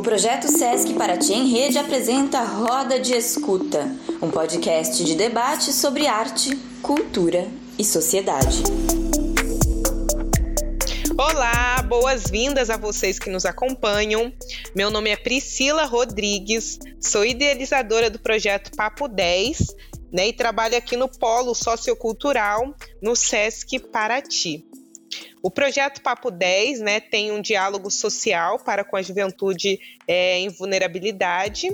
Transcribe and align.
O 0.00 0.02
projeto 0.02 0.48
Sesc 0.48 0.94
Paraty 0.94 1.34
em 1.34 1.48
Rede 1.50 1.76
apresenta 1.76 2.40
Roda 2.40 2.98
de 2.98 3.12
Escuta, 3.12 3.94
um 4.22 4.30
podcast 4.30 5.04
de 5.04 5.14
debate 5.14 5.74
sobre 5.74 6.06
arte, 6.06 6.56
cultura 6.80 7.46
e 7.78 7.84
sociedade. 7.84 8.62
Olá, 11.18 11.82
boas-vindas 11.82 12.70
a 12.70 12.78
vocês 12.78 13.18
que 13.18 13.28
nos 13.28 13.44
acompanham. 13.44 14.32
Meu 14.74 14.90
nome 14.90 15.10
é 15.10 15.16
Priscila 15.18 15.84
Rodrigues, 15.84 16.78
sou 16.98 17.22
idealizadora 17.22 18.08
do 18.08 18.18
projeto 18.18 18.74
Papo 18.74 19.06
10 19.06 19.76
né, 20.10 20.28
e 20.28 20.32
trabalho 20.32 20.78
aqui 20.78 20.96
no 20.96 21.10
Polo 21.10 21.54
Sociocultural 21.54 22.74
no 23.02 23.14
Sesc 23.14 23.78
Paraty. 23.78 24.64
O 25.42 25.50
projeto 25.50 26.02
Papo 26.02 26.30
10 26.30 26.80
né, 26.80 27.00
tem 27.00 27.32
um 27.32 27.40
diálogo 27.40 27.90
social 27.90 28.58
para 28.58 28.84
com 28.84 28.96
a 28.96 29.02
juventude 29.02 29.78
é, 30.06 30.38
em 30.38 30.48
vulnerabilidade 30.48 31.68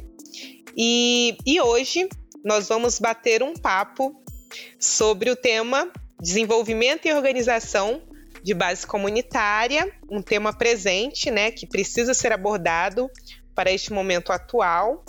e, 0.76 1.36
e 1.44 1.60
hoje 1.60 2.08
nós 2.44 2.68
vamos 2.68 3.00
bater 3.00 3.42
um 3.42 3.54
papo 3.54 4.22
sobre 4.78 5.30
o 5.30 5.36
tema 5.36 5.90
desenvolvimento 6.20 7.06
e 7.06 7.12
organização 7.12 8.02
de 8.42 8.54
base 8.54 8.86
comunitária, 8.86 9.92
um 10.08 10.22
tema 10.22 10.52
presente, 10.52 11.30
né, 11.30 11.50
que 11.50 11.66
precisa 11.66 12.14
ser 12.14 12.32
abordado 12.32 13.10
para 13.54 13.72
este 13.72 13.92
momento 13.92 14.30
atual. 14.30 15.04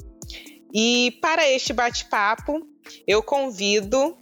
E 0.73 1.17
para 1.21 1.47
este 1.47 1.71
bate-papo, 1.71 2.61
eu 3.05 3.21
convido 3.21 4.17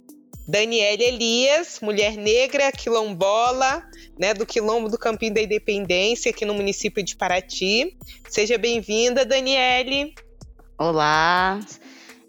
Daniela 0.48 1.02
Elias, 1.02 1.80
mulher 1.80 2.16
negra, 2.16 2.70
quilombola, 2.70 3.82
né, 4.16 4.32
do 4.32 4.46
Quilombo 4.46 4.88
do 4.88 4.96
Campinho 4.96 5.34
da 5.34 5.42
Independência, 5.42 6.30
aqui 6.30 6.44
no 6.44 6.54
município 6.54 7.02
de 7.02 7.16
Paraty. 7.16 7.98
Seja 8.28 8.56
bem-vinda, 8.56 9.24
Daniele. 9.24 10.14
Olá, 10.78 11.58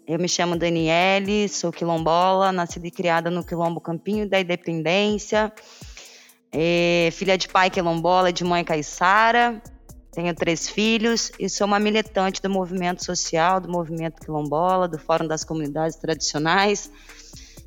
eu 0.04 0.18
me 0.18 0.28
chamo 0.28 0.56
Daniele, 0.56 1.48
sou 1.48 1.70
quilombola, 1.70 2.50
nascida 2.50 2.88
e 2.88 2.90
criada 2.90 3.30
no 3.30 3.46
Quilombo 3.46 3.80
Campinho 3.80 4.28
da 4.28 4.40
Independência. 4.40 5.52
É, 6.50 7.10
filha 7.12 7.38
de 7.38 7.46
pai 7.46 7.70
quilombola 7.70 8.32
de 8.32 8.42
mãe 8.42 8.64
caiçara. 8.64 9.62
Tenho 10.10 10.34
três 10.34 10.68
filhos 10.68 11.30
e 11.38 11.48
sou 11.48 11.68
uma 11.68 11.78
militante 11.78 12.42
do 12.42 12.50
movimento 12.50 13.04
social, 13.04 13.60
do 13.60 13.70
movimento 13.70 14.20
quilombola, 14.20 14.88
do 14.88 14.98
Fórum 14.98 15.28
das 15.28 15.44
Comunidades 15.44 15.96
Tradicionais. 15.96 16.90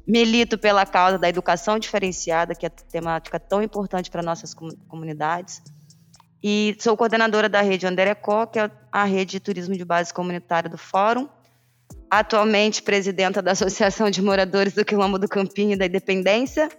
Milito 0.08 0.58
pela 0.58 0.86
causa 0.86 1.18
da 1.18 1.30
educação 1.30 1.78
diferenciada, 1.78 2.56
que 2.56 2.66
é 2.66 2.70
temática 2.70 3.40
tão 3.40 3.62
importante 3.62 4.10
para 4.10 4.24
nossas 4.24 4.54
comunidades. 4.88 5.62
E 6.44 6.76
sou 6.80 6.98
coordenadora 6.98 7.48
da 7.48 7.62
rede 7.62 7.86
Anderecó, 7.86 8.46
que 8.46 8.60
é 8.60 8.70
a 8.92 9.04
rede 9.04 9.34
de 9.34 9.40
turismo 9.40 9.76
de 9.76 9.86
base 9.86 10.14
comunitária 10.14 10.70
do 10.70 10.78
Fórum. 10.78 11.30
Atualmente 12.10 12.82
presidenta 12.82 13.42
da 13.42 13.52
Associação 13.52 14.10
de 14.10 14.22
Moradores 14.22 14.74
do 14.74 14.84
Quilombo 14.84 15.20
do 15.20 15.30
Campinho 15.30 15.74
e 15.74 15.78
da 15.78 15.86
Independência 15.86 16.70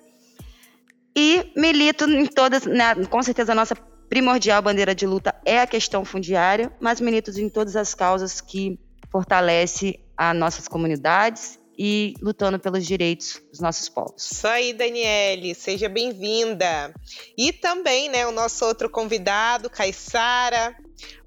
e 1.17 1.53
milito 1.57 2.05
em 2.05 2.27
todas, 2.27 2.65
né, 2.65 2.95
com 3.07 3.23
certeza 3.23 3.53
a 3.53 3.55
nossa 3.55 3.77
primordial 4.09 4.63
bandeira 4.63 4.95
de 4.95 5.07
luta 5.07 5.35
é 5.45 5.61
a 5.61 5.67
questão 5.67 6.05
fundiária, 6.05 6.73
mas 6.81 7.01
milito 7.01 7.31
em 7.39 7.49
todas 7.49 7.77
as 7.77 7.95
causas 7.95 8.41
que 8.41 8.79
fortalece 9.11 10.01
as 10.17 10.37
nossas 10.37 10.69
comunidades 10.69 11.59
e 11.79 12.15
lutando 12.21 12.59
pelos 12.59 12.87
direitos 12.87 13.43
dos 13.51 13.61
nossos 13.61 13.89
povos. 13.89 14.31
Isso 14.31 14.47
aí, 14.47 14.73
Daniele, 14.73 15.55
seja 15.55 15.89
bem-vinda. 15.89 16.95
E 17.37 17.53
também, 17.53 18.09
né, 18.09 18.27
o 18.27 18.33
nosso 18.33 18.65
outro 18.65 18.91
convidado, 18.91 19.71
Caissara, 19.71 20.77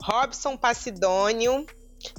Robson 0.02 0.56
Passidônio, 0.56 1.66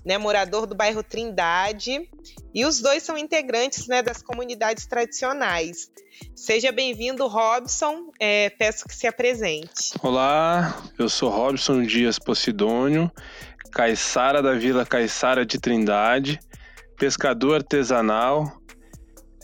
né, 0.05 0.19
morador 0.19 0.67
do 0.67 0.75
bairro 0.75 1.03
Trindade, 1.03 2.09
e 2.55 2.65
os 2.65 2.81
dois 2.81 3.03
são 3.03 3.17
integrantes 3.17 3.87
né, 3.87 4.03
das 4.03 4.23
comunidades 4.23 4.87
tradicionais. 4.87 5.91
Seja 6.35 6.73
bem-vindo, 6.73 7.27
Robson. 7.27 8.11
É, 8.19 8.51
peço 8.51 8.87
que 8.87 8.95
se 8.95 9.07
apresente. 9.07 9.93
Olá, 10.03 10.83
eu 10.99 11.09
sou 11.09 11.31
Robson 11.31 11.83
Dias 11.83 12.19
Posidônio, 12.19 13.11
caiçara 13.71 14.43
da 14.43 14.55
Vila 14.55 14.87
Caiçara 14.87 15.45
de 15.45 15.59
Trindade, 15.59 16.41
pescador 16.97 17.57
artesanal. 17.57 18.61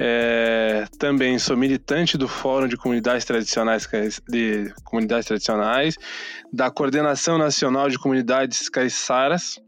É, 0.00 0.86
também 0.98 1.38
sou 1.38 1.56
militante 1.56 2.16
do 2.16 2.26
Fórum 2.26 2.66
de 2.66 2.76
Comunidades 2.76 3.24
Tradicionais 3.24 3.86
de 4.28 4.72
Comunidades 4.84 5.26
Tradicionais, 5.26 5.96
da 6.52 6.70
Coordenação 6.70 7.38
Nacional 7.38 7.88
de 7.88 7.98
Comunidades 7.98 8.68
Caiçaras 8.68 9.60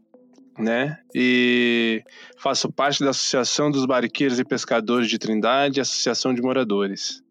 né? 0.57 0.97
E 1.13 2.03
faço 2.37 2.71
parte 2.71 3.03
da 3.03 3.09
Associação 3.09 3.69
dos 3.69 3.85
Barqueiros 3.85 4.39
e 4.39 4.45
Pescadores 4.45 5.09
de 5.09 5.17
Trindade, 5.17 5.81
Associação 5.81 6.33
de 6.33 6.41
Moradores. 6.41 7.21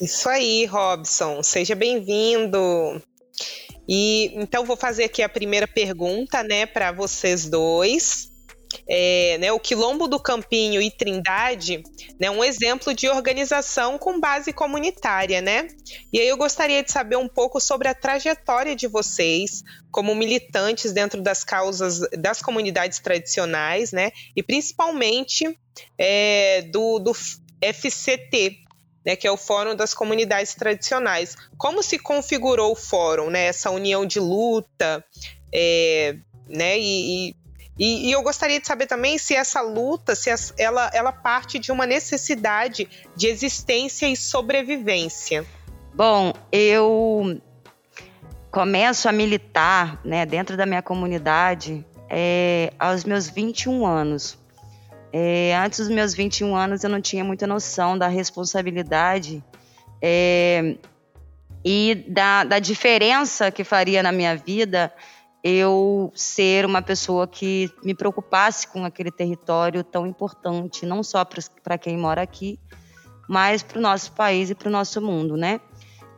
Isso 0.00 0.28
aí, 0.28 0.66
Robson, 0.66 1.42
seja 1.42 1.74
bem-vindo. 1.74 2.58
E 3.88 4.32
então 4.34 4.64
vou 4.64 4.76
fazer 4.76 5.04
aqui 5.04 5.22
a 5.22 5.28
primeira 5.28 5.66
pergunta, 5.66 6.42
né, 6.42 6.66
para 6.66 6.92
vocês 6.92 7.48
dois 7.48 8.30
é, 8.88 9.36
né, 9.38 9.52
o 9.52 9.60
Quilombo 9.60 10.08
do 10.08 10.18
Campinho 10.18 10.80
e 10.80 10.90
Trindade, 10.90 11.82
né, 12.18 12.30
um 12.30 12.42
exemplo 12.42 12.94
de 12.94 13.06
organização 13.08 13.98
com 13.98 14.18
base 14.18 14.52
comunitária, 14.52 15.42
né? 15.42 15.68
E 16.12 16.18
aí 16.18 16.28
eu 16.28 16.36
gostaria 16.38 16.82
de 16.82 16.90
saber 16.90 17.16
um 17.16 17.28
pouco 17.28 17.60
sobre 17.60 17.88
a 17.88 17.94
trajetória 17.94 18.74
de 18.74 18.86
vocês 18.86 19.62
como 19.90 20.14
militantes 20.14 20.92
dentro 20.92 21.20
das 21.20 21.44
causas 21.44 22.00
das 22.18 22.40
comunidades 22.40 22.98
tradicionais, 22.98 23.92
né? 23.92 24.10
E 24.34 24.42
principalmente 24.42 25.58
é, 25.98 26.62
do, 26.62 26.98
do 26.98 27.12
FCT, 27.14 28.58
né, 29.04 29.16
que 29.16 29.26
é 29.26 29.30
o 29.30 29.36
Fórum 29.36 29.74
das 29.74 29.92
Comunidades 29.92 30.54
Tradicionais. 30.54 31.36
Como 31.56 31.82
se 31.82 31.98
configurou 31.98 32.72
o 32.72 32.76
fórum, 32.76 33.30
né, 33.30 33.46
essa 33.46 33.70
união 33.70 34.04
de 34.04 34.20
luta, 34.20 35.04
é, 35.52 36.16
né, 36.48 36.78
e, 36.78 37.28
e 37.30 37.36
e, 37.78 38.08
e, 38.08 38.12
eu 38.12 38.22
gostaria 38.22 38.60
de 38.60 38.66
saber 38.66 38.86
também 38.86 39.18
se 39.18 39.34
essa 39.34 39.60
luta, 39.60 40.16
se 40.16 40.30
ela, 40.58 40.90
ela 40.92 41.12
parte 41.12 41.58
de 41.58 41.70
uma 41.70 41.86
necessidade 41.86 42.88
de 43.14 43.28
existência 43.28 44.08
e 44.08 44.16
sobrevivência. 44.16 45.46
Bom, 45.94 46.32
eu 46.50 47.40
começo 48.50 49.08
a 49.08 49.12
militar 49.12 50.00
né, 50.04 50.26
dentro 50.26 50.56
da 50.56 50.66
minha 50.66 50.82
comunidade 50.82 51.84
é, 52.08 52.72
aos 52.78 53.04
meus 53.04 53.28
21 53.28 53.86
anos. 53.86 54.38
É, 55.12 55.56
antes 55.56 55.78
dos 55.78 55.88
meus 55.88 56.14
21 56.14 56.54
anos, 56.56 56.84
eu 56.84 56.90
não 56.90 57.00
tinha 57.00 57.24
muita 57.24 57.46
noção 57.46 57.96
da 57.96 58.08
responsabilidade 58.08 59.42
é, 60.02 60.76
e 61.64 62.04
da, 62.08 62.44
da 62.44 62.58
diferença 62.58 63.50
que 63.50 63.64
faria 63.64 64.02
na 64.02 64.12
minha 64.12 64.36
vida 64.36 64.92
eu 65.48 66.12
ser 66.14 66.66
uma 66.66 66.82
pessoa 66.82 67.26
que 67.26 67.70
me 67.82 67.94
preocupasse 67.94 68.66
com 68.68 68.84
aquele 68.84 69.10
território 69.10 69.82
tão 69.82 70.06
importante, 70.06 70.84
não 70.84 71.02
só 71.02 71.24
para 71.62 71.78
quem 71.78 71.96
mora 71.96 72.22
aqui, 72.22 72.58
mas 73.28 73.62
para 73.62 73.78
o 73.78 73.82
nosso 73.82 74.12
país 74.12 74.50
e 74.50 74.54
para 74.54 74.68
o 74.68 74.72
nosso 74.72 75.00
mundo, 75.00 75.36
né? 75.36 75.60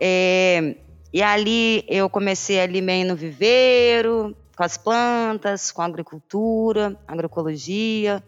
É, 0.00 0.76
e 1.12 1.22
ali 1.22 1.84
eu 1.88 2.08
comecei 2.08 2.60
ali 2.60 2.80
meio 2.80 3.06
no 3.06 3.16
viveiro, 3.16 4.36
com 4.56 4.64
as 4.64 4.76
plantas, 4.76 5.72
com 5.72 5.82
a 5.82 5.86
agricultura, 5.86 6.96
agroecologia, 7.06 8.22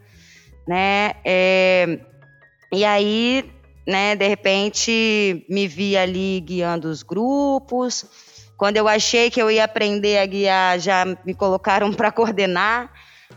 né? 0.66 1.12
É, 1.24 2.00
e 2.72 2.84
aí, 2.84 3.50
né, 3.86 4.16
de 4.16 4.26
repente, 4.26 5.44
me 5.48 5.68
vi 5.68 5.96
ali 5.96 6.40
guiando 6.40 6.88
os 6.88 7.02
grupos, 7.02 8.31
quando 8.62 8.76
eu 8.76 8.86
achei 8.86 9.28
que 9.28 9.42
eu 9.42 9.50
ia 9.50 9.64
aprender 9.64 10.18
a 10.18 10.24
guiar, 10.24 10.78
já 10.78 11.04
me 11.24 11.34
colocaram 11.34 11.90
para 11.92 12.12
coordenar, 12.12 12.92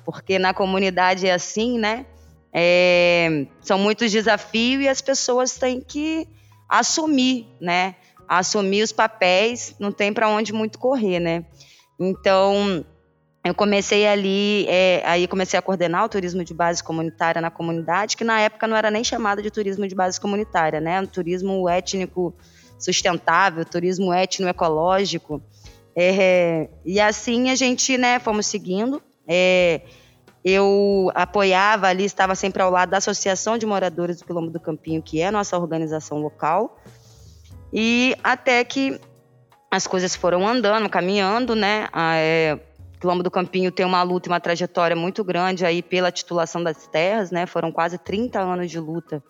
porque 0.06 0.38
na 0.38 0.54
comunidade 0.54 1.25
é 1.25 1.33
assim, 1.33 1.80
né? 1.80 2.06
É, 2.54 3.48
são 3.60 3.80
muitos 3.80 4.12
desafios 4.12 4.83
e 4.83 4.88
as 4.88 5.01
pessoas 5.01 5.57
têm 5.57 5.81
que 5.81 6.27
assumir, 6.69 7.48
né? 7.60 7.95
Assumir 8.27 8.83
os 8.83 8.92
papéis, 8.92 9.74
não 9.80 9.92
tem 9.92 10.13
para 10.13 10.30
onde 10.30 10.54
muito 10.54 10.77
correr, 10.77 11.19
né? 11.19 11.44
Então, 12.00 12.86
eu 13.44 13.56
comecei 13.56 14.06
ali, 14.06 14.68
é, 14.69 15.01
aí 15.07 15.27
comecei 15.27 15.57
a 15.57 15.62
coordenar 15.63 16.06
o 16.06 16.10
turismo 16.10 16.44
de 16.44 16.54
base 16.54 16.83
comunitária 16.83 17.42
na 17.42 17.50
comunidade, 17.50 18.16
que 18.16 18.24
na 18.24 18.42
época 18.42 18.68
não 18.68 18.77
era 18.77 18.92
nem 18.92 19.04
chamado 19.04 19.42
de 19.42 19.50
turismo 19.50 19.88
de 19.88 19.95
base 19.95 20.22
comunitária, 20.22 20.80
né? 20.80 21.04
Turismo 21.07 21.68
étnico 21.68 22.31
sustentável, 22.77 23.66
turismo 23.66 24.13
etnoecológico. 24.13 25.42
É, 25.95 26.69
e 26.86 27.00
assim 27.00 27.50
a 27.50 27.56
gente, 27.56 27.98
né, 27.98 28.19
fomos 28.19 28.45
seguindo. 28.45 29.01
É, 29.27 29.81
eu 30.44 31.10
apoiava 31.16 31.88
ali, 31.88 32.06
estava 32.06 32.36
sempre 32.36 32.62
ao 32.62 32.69
lado 32.69 32.92
da 32.92 32.98
Associação 32.98 33.57
de 33.57 33.66
Moradores 33.66 34.19
do 34.19 34.25
Quilombo 34.25 34.51
do 34.51 34.60
Campinho, 34.60 35.01
que 35.01 35.22
é 35.22 35.27
a 35.27 35.31
nossa 35.31 35.57
organização 35.57 36.19
local. 36.19 36.77
E 37.74 38.16
até 38.24 38.63
que 38.63 39.00
as 39.72 39.88
coisas 39.88 40.16
foram 40.16 40.48
andando, 40.48 40.88
caminhando, 40.89 41.56
né? 41.56 41.88
É, 41.94 42.60
Quilombo 43.00 43.24
do 43.24 43.31
Campinho 43.31 43.72
tem 43.72 43.86
uma 43.86 44.04
luta 44.04 44.30
e 44.30 44.31
uma 44.31 44.39
trajetória 44.39 44.95
muito 44.95 45.24
grande 45.24 45.66
aí 45.66 45.81
pela 45.81 46.12
titulação 46.12 46.63
das 46.63 46.86
terras, 46.88 47.31
né? 47.31 47.45
Foram 47.45 47.72
quase 47.72 47.98
30 47.98 48.39
anos 48.39 48.69
de 48.69 48.80
luta 48.80 49.24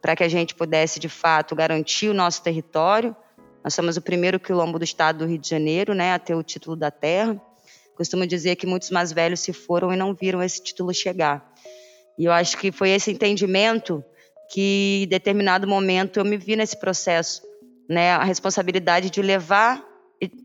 para 0.00 0.14
que 0.14 0.22
a 0.22 0.28
gente 0.28 0.54
pudesse, 0.54 0.98
de 0.98 1.08
fato, 1.08 1.54
garantir 1.54 2.08
o 2.08 2.14
nosso 2.14 2.42
território. 2.42 3.14
Nós 3.62 3.74
somos 3.74 3.96
o 3.96 4.02
primeiro 4.02 4.38
quilombo 4.38 4.78
do 4.78 4.84
estado 4.84 5.18
do 5.18 5.26
Rio 5.26 5.38
de 5.38 5.48
Janeiro, 5.48 5.94
né, 5.94 6.12
a 6.12 6.18
ter 6.18 6.34
o 6.34 6.42
título 6.42 6.76
da 6.76 6.90
terra. 6.90 7.40
Costumo 7.96 8.26
dizer 8.26 8.56
que 8.56 8.66
muitos 8.66 8.90
mais 8.90 9.12
velhos 9.12 9.40
se 9.40 9.52
foram 9.52 9.92
e 9.92 9.96
não 9.96 10.14
viram 10.14 10.42
esse 10.42 10.62
título 10.62 10.94
chegar. 10.94 11.52
E 12.16 12.24
eu 12.24 12.32
acho 12.32 12.56
que 12.56 12.70
foi 12.70 12.90
esse 12.90 13.10
entendimento 13.10 14.04
que, 14.50 15.02
em 15.04 15.08
determinado 15.08 15.66
momento, 15.66 16.18
eu 16.18 16.24
me 16.24 16.36
vi 16.36 16.56
nesse 16.56 16.78
processo, 16.78 17.42
né, 17.88 18.12
a 18.12 18.24
responsabilidade 18.24 19.10
de 19.10 19.20
levar, 19.20 19.84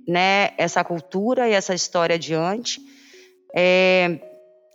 né, 0.08 0.52
essa 0.58 0.84
cultura 0.84 1.48
e 1.48 1.54
essa 1.54 1.74
história 1.74 2.16
adiante, 2.16 2.82
é, 3.56 4.20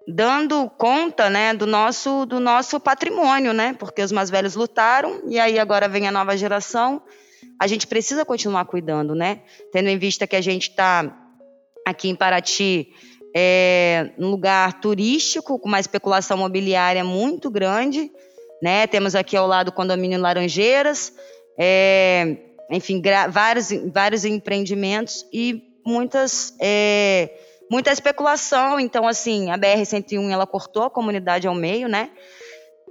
dando 0.08 0.70
conta, 0.70 1.28
né, 1.28 1.52
do 1.52 1.66
nosso 1.66 2.24
do 2.24 2.40
nosso 2.40 2.80
patrimônio, 2.80 3.52
né, 3.52 3.74
porque 3.78 4.02
os 4.02 4.10
mais 4.10 4.30
velhos 4.30 4.54
lutaram 4.54 5.22
e 5.28 5.38
aí 5.38 5.58
agora 5.58 5.86
vem 5.86 6.08
a 6.08 6.12
nova 6.12 6.36
geração. 6.36 7.02
A 7.60 7.66
gente 7.66 7.86
precisa 7.86 8.24
continuar 8.24 8.64
cuidando, 8.64 9.14
né, 9.14 9.42
tendo 9.70 9.88
em 9.88 9.98
vista 9.98 10.26
que 10.26 10.36
a 10.36 10.40
gente 10.40 10.70
está 10.70 11.14
aqui 11.86 12.08
em 12.08 12.14
Paraty 12.14 12.88
é, 13.36 14.10
um 14.18 14.28
lugar 14.28 14.80
turístico 14.80 15.58
com 15.58 15.68
uma 15.68 15.80
especulação 15.80 16.38
imobiliária 16.38 17.04
muito 17.04 17.50
grande, 17.50 18.10
né? 18.62 18.86
Temos 18.86 19.14
aqui 19.14 19.36
ao 19.36 19.46
lado 19.46 19.68
o 19.68 19.72
condomínio 19.72 20.20
Laranjeiras, 20.20 21.12
é, 21.58 22.36
enfim, 22.70 23.02
vários, 23.30 23.68
vários 23.92 24.24
empreendimentos 24.24 25.26
e 25.32 25.62
muitas 25.84 26.54
é, 26.60 27.30
muita 27.70 27.92
especulação. 27.92 28.78
Então, 28.80 29.06
assim, 29.06 29.50
a 29.50 29.58
BR-101 29.58 30.30
ela 30.30 30.46
cortou 30.46 30.84
a 30.84 30.90
comunidade 30.90 31.46
ao 31.46 31.54
meio, 31.54 31.88
né? 31.88 32.10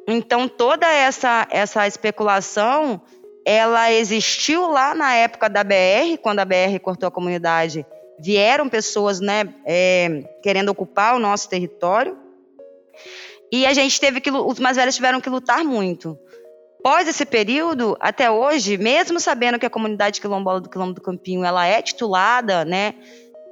Então, 0.07 0.47
toda 0.47 0.87
essa, 0.87 1.47
essa 1.51 1.85
especulação, 1.85 3.01
ela 3.45 3.91
existiu 3.91 4.69
lá 4.69 4.95
na 4.95 5.13
época 5.15 5.49
da 5.49 5.63
BR, 5.63 6.17
quando 6.21 6.39
a 6.39 6.45
BR 6.45 6.79
cortou 6.81 7.07
a 7.07 7.11
comunidade. 7.11 7.85
Vieram 8.19 8.69
pessoas, 8.69 9.19
né, 9.19 9.53
é, 9.65 10.23
querendo 10.41 10.69
ocupar 10.69 11.15
o 11.15 11.19
nosso 11.19 11.49
território. 11.49 12.17
E 13.51 13.65
a 13.65 13.73
gente 13.73 13.99
teve 13.99 14.21
que, 14.21 14.31
os 14.31 14.59
mais 14.59 14.77
velhos 14.77 14.95
tiveram 14.95 15.21
que 15.21 15.29
lutar 15.29 15.63
muito. 15.63 16.17
Após 16.79 17.07
esse 17.07 17.25
período, 17.25 17.97
até 17.99 18.31
hoje, 18.31 18.77
mesmo 18.77 19.19
sabendo 19.19 19.59
que 19.59 19.65
a 19.65 19.69
comunidade 19.69 20.21
quilombola 20.21 20.61
do 20.61 20.69
Quilombo 20.69 20.93
do 20.93 21.01
Campinho 21.01 21.43
ela 21.43 21.65
é 21.65 21.81
titulada, 21.81 22.63
né, 22.63 22.95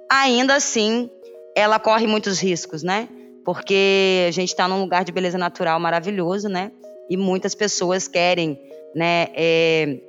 ainda 0.09 0.55
assim 0.55 1.09
ela 1.55 1.79
corre 1.79 2.05
muitos 2.05 2.39
riscos, 2.39 2.83
né? 2.83 3.07
Porque 3.45 4.25
a 4.27 4.31
gente 4.31 4.49
está 4.49 4.67
num 4.67 4.81
lugar 4.81 5.05
de 5.05 5.11
beleza 5.11 5.37
natural 5.37 5.79
maravilhoso, 5.79 6.49
né? 6.49 6.71
E 7.09 7.15
muitas 7.15 7.55
pessoas 7.55 8.07
querem, 8.07 8.59
né, 8.95 9.27
é, 9.35 9.99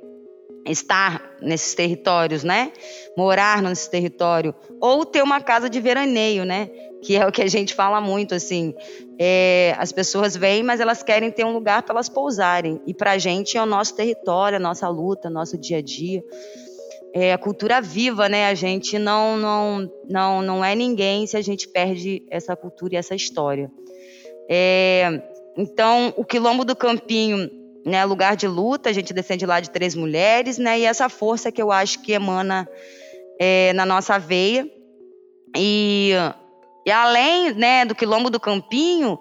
estar 0.65 1.37
nesses 1.41 1.73
territórios, 1.73 2.43
né? 2.43 2.71
Morar 3.15 3.61
nesse 3.61 3.89
território 3.89 4.53
ou 4.81 5.05
ter 5.05 5.23
uma 5.23 5.39
casa 5.39 5.69
de 5.69 5.79
veraneio, 5.79 6.43
né? 6.43 6.69
Que 7.01 7.15
é 7.15 7.25
o 7.25 7.31
que 7.31 7.41
a 7.41 7.47
gente 7.47 7.73
fala 7.73 8.01
muito, 8.01 8.35
assim. 8.35 8.73
É, 9.19 9.75
as 9.77 9.91
pessoas 9.91 10.35
vêm, 10.35 10.63
mas 10.63 10.79
elas 10.79 11.03
querem 11.03 11.31
ter 11.31 11.45
um 11.45 11.53
lugar 11.53 11.83
para 11.83 11.93
elas 11.93 12.09
pousarem. 12.09 12.81
E 12.85 12.93
para 12.93 13.11
a 13.11 13.17
gente 13.17 13.57
é 13.57 13.61
o 13.61 13.65
nosso 13.65 13.95
território, 13.95 14.57
a 14.57 14.59
nossa 14.59 14.89
luta, 14.89 15.29
nosso 15.29 15.57
dia 15.57 15.77
a 15.77 15.81
dia. 15.81 16.23
É 17.19 17.33
a 17.33 17.37
cultura 17.37 17.81
viva, 17.81 18.29
né? 18.29 18.47
A 18.47 18.53
gente 18.53 18.99
não, 18.99 19.35
não, 19.37 19.91
não, 20.07 20.41
não 20.43 20.63
é 20.63 20.75
ninguém 20.75 21.25
se 21.25 21.35
a 21.35 21.41
gente 21.41 21.67
perde 21.67 22.23
essa 22.29 22.55
cultura 22.55 22.93
e 22.93 22.97
essa 22.97 23.15
história. 23.15 23.71
É, 24.47 25.23
então, 25.57 26.13
o 26.15 26.23
Quilombo 26.23 26.63
do 26.63 26.75
Campinho 26.75 27.49
né, 27.83 28.05
lugar 28.05 28.35
de 28.35 28.47
luta, 28.47 28.91
a 28.91 28.93
gente 28.93 29.15
descende 29.15 29.47
lá 29.47 29.59
de 29.59 29.71
três 29.71 29.95
mulheres, 29.95 30.59
né, 30.59 30.77
e 30.77 30.85
essa 30.85 31.09
força 31.09 31.51
que 31.51 31.59
eu 31.59 31.71
acho 31.71 32.03
que 32.03 32.11
emana 32.11 32.69
é, 33.39 33.73
na 33.73 33.83
nossa 33.83 34.19
veia. 34.19 34.69
E, 35.55 36.11
e 36.85 36.91
além 36.91 37.51
né, 37.55 37.83
do 37.83 37.95
Quilombo 37.95 38.29
do 38.29 38.39
Campinho, 38.39 39.17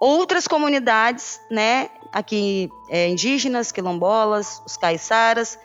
outras 0.00 0.48
comunidades, 0.48 1.40
né, 1.52 1.88
aqui 2.12 2.68
é, 2.90 3.06
indígenas, 3.06 3.70
quilombolas, 3.70 4.60
os 4.66 4.76
caiçaras, 4.76 5.56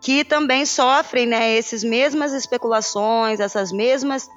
que 0.00 0.24
também 0.24 0.64
sofrem 0.66 1.26
né, 1.26 1.56
essas 1.56 1.82
mesmas 1.82 2.32
especulações, 2.32 3.40
essas 3.40 3.72
mesmas 3.72 4.28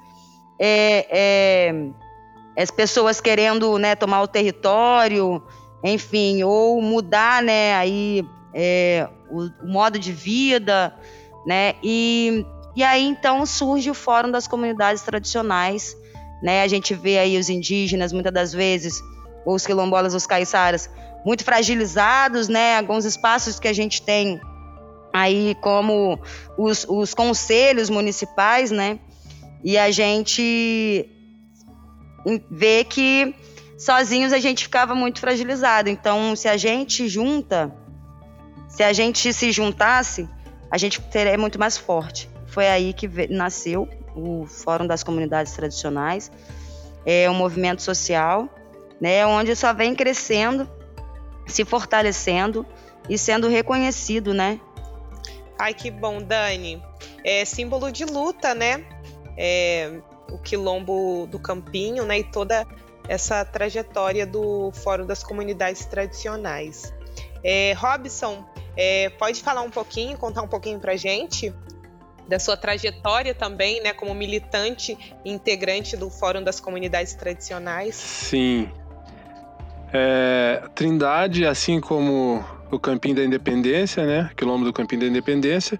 é, 0.58 1.06
é, 1.10 1.90
as 2.62 2.70
pessoas 2.70 3.20
querendo 3.20 3.78
né, 3.78 3.94
tomar 3.94 4.22
o 4.22 4.28
território, 4.28 5.42
enfim, 5.82 6.42
ou 6.42 6.82
mudar, 6.82 7.42
né, 7.42 7.74
aí 7.74 8.26
é, 8.52 9.08
o, 9.30 9.44
o, 9.64 9.72
modo 9.72 9.98
de 9.98 10.12
vida, 10.12 10.94
né, 11.46 11.74
e, 11.82 12.44
e 12.76 12.82
aí 12.82 13.04
então 13.04 13.46
surge 13.46 13.90
o 13.90 13.94
Fórum 13.94 14.30
das 14.30 14.46
Comunidades 14.46 15.02
Tradicionais, 15.02 15.96
né, 16.42 16.62
a 16.62 16.68
gente 16.68 16.94
vê 16.94 17.18
aí 17.18 17.38
os 17.38 17.48
indígenas, 17.48 18.12
muitas 18.12 18.32
das 18.32 18.52
vezes, 18.52 19.00
ou 19.46 19.54
os 19.54 19.66
quilombolas, 19.66 20.14
os 20.14 20.26
caiçaras, 20.26 20.90
muito 21.24 21.44
fragilizados, 21.44 22.48
né, 22.48 22.76
alguns 22.76 23.06
espaços 23.06 23.58
que 23.58 23.68
a 23.68 23.72
gente 23.72 24.02
tem 24.02 24.38
aí 25.12 25.56
como 25.60 26.20
os, 26.56 26.86
os 26.88 27.14
conselhos 27.14 27.90
municipais, 27.90 28.70
né, 28.70 28.98
e 29.62 29.76
a 29.76 29.90
gente 29.90 31.08
vê 32.50 32.84
que 32.84 33.34
sozinhos 33.78 34.32
a 34.32 34.38
gente 34.38 34.64
ficava 34.64 34.94
muito 34.94 35.20
fragilizado. 35.20 35.88
Então, 35.88 36.36
se 36.36 36.48
a 36.48 36.56
gente 36.56 37.08
junta, 37.08 37.74
se 38.68 38.82
a 38.82 38.92
gente 38.92 39.32
se 39.32 39.50
juntasse, 39.50 40.28
a 40.70 40.78
gente 40.78 41.02
seria 41.10 41.36
muito 41.36 41.58
mais 41.58 41.76
forte. 41.76 42.28
Foi 42.46 42.68
aí 42.68 42.92
que 42.92 43.08
nasceu 43.28 43.88
o 44.14 44.46
Fórum 44.46 44.86
das 44.86 45.02
Comunidades 45.02 45.52
Tradicionais, 45.52 46.30
é 47.06 47.30
um 47.30 47.34
movimento 47.34 47.80
social, 47.82 48.48
né, 49.00 49.24
onde 49.24 49.54
só 49.56 49.72
vem 49.72 49.94
crescendo, 49.94 50.68
se 51.46 51.64
fortalecendo 51.64 52.66
e 53.08 53.16
sendo 53.16 53.48
reconhecido, 53.48 54.34
né? 54.34 54.60
Ai, 55.60 55.74
que 55.74 55.90
bom, 55.90 56.22
Dani. 56.22 56.82
É 57.22 57.44
símbolo 57.44 57.92
de 57.92 58.06
luta, 58.06 58.54
né? 58.54 58.82
É, 59.36 60.00
o 60.30 60.38
quilombo 60.38 61.26
do 61.26 61.38
Campinho, 61.38 62.06
né? 62.06 62.20
E 62.20 62.24
toda 62.24 62.66
essa 63.06 63.44
trajetória 63.44 64.26
do 64.26 64.72
Fórum 64.72 65.04
das 65.04 65.22
Comunidades 65.22 65.84
Tradicionais. 65.84 66.94
É, 67.44 67.74
Robson, 67.74 68.42
é, 68.74 69.10
pode 69.10 69.42
falar 69.42 69.60
um 69.60 69.70
pouquinho, 69.70 70.16
contar 70.16 70.40
um 70.40 70.48
pouquinho 70.48 70.80
para 70.80 70.96
gente 70.96 71.52
da 72.26 72.38
sua 72.38 72.56
trajetória 72.56 73.34
também, 73.34 73.82
né, 73.82 73.92
como 73.92 74.14
militante 74.14 74.96
integrante 75.24 75.96
do 75.96 76.08
Fórum 76.08 76.42
das 76.42 76.60
Comunidades 76.60 77.12
Tradicionais? 77.12 77.96
Sim. 77.96 78.70
É, 79.92 80.62
Trindade, 80.74 81.44
assim 81.44 81.80
como 81.80 82.44
o 82.70 82.78
Campinho 82.78 83.16
da 83.16 83.24
Independência, 83.24 84.04
né, 84.06 84.30
quilômetro 84.36 84.70
do 84.70 84.72
Campinho 84.72 85.02
da 85.02 85.06
Independência, 85.06 85.78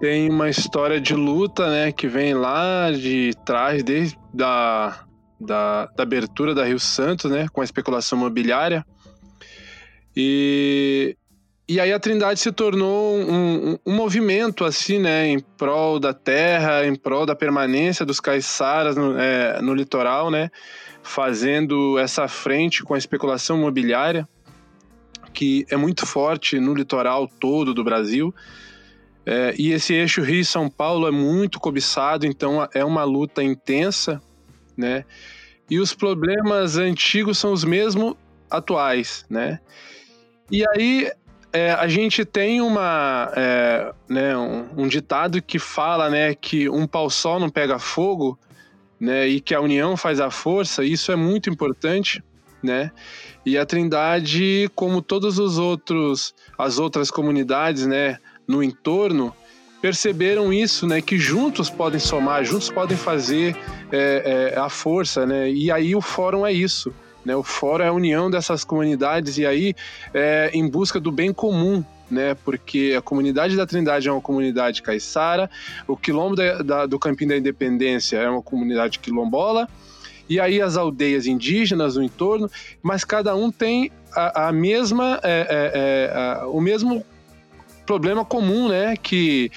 tem 0.00 0.28
uma 0.28 0.48
história 0.48 1.00
de 1.00 1.14
luta, 1.14 1.70
né, 1.70 1.92
que 1.92 2.08
vem 2.08 2.34
lá 2.34 2.90
de 2.90 3.32
trás, 3.44 3.82
desde 3.82 4.18
da 4.34 5.06
da, 5.42 5.86
da 5.96 6.02
abertura 6.02 6.54
da 6.54 6.64
Rio 6.64 6.78
Santos, 6.78 7.30
né, 7.30 7.46
com 7.52 7.60
a 7.60 7.64
especulação 7.64 8.18
imobiliária. 8.18 8.84
E, 10.16 11.16
e 11.68 11.80
aí 11.80 11.92
a 11.92 11.98
Trindade 11.98 12.38
se 12.38 12.52
tornou 12.52 13.16
um, 13.16 13.72
um, 13.72 13.78
um, 13.86 13.92
movimento 13.92 14.64
assim, 14.64 14.98
né, 14.98 15.26
em 15.26 15.40
prol 15.40 15.98
da 15.98 16.14
terra, 16.14 16.86
em 16.86 16.94
prol 16.94 17.26
da 17.26 17.34
permanência 17.34 18.06
dos 18.06 18.20
caiçaras 18.20 18.96
no, 18.96 19.18
é, 19.18 19.60
no 19.60 19.74
litoral, 19.74 20.30
né, 20.30 20.50
fazendo 21.02 21.98
essa 21.98 22.28
frente 22.28 22.82
com 22.82 22.94
a 22.94 22.98
especulação 22.98 23.58
imobiliária, 23.58 24.28
que 25.32 25.66
é 25.70 25.76
muito 25.76 26.06
forte 26.06 26.58
no 26.60 26.74
litoral 26.74 27.26
todo 27.26 27.74
do 27.74 27.82
Brasil. 27.82 28.34
É, 29.24 29.54
e 29.58 29.72
esse 29.72 29.94
eixo 29.94 30.20
Rio-São 30.20 30.68
Paulo 30.68 31.06
é 31.06 31.10
muito 31.10 31.60
cobiçado, 31.60 32.26
então 32.26 32.68
é 32.74 32.84
uma 32.84 33.04
luta 33.04 33.42
intensa 33.42 34.20
né? 34.76 35.04
E 35.70 35.78
os 35.78 35.94
problemas 35.94 36.76
antigos 36.76 37.38
são 37.38 37.52
os 37.52 37.64
mesmos 37.64 38.14
atuais, 38.50 39.24
né? 39.28 39.60
E 40.50 40.64
aí 40.68 41.10
é, 41.52 41.72
a 41.72 41.88
gente 41.88 42.24
tem 42.24 42.60
uma, 42.60 43.32
é, 43.34 43.92
né, 44.08 44.36
um, 44.36 44.82
um, 44.82 44.88
ditado 44.88 45.40
que 45.40 45.58
fala, 45.58 46.10
né, 46.10 46.34
que 46.34 46.68
um 46.68 46.86
pau 46.86 47.08
só 47.08 47.38
não 47.38 47.48
pega 47.48 47.78
fogo, 47.78 48.38
né, 49.00 49.26
e 49.26 49.40
que 49.40 49.54
a 49.54 49.60
união 49.60 49.96
faz 49.96 50.20
a 50.20 50.30
força. 50.30 50.84
Isso 50.84 51.10
é 51.10 51.16
muito 51.16 51.48
importante, 51.48 52.22
né? 52.62 52.90
E 53.44 53.58
a 53.58 53.66
Trindade, 53.66 54.70
como 54.74 55.02
todos 55.02 55.38
os 55.38 55.58
outros, 55.58 56.34
as 56.56 56.78
outras 56.78 57.10
comunidades, 57.10 57.86
né, 57.86 58.18
no 58.46 58.62
entorno, 58.62 59.34
perceberam 59.80 60.52
isso, 60.52 60.86
né? 60.86 61.02
Que 61.02 61.18
juntos 61.18 61.68
podem 61.68 61.98
somar, 61.98 62.44
juntos 62.44 62.70
podem 62.70 62.96
fazer 62.96 63.56
é, 63.90 64.52
é, 64.54 64.58
a 64.58 64.68
força, 64.68 65.26
né? 65.26 65.50
E 65.50 65.72
aí 65.72 65.96
o 65.96 66.00
fórum 66.00 66.46
é 66.46 66.52
isso. 66.52 66.94
Né, 67.24 67.36
o 67.36 67.42
fórum 67.44 67.84
é 67.84 67.86
a 67.86 67.92
união 67.92 68.28
dessas 68.28 68.64
comunidades 68.64 69.38
e 69.38 69.46
aí 69.46 69.76
é, 70.12 70.50
em 70.52 70.68
busca 70.68 70.98
do 70.98 71.12
bem 71.12 71.32
comum, 71.32 71.84
né? 72.10 72.36
Porque 72.44 72.94
a 72.96 73.02
comunidade 73.02 73.56
da 73.56 73.66
Trindade 73.66 74.08
é 74.08 74.12
uma 74.12 74.20
comunidade 74.20 74.82
caiçara, 74.82 75.50
o 75.86 75.96
quilombo 75.96 76.36
da, 76.36 76.62
da, 76.62 76.86
do 76.86 76.98
Campinho 76.98 77.30
da 77.30 77.36
Independência 77.36 78.18
é 78.18 78.28
uma 78.28 78.42
comunidade 78.42 78.98
quilombola, 78.98 79.68
e 80.28 80.40
aí 80.40 80.60
as 80.60 80.76
aldeias 80.76 81.26
indígenas 81.26 81.96
no 81.96 82.02
entorno, 82.02 82.50
mas 82.82 83.04
cada 83.04 83.34
um 83.34 83.50
tem 83.50 83.90
a, 84.14 84.48
a 84.48 84.52
mesma, 84.52 85.20
é, 85.22 85.46
é, 85.48 85.72
é, 85.74 86.16
a, 86.16 86.46
o 86.46 86.60
mesmo 86.60 87.04
problema 87.86 88.24
comum, 88.24 88.68
né? 88.68 88.96
Que 88.96 89.50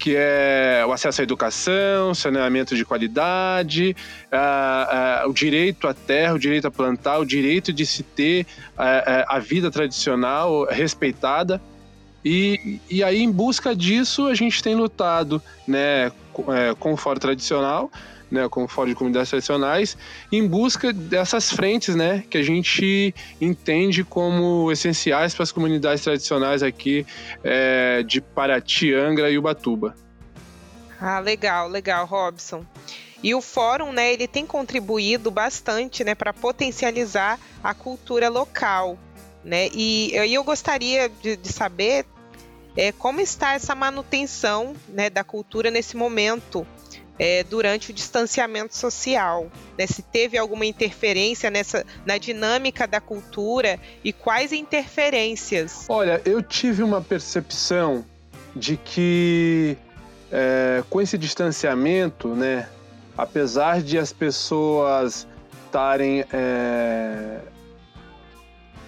que 0.00 0.14
é 0.16 0.82
o 0.88 0.92
acesso 0.92 1.20
à 1.20 1.24
educação, 1.24 2.14
saneamento 2.14 2.74
de 2.74 2.86
qualidade, 2.86 3.94
o 5.28 5.32
direito 5.34 5.86
à 5.86 5.92
terra, 5.92 6.32
o 6.32 6.38
direito 6.38 6.66
a 6.66 6.70
plantar, 6.70 7.18
o 7.18 7.24
direito 7.26 7.70
de 7.70 7.84
se 7.84 8.02
ter 8.02 8.46
a 8.78 9.38
vida 9.38 9.70
tradicional 9.70 10.64
respeitada. 10.64 11.60
E, 12.24 12.80
e 12.88 13.04
aí, 13.04 13.22
em 13.22 13.30
busca 13.30 13.76
disso, 13.76 14.26
a 14.26 14.34
gente 14.34 14.62
tem 14.62 14.74
lutado 14.74 15.42
né, 15.68 16.10
com 16.78 16.94
o 16.94 16.96
fórum 16.96 17.20
tradicional, 17.20 17.90
né, 18.30 18.48
como 18.48 18.68
Fórum 18.68 18.88
de 18.88 18.94
Comunidades 18.94 19.30
Tradicionais, 19.30 19.96
em 20.30 20.46
busca 20.46 20.92
dessas 20.92 21.50
frentes 21.50 21.94
né, 21.94 22.24
que 22.30 22.38
a 22.38 22.42
gente 22.42 23.14
entende 23.40 24.04
como 24.04 24.70
essenciais 24.70 25.34
para 25.34 25.42
as 25.42 25.52
comunidades 25.52 26.04
tradicionais 26.04 26.62
aqui 26.62 27.06
é, 27.42 28.02
de 28.02 28.20
Paraty, 28.20 28.94
Angra 28.94 29.30
e 29.30 29.38
Ubatuba. 29.38 29.94
Ah, 31.00 31.18
legal, 31.18 31.68
legal, 31.68 32.04
Robson. 32.06 32.64
E 33.22 33.34
o 33.34 33.40
fórum, 33.40 33.92
né, 33.92 34.12
ele 34.12 34.26
tem 34.26 34.46
contribuído 34.46 35.30
bastante, 35.30 36.04
né, 36.04 36.14
para 36.14 36.32
potencializar 36.32 37.38
a 37.62 37.74
cultura 37.74 38.28
local, 38.28 38.98
né? 39.44 39.68
E 39.72 40.12
eu 40.14 40.42
gostaria 40.42 41.08
de, 41.08 41.36
de 41.36 41.52
saber 41.52 42.06
é, 42.76 42.92
como 42.92 43.20
está 43.20 43.54
essa 43.54 43.74
manutenção, 43.74 44.74
né, 44.88 45.10
da 45.10 45.24
cultura 45.24 45.70
nesse 45.70 45.96
momento, 45.96 46.66
é, 47.20 47.44
durante 47.44 47.90
o 47.90 47.92
distanciamento 47.92 48.74
social. 48.74 49.52
Né? 49.76 49.86
Se 49.86 50.00
teve 50.00 50.38
alguma 50.38 50.64
interferência 50.64 51.50
nessa, 51.50 51.84
na 52.06 52.16
dinâmica 52.16 52.88
da 52.88 52.98
cultura 52.98 53.78
e 54.02 54.10
quais 54.10 54.54
interferências? 54.54 55.84
Olha, 55.86 56.22
eu 56.24 56.42
tive 56.42 56.82
uma 56.82 57.02
percepção 57.02 58.06
de 58.56 58.78
que 58.78 59.76
é, 60.32 60.82
com 60.88 60.98
esse 60.98 61.18
distanciamento, 61.18 62.28
né, 62.28 62.66
apesar 63.18 63.82
de 63.82 63.98
as 63.98 64.14
pessoas 64.14 65.26
estarem 65.66 66.24
é, 66.32 67.40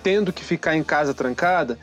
tendo 0.02 0.32
que 0.32 0.42
ficar 0.42 0.74
em 0.74 0.82
casa 0.82 1.12
trancada, 1.12 1.78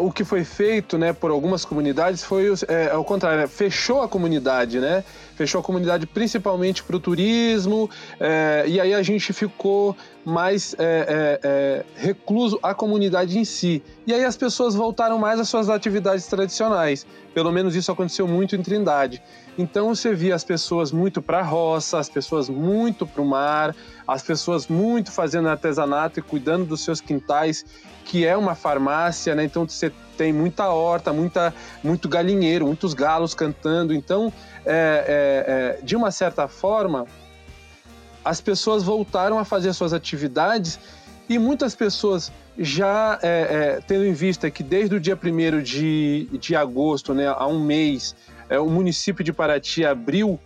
o 0.00 0.12
que 0.12 0.24
foi 0.24 0.44
feito 0.44 0.96
né, 0.96 1.12
por 1.12 1.32
algumas 1.32 1.64
comunidades 1.64 2.22
foi 2.22 2.46
é, 2.68 2.90
ao 2.90 3.04
contrário, 3.04 3.40
né, 3.40 3.46
fechou 3.48 4.00
a 4.00 4.08
comunidade, 4.08 4.78
né? 4.78 5.02
Fechou 5.34 5.60
a 5.60 5.64
comunidade 5.64 6.06
principalmente 6.06 6.82
para 6.82 6.96
o 6.96 7.00
turismo, 7.00 7.88
é, 8.20 8.64
e 8.66 8.80
aí 8.80 8.94
a 8.94 9.02
gente 9.02 9.32
ficou 9.32 9.96
mais 10.24 10.74
é, 10.78 10.84
é, 10.84 11.40
é, 11.42 11.84
recluso 11.96 12.58
à 12.62 12.74
comunidade 12.74 13.38
em 13.38 13.44
si. 13.44 13.82
E 14.06 14.12
aí 14.12 14.24
as 14.24 14.36
pessoas 14.36 14.74
voltaram 14.74 15.18
mais 15.18 15.40
às 15.40 15.48
suas 15.48 15.68
atividades 15.68 16.26
tradicionais. 16.26 17.06
Pelo 17.34 17.50
menos 17.50 17.74
isso 17.74 17.90
aconteceu 17.90 18.28
muito 18.28 18.54
em 18.54 18.62
Trindade. 18.62 19.22
Então 19.58 19.94
você 19.94 20.14
via 20.14 20.34
as 20.34 20.44
pessoas 20.44 20.92
muito 20.92 21.20
para 21.20 21.40
a 21.40 21.42
roça, 21.42 21.98
as 21.98 22.08
pessoas 22.08 22.48
muito 22.48 23.06
para 23.06 23.20
o 23.20 23.26
mar, 23.26 23.74
as 24.06 24.22
pessoas 24.22 24.66
muito 24.66 25.10
fazendo 25.10 25.48
artesanato 25.48 26.20
e 26.20 26.22
cuidando 26.22 26.64
dos 26.64 26.82
seus 26.82 27.00
quintais, 27.00 27.64
que 28.04 28.26
é 28.26 28.36
uma 28.36 28.54
farmácia, 28.54 29.34
né? 29.34 29.44
Então 29.44 29.66
você 29.66 29.92
tem 30.16 30.32
muita 30.32 30.68
horta, 30.68 31.12
muita, 31.12 31.54
muito 31.82 32.08
galinheiro, 32.08 32.66
muitos 32.66 32.94
galos 32.94 33.34
cantando. 33.34 33.94
Então, 33.94 34.32
é, 34.64 35.76
é, 35.76 35.80
é, 35.80 35.84
de 35.84 35.96
uma 35.96 36.10
certa 36.10 36.46
forma, 36.46 37.06
as 38.24 38.40
pessoas 38.40 38.82
voltaram 38.82 39.38
a 39.38 39.44
fazer 39.44 39.72
suas 39.72 39.92
atividades 39.92 40.78
e 41.28 41.38
muitas 41.38 41.74
pessoas 41.74 42.30
já 42.58 43.18
é, 43.22 43.28
é, 43.28 43.80
tendo 43.86 44.04
em 44.04 44.12
vista 44.12 44.50
que 44.50 44.62
desde 44.62 44.94
o 44.94 45.00
dia 45.00 45.18
1 45.20 45.62
de, 45.62 46.28
de 46.38 46.54
agosto, 46.54 47.14
né, 47.14 47.26
há 47.28 47.46
um 47.46 47.64
mês, 47.64 48.14
é, 48.48 48.58
o 48.58 48.68
município 48.68 49.24
de 49.24 49.32
Paraty 49.32 49.84
abriu 49.84 50.38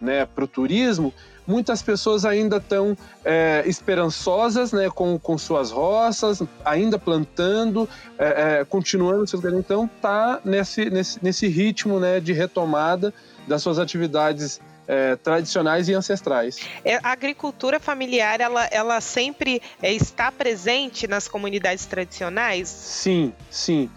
né, 0.00 0.26
para 0.26 0.44
o 0.44 0.46
turismo, 0.46 1.12
muitas 1.46 1.82
pessoas 1.82 2.24
ainda 2.24 2.56
estão 2.56 2.96
é, 3.24 3.62
esperançosas 3.66 4.72
né, 4.72 4.88
com, 4.90 5.18
com 5.18 5.36
suas 5.36 5.70
roças, 5.70 6.42
ainda 6.64 6.98
plantando, 6.98 7.88
é, 8.18 8.60
é, 8.60 8.64
continuando 8.64 9.26
seus 9.26 9.44
Então, 9.44 9.84
está 9.96 10.40
nesse, 10.44 10.90
nesse, 10.90 11.22
nesse 11.22 11.48
ritmo 11.48 12.00
né, 12.00 12.20
de 12.20 12.32
retomada 12.32 13.12
das 13.46 13.62
suas 13.62 13.78
atividades 13.78 14.60
é, 14.86 15.16
tradicionais 15.16 15.88
e 15.88 15.94
ancestrais. 15.94 16.58
É, 16.84 16.96
a 16.96 17.12
agricultura 17.12 17.80
familiar, 17.80 18.40
ela, 18.40 18.64
ela 18.70 19.00
sempre 19.00 19.60
é, 19.82 19.92
está 19.92 20.30
presente 20.30 21.06
nas 21.06 21.28
comunidades 21.28 21.86
tradicionais? 21.86 22.68
Sim, 22.68 23.32
sim. 23.50 23.90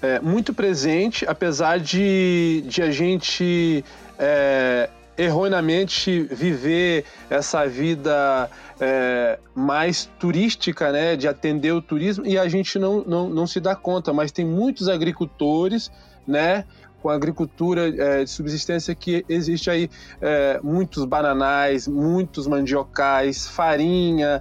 É, 0.00 0.18
muito 0.20 0.52
presente, 0.52 1.24
apesar 1.28 1.78
de, 1.78 2.64
de 2.66 2.82
a 2.82 2.90
gente 2.90 3.84
é, 4.18 4.88
erroneamente 5.16 6.22
viver 6.22 7.04
essa 7.28 7.66
vida 7.66 8.50
é, 8.80 9.38
mais 9.54 10.10
turística, 10.18 10.90
né, 10.90 11.16
de 11.16 11.28
atender 11.28 11.72
o 11.72 11.82
turismo, 11.82 12.26
e 12.26 12.38
a 12.38 12.48
gente 12.48 12.78
não, 12.78 13.02
não, 13.04 13.28
não 13.28 13.46
se 13.46 13.60
dá 13.60 13.74
conta, 13.74 14.12
mas 14.12 14.32
tem 14.32 14.44
muitos 14.44 14.88
agricultores, 14.88 15.90
né, 16.26 16.64
com 17.02 17.10
a 17.10 17.14
agricultura 17.14 17.88
é, 17.88 18.24
de 18.24 18.30
subsistência 18.30 18.94
que 18.94 19.24
existe 19.28 19.68
aí 19.68 19.90
é, 20.20 20.60
muitos 20.62 21.04
bananais, 21.04 21.88
muitos 21.88 22.46
mandiocais, 22.46 23.46
farinha, 23.48 24.40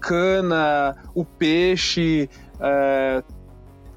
cana, 0.00 0.96
o 1.14 1.24
peixe, 1.24 2.28
é, 2.60 3.22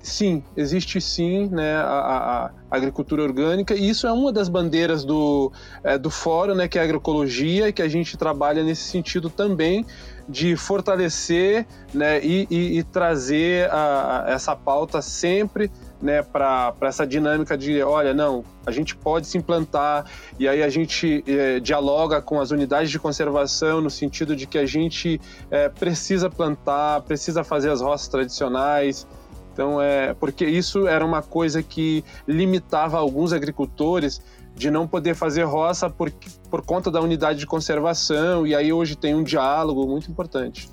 sim, 0.04 0.44
existe 0.56 1.00
sim 1.00 1.48
né, 1.48 1.78
a, 1.78 2.52
a, 2.70 2.76
agricultura 2.76 3.24
orgânica, 3.24 3.74
e 3.74 3.90
isso 3.90 4.06
é 4.06 4.12
uma 4.12 4.34
das 4.34 4.50
bandeiras 4.50 5.06
do, 5.06 5.52
é, 5.84 5.98
do 5.98 6.10
fórum, 6.10 6.54
né, 6.54 6.68
que 6.68 6.78
é 6.78 6.82
a 6.82 6.84
agroecologia, 6.84 7.72
que 7.72 7.82
a 7.82 7.88
gente 7.88 8.18
trabalha 8.18 8.64
nesse 8.64 8.84
sentido 8.84 9.30
também 9.30 9.86
de 10.28 10.56
fortalecer 10.56 11.66
né, 11.94 12.24
e, 12.24 12.48
e, 12.50 12.80
e 12.80 12.84
trazer 12.84 13.70
a, 13.72 14.26
a 14.26 14.32
essa 14.32 14.56
pauta 14.56 15.02
sempre 15.02 15.72
né, 16.02 16.22
para 16.22 16.76
essa 16.82 17.08
dinâmica 17.08 17.58
de, 17.58 17.82
olha, 17.82 18.14
não, 18.14 18.44
a 18.66 18.72
gente 18.72 18.94
pode 18.96 19.26
se 19.26 19.38
implantar 19.38 20.06
e 20.38 20.50
aí 20.50 20.62
a 20.62 20.68
gente 20.68 21.24
é, 21.26 21.62
dialoga 21.62 22.22
com 22.22 22.42
as 22.42 22.52
unidades 22.52 22.92
de 22.92 23.00
conservação 23.00 23.80
no 23.80 23.90
sentido 23.90 24.36
de 24.36 24.46
que 24.46 24.58
a 24.58 24.66
gente 24.66 25.20
é, 25.50 25.70
precisa 25.70 26.30
plantar, 26.30 27.02
precisa 27.04 27.42
fazer 27.44 27.70
as 27.70 27.80
roças 27.80 28.10
tradicionais, 28.10 29.08
então, 29.54 29.80
é 29.80 30.16
porque 30.16 30.44
isso 30.46 30.88
era 30.88 31.06
uma 31.06 31.22
coisa 31.22 31.62
que 31.62 32.04
limitava 32.28 32.98
alguns 32.98 33.32
agricultores 33.32 34.20
de 34.56 34.72
não 34.72 34.88
poder 34.88 35.16
fazer 35.16 35.44
roça 35.44 35.90
por, 35.90 36.12
por 36.50 36.66
conta 36.66 36.90
da 36.90 37.00
unidade 37.00 37.40
de 37.40 37.46
conservação, 37.46 38.46
e 38.46 38.56
aí 38.56 38.74
hoje 38.74 38.96
tem 38.96 39.14
um 39.14 39.24
diálogo 39.24 39.86
muito 39.88 40.10
importante. 40.10 40.70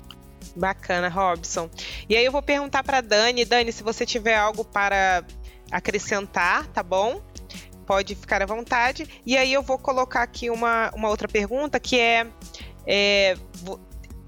Bacana, 0.55 1.07
Robson. 1.07 1.69
E 2.09 2.15
aí 2.15 2.25
eu 2.25 2.31
vou 2.31 2.41
perguntar 2.41 2.83
para 2.83 3.01
Dani, 3.01 3.45
Dani, 3.45 3.71
se 3.71 3.83
você 3.83 4.05
tiver 4.05 4.35
algo 4.35 4.65
para 4.65 5.23
acrescentar, 5.71 6.67
tá 6.67 6.83
bom? 6.83 7.21
Pode 7.85 8.15
ficar 8.15 8.41
à 8.41 8.45
vontade. 8.45 9.07
E 9.25 9.37
aí 9.37 9.53
eu 9.53 9.61
vou 9.61 9.77
colocar 9.77 10.23
aqui 10.23 10.49
uma, 10.49 10.91
uma 10.93 11.09
outra 11.09 11.27
pergunta 11.27 11.79
que 11.79 11.99
é, 11.99 12.27
é 12.85 13.35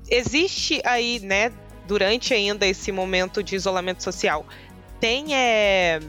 existe 0.09 0.81
aí, 0.85 1.19
né, 1.19 1.51
durante 1.87 2.33
ainda 2.33 2.65
esse 2.65 2.91
momento 2.91 3.43
de 3.43 3.55
isolamento 3.55 4.03
social, 4.03 4.45
tem 4.99 5.35
é, 5.35 5.99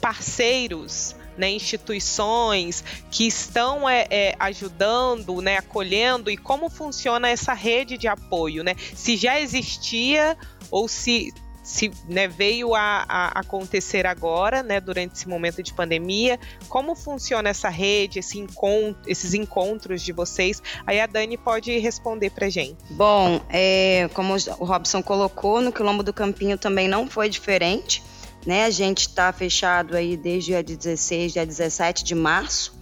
parceiros, 0.00 1.16
né, 1.36 1.50
instituições 1.50 2.82
que 3.10 3.26
estão 3.26 3.88
é, 3.88 4.06
é, 4.10 4.34
ajudando, 4.40 5.40
né, 5.40 5.58
acolhendo 5.58 6.30
e 6.30 6.36
como 6.36 6.68
funciona 6.68 7.28
essa 7.28 7.52
rede 7.52 7.96
de 7.96 8.08
apoio, 8.08 8.64
né? 8.64 8.74
Se 8.94 9.16
já 9.16 9.40
existia 9.40 10.36
ou 10.70 10.88
se 10.88 11.32
se 11.68 11.92
né, 12.08 12.26
veio 12.26 12.74
a, 12.74 13.04
a, 13.06 13.40
acontecer 13.40 14.06
agora, 14.06 14.62
né, 14.62 14.80
durante 14.80 15.16
esse 15.16 15.28
momento 15.28 15.62
de 15.62 15.74
pandemia, 15.74 16.40
como 16.66 16.96
funciona 16.96 17.50
essa 17.50 17.68
rede, 17.68 18.20
esse 18.20 18.38
encontro, 18.38 19.02
esses 19.06 19.34
encontros 19.34 20.00
de 20.00 20.10
vocês? 20.10 20.62
Aí 20.86 20.98
a 20.98 21.06
Dani 21.06 21.36
pode 21.36 21.76
responder 21.78 22.30
para 22.30 22.48
gente. 22.48 22.78
Bom, 22.92 23.38
é, 23.50 24.08
como 24.14 24.34
o 24.34 24.64
Robson 24.64 25.02
colocou, 25.02 25.60
no 25.60 25.70
Quilombo 25.70 26.02
do 26.02 26.10
Campinho 26.10 26.56
também 26.56 26.88
não 26.88 27.06
foi 27.06 27.28
diferente. 27.28 28.02
né? 28.46 28.64
A 28.64 28.70
gente 28.70 29.00
está 29.00 29.30
fechado 29.30 29.94
aí 29.94 30.16
desde 30.16 30.52
dia 30.52 30.62
16, 30.62 31.34
dia 31.34 31.44
17 31.44 32.02
de 32.02 32.14
março, 32.14 32.74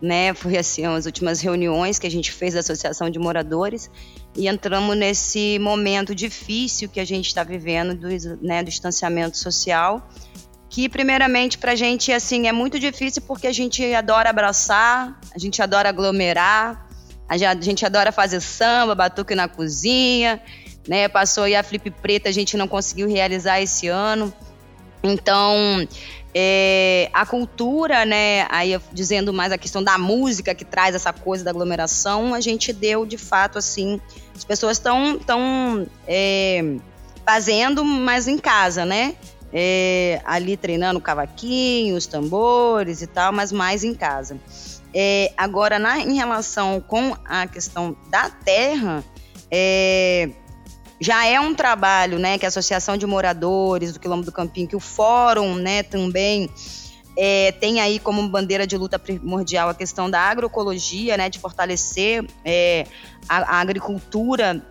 né? 0.00 0.34
Foi 0.34 0.56
assim 0.56 0.84
as 0.84 1.06
últimas 1.06 1.40
reuniões 1.40 1.96
que 1.96 2.08
a 2.08 2.10
gente 2.10 2.32
fez 2.32 2.54
da 2.54 2.60
Associação 2.60 3.08
de 3.08 3.20
Moradores 3.20 3.88
e 4.36 4.48
entramos 4.48 4.96
nesse 4.96 5.58
momento 5.58 6.14
difícil 6.14 6.88
que 6.88 7.00
a 7.00 7.04
gente 7.04 7.26
está 7.26 7.44
vivendo 7.44 7.94
do, 7.94 8.08
né, 8.40 8.62
do 8.62 8.70
distanciamento 8.70 9.36
social 9.36 10.08
que 10.72 10.88
primeiramente 10.88 11.58
para 11.58 11.72
a 11.72 11.76
gente 11.76 12.10
assim 12.10 12.48
é 12.48 12.52
muito 12.52 12.78
difícil 12.78 13.20
porque 13.22 13.46
a 13.46 13.52
gente 13.52 13.94
adora 13.94 14.30
abraçar, 14.30 15.20
a 15.34 15.38
gente 15.38 15.60
adora 15.60 15.90
aglomerar, 15.90 16.88
a 17.28 17.36
gente 17.36 17.84
adora 17.84 18.10
fazer 18.10 18.40
samba, 18.40 18.94
batuque 18.94 19.34
na 19.34 19.48
cozinha, 19.48 20.40
né? 20.88 21.08
Passou 21.08 21.44
aí 21.44 21.54
a 21.54 21.62
Flip 21.62 21.90
Preta, 21.90 22.30
a 22.30 22.32
gente 22.32 22.56
não 22.56 22.66
conseguiu 22.66 23.06
realizar 23.06 23.60
esse 23.60 23.86
ano. 23.86 24.32
Então, 25.02 25.86
é, 26.34 27.10
a 27.12 27.26
cultura, 27.26 28.04
né, 28.04 28.46
aí 28.50 28.78
dizendo 28.92 29.32
mais 29.32 29.52
a 29.52 29.58
questão 29.58 29.82
da 29.82 29.98
música 29.98 30.54
que 30.54 30.64
traz 30.64 30.94
essa 30.94 31.12
coisa 31.12 31.44
da 31.44 31.50
aglomeração, 31.50 32.34
a 32.34 32.40
gente 32.40 32.72
deu 32.72 33.04
de 33.04 33.18
fato 33.18 33.58
assim, 33.58 34.00
as 34.34 34.44
pessoas 34.44 34.78
estão 34.78 35.18
tão, 35.18 35.86
é, 36.06 36.76
fazendo, 37.24 37.84
mas 37.84 38.28
em 38.28 38.38
casa, 38.38 38.84
né? 38.84 39.14
é, 39.52 40.20
ali 40.24 40.56
treinando 40.56 41.00
cavaquinho, 41.00 41.96
os 41.96 42.06
tambores 42.06 43.02
e 43.02 43.06
tal, 43.06 43.32
mas 43.32 43.52
mais 43.52 43.84
em 43.84 43.94
casa. 43.94 44.38
É, 44.94 45.32
agora, 45.36 45.78
na, 45.78 45.98
em 45.98 46.14
relação 46.14 46.80
com 46.80 47.16
a 47.24 47.46
questão 47.46 47.96
da 48.10 48.30
terra, 48.30 49.04
é, 49.50 50.30
já 51.02 51.26
é 51.26 51.40
um 51.40 51.52
trabalho 51.52 52.16
né, 52.16 52.38
que 52.38 52.44
a 52.44 52.48
Associação 52.48 52.96
de 52.96 53.04
Moradores 53.06 53.92
do 53.92 53.98
Quilombo 53.98 54.24
do 54.24 54.30
Campinho, 54.30 54.68
que 54.68 54.76
o 54.76 54.80
Fórum 54.80 55.56
né, 55.56 55.82
também 55.82 56.48
é, 57.18 57.50
tem 57.50 57.80
aí 57.80 57.98
como 57.98 58.26
bandeira 58.28 58.64
de 58.64 58.78
luta 58.78 59.00
primordial 59.00 59.68
a 59.68 59.74
questão 59.74 60.08
da 60.08 60.20
agroecologia, 60.20 61.16
né, 61.16 61.28
de 61.28 61.40
fortalecer 61.40 62.24
é, 62.44 62.86
a, 63.28 63.56
a, 63.56 63.60
agricultura 63.60 64.64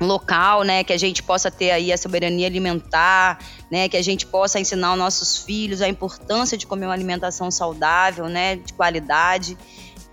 local, 0.00 0.62
né, 0.62 0.82
que 0.82 0.94
a 0.94 0.96
gente 0.96 1.22
possa 1.22 1.50
ter 1.50 1.70
aí 1.70 1.92
a 1.92 1.98
soberania 1.98 2.46
alimentar, 2.46 3.38
né, 3.70 3.86
que 3.86 3.98
a 3.98 4.02
gente 4.02 4.24
possa 4.26 4.58
ensinar 4.58 4.88
aos 4.88 4.98
nossos 4.98 5.36
filhos 5.36 5.82
a 5.82 5.88
importância 5.88 6.56
de 6.56 6.66
comer 6.66 6.86
uma 6.86 6.94
alimentação 6.94 7.50
saudável, 7.50 8.30
né, 8.30 8.56
de 8.56 8.72
qualidade 8.72 9.58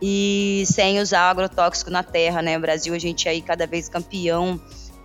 e 0.02 0.66
sem 0.68 1.00
usar 1.00 1.30
agrotóxico 1.30 1.90
na 1.90 2.04
terra, 2.04 2.42
né, 2.42 2.58
o 2.58 2.60
Brasil 2.60 2.94
a 2.94 3.00
gente 3.00 3.30
é 3.30 3.32
aí 3.32 3.42
cada 3.42 3.66
vez 3.66 3.88
campeão 3.88 4.60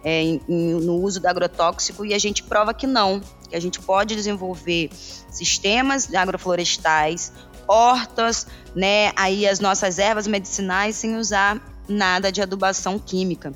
é, 0.09 0.23
em, 0.23 0.41
em, 0.49 0.73
no 0.81 0.95
uso 1.03 1.21
do 1.21 1.27
agrotóxico 1.27 2.03
e 2.03 2.15
a 2.15 2.19
gente 2.19 2.43
prova 2.43 2.73
que 2.73 2.87
não, 2.87 3.21
que 3.47 3.55
a 3.55 3.61
gente 3.61 3.79
pode 3.79 4.17
desenvolver 4.17 4.88
sistemas 5.31 6.15
agroflorestais, 6.15 7.31
hortas, 7.67 8.47
né, 8.75 9.12
aí 9.15 9.47
as 9.47 9.61
nossas 9.61 9.99
ervas 9.99 10.27
medicinais 10.27 10.97
sem 10.97 11.17
usar 11.17 11.62
nada 11.87 12.33
de 12.33 12.41
adubação 12.41 12.99
química. 12.99 13.53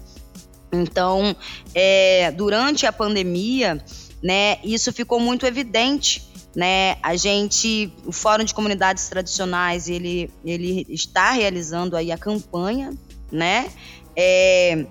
Então, 0.71 1.35
é, 1.75 2.31
durante 2.33 2.85
a 2.85 2.93
pandemia, 2.93 3.83
né, 4.23 4.59
isso 4.63 4.93
ficou 4.93 5.19
muito 5.19 5.47
evidente. 5.47 6.31
Né, 6.55 6.99
a 7.03 7.17
gente, 7.17 7.91
o 8.05 8.13
Fórum 8.13 8.45
de 8.45 8.53
Comunidades 8.53 9.09
Tradicionais, 9.09 9.89
ele, 9.89 10.31
ele 10.45 10.85
está 10.91 11.31
realizando 11.31 11.97
aí 11.97 12.13
a 12.13 12.19
campanha, 12.19 12.93
né, 13.31 13.71
é, 14.15 14.85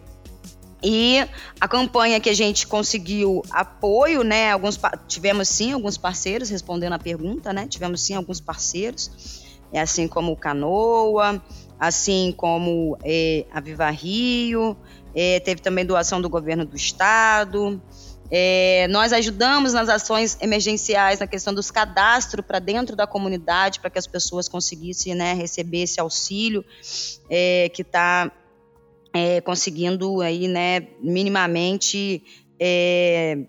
e 0.83 1.23
a 1.59 1.67
campanha 1.67 2.19
que 2.19 2.29
a 2.29 2.33
gente 2.33 2.65
conseguiu 2.65 3.43
apoio, 3.51 4.23
né? 4.23 4.51
Alguns 4.51 4.79
tivemos 5.07 5.47
sim 5.47 5.73
alguns 5.73 5.97
parceiros 5.97 6.49
respondendo 6.49 6.93
a 6.93 6.99
pergunta, 6.99 7.53
né? 7.53 7.67
Tivemos 7.67 8.01
sim 8.01 8.15
alguns 8.15 8.41
parceiros, 8.41 9.43
é 9.71 9.79
assim 9.79 10.07
como 10.07 10.31
o 10.31 10.35
Canoa, 10.35 11.41
assim 11.79 12.33
como 12.35 12.97
é, 13.03 13.45
a 13.51 13.59
Viva 13.59 13.89
Rio, 13.91 14.75
é, 15.13 15.39
teve 15.39 15.61
também 15.61 15.85
doação 15.85 16.19
do 16.19 16.29
governo 16.29 16.65
do 16.65 16.75
estado. 16.75 17.79
É, 18.33 18.87
nós 18.89 19.11
ajudamos 19.11 19.73
nas 19.73 19.89
ações 19.89 20.37
emergenciais 20.39 21.19
na 21.19 21.27
questão 21.27 21.53
dos 21.53 21.69
cadastros 21.69 22.45
para 22.45 22.59
dentro 22.59 22.95
da 22.95 23.05
comunidade, 23.05 23.81
para 23.81 23.89
que 23.89 23.99
as 23.99 24.07
pessoas 24.07 24.47
conseguissem 24.47 25.13
né, 25.13 25.33
receber 25.33 25.81
esse 25.81 25.99
auxílio 25.99 26.63
é, 27.29 27.69
que 27.73 27.81
está 27.81 28.31
é, 29.13 29.41
conseguindo 29.41 30.21
aí, 30.21 30.47
né, 30.47 30.87
minimamente 31.01 32.23
é, 32.59 33.39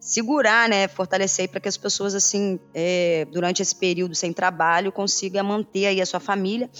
segurar, 0.00 0.68
né, 0.68 0.86
fortalecer 0.88 1.48
para 1.48 1.60
que 1.60 1.68
as 1.68 1.76
pessoas 1.76 2.14
assim, 2.14 2.58
é, 2.72 3.26
durante 3.32 3.60
esse 3.60 3.74
período 3.74 4.14
sem 4.14 4.32
trabalho, 4.32 4.92
consigam 4.92 5.44
manter 5.44 5.86
aí 5.86 6.00
a 6.00 6.06
sua 6.06 6.20
família. 6.20 6.70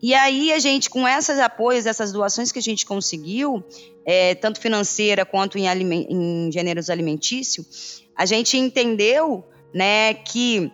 E 0.00 0.14
aí 0.14 0.52
a 0.52 0.58
gente, 0.58 0.88
com 0.88 1.08
esses 1.08 1.38
apoios, 1.38 1.86
essas 1.86 2.12
doações 2.12 2.52
que 2.52 2.58
a 2.58 2.62
gente 2.62 2.86
conseguiu, 2.86 3.64
é, 4.04 4.34
tanto 4.34 4.60
financeira 4.60 5.24
quanto 5.24 5.58
em, 5.58 5.66
em 5.66 6.52
gêneros 6.52 6.88
alimentícios, 6.88 8.04
a 8.16 8.24
gente 8.24 8.56
entendeu, 8.56 9.44
né, 9.74 10.14
que 10.14 10.70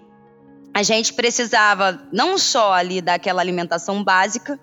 a 0.75 0.83
gente 0.83 1.15
precisava 1.15 2.07
não 2.13 2.37
só 2.37 2.73
ali 2.73 3.01
daquela 3.01 3.41
alimentação 3.41 4.03
básica, 4.03 4.59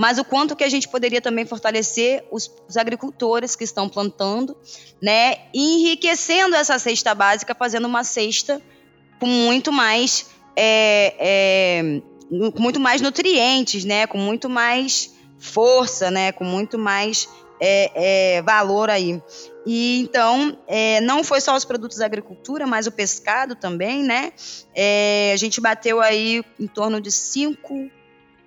mas 0.00 0.16
o 0.16 0.24
quanto 0.24 0.56
que 0.56 0.64
a 0.64 0.68
gente 0.70 0.88
poderia 0.88 1.20
também 1.20 1.44
fortalecer 1.44 2.24
os, 2.30 2.50
os 2.66 2.78
agricultores 2.78 3.54
que 3.54 3.64
estão 3.64 3.86
plantando, 3.86 4.56
né, 5.00 5.40
e 5.52 5.74
enriquecendo 5.74 6.56
essa 6.56 6.78
cesta 6.78 7.14
básica, 7.14 7.54
fazendo 7.54 7.84
uma 7.84 8.02
cesta 8.02 8.62
com 9.18 9.26
muito 9.26 9.70
mais 9.70 10.30
é, 10.56 11.14
é, 11.18 12.02
com 12.50 12.62
muito 12.62 12.80
mais 12.80 13.02
nutrientes, 13.02 13.84
né? 13.84 14.06
Com 14.06 14.16
muito 14.16 14.48
mais 14.48 15.14
força, 15.38 16.10
né? 16.10 16.32
Com 16.32 16.44
muito 16.44 16.78
mais 16.78 17.28
é, 17.60 18.36
é, 18.36 18.42
valor 18.42 18.88
aí. 18.88 19.22
E 19.66 20.00
então, 20.00 20.56
é, 20.66 21.02
não 21.02 21.22
foi 21.22 21.42
só 21.42 21.54
os 21.54 21.66
produtos 21.66 21.98
da 21.98 22.06
agricultura, 22.06 22.66
mas 22.66 22.86
o 22.86 22.92
pescado 22.92 23.54
também, 23.54 24.02
né? 24.02 24.32
É, 24.74 25.32
a 25.34 25.36
gente 25.36 25.60
bateu 25.60 26.00
aí 26.00 26.42
em 26.58 26.66
torno 26.66 27.02
de 27.02 27.12
5 27.12 27.99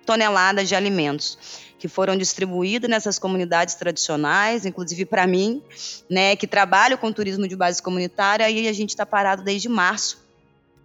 toneladas 0.04 0.68
de 0.68 0.74
alimentos 0.74 1.38
que 1.78 1.88
foram 1.88 2.16
distribuídos 2.16 2.88
nessas 2.88 3.18
comunidades 3.18 3.74
tradicionais, 3.74 4.64
inclusive 4.64 5.04
para 5.04 5.26
mim, 5.26 5.62
né, 6.08 6.34
que 6.34 6.46
trabalho 6.46 6.96
com 6.96 7.12
turismo 7.12 7.46
de 7.46 7.54
base 7.54 7.82
comunitária, 7.82 8.48
e 8.48 8.66
a 8.68 8.72
gente 8.72 8.90
está 8.90 9.04
parado 9.04 9.42
desde 9.42 9.68
março 9.68 10.24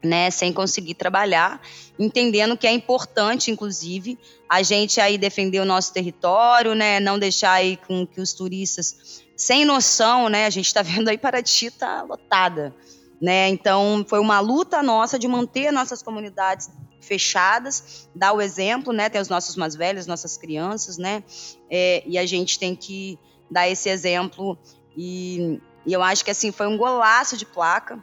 né, 0.04 0.32
sem 0.32 0.54
conseguir 0.54 0.94
trabalhar, 0.94 1.62
entendendo 1.98 2.58
que 2.58 2.68
é 2.68 2.72
importante, 2.72 3.52
inclusive, 3.52 4.18
a 4.50 4.64
gente 4.64 5.00
aí 5.00 5.18
defender 5.18 5.60
o 5.60 5.66
nosso 5.66 5.94
território, 5.94 6.74
né, 6.74 7.00
não 7.00 7.20
deixar 7.20 7.54
aí 7.54 7.78
com 7.78 8.06
que 8.08 8.22
os 8.22 8.34
turistas 8.34 9.24
sem 9.36 9.64
noção, 9.66 10.30
né, 10.30 10.46
a 10.46 10.50
gente 10.50 10.68
está 10.68 10.82
vendo 10.84 11.10
aí 11.10 11.18
Paraty 11.18 11.72
tá 11.72 12.02
lotada, 12.04 12.74
né, 13.22 13.50
então 13.50 14.06
foi 14.08 14.20
uma 14.20 14.40
luta 14.40 14.82
nossa 14.82 15.20
de 15.20 15.28
manter 15.28 15.72
nossas 15.72 16.02
comunidades 16.02 16.70
fechadas, 17.00 18.10
dar 18.14 18.34
o 18.34 18.42
exemplo, 18.42 18.94
né, 18.94 19.10
tem 19.10 19.22
os 19.22 19.30
nossos 19.30 19.56
mais 19.56 19.76
velhos, 19.76 20.08
nossas 20.08 20.38
crianças, 20.38 20.98
né, 20.98 21.24
é, 21.70 22.04
e 22.06 22.18
a 22.18 22.26
gente 22.26 22.60
tem 22.60 22.76
que 22.76 23.18
dar 23.50 23.68
esse 23.68 23.90
exemplo. 23.90 24.58
E, 24.96 25.60
e 25.86 25.94
eu 25.94 26.04
acho 26.04 26.24
que 26.24 26.32
assim 26.32 26.52
foi 26.52 26.68
um 26.68 26.78
golaço 26.78 27.38
de 27.38 27.46
placa, 27.46 28.02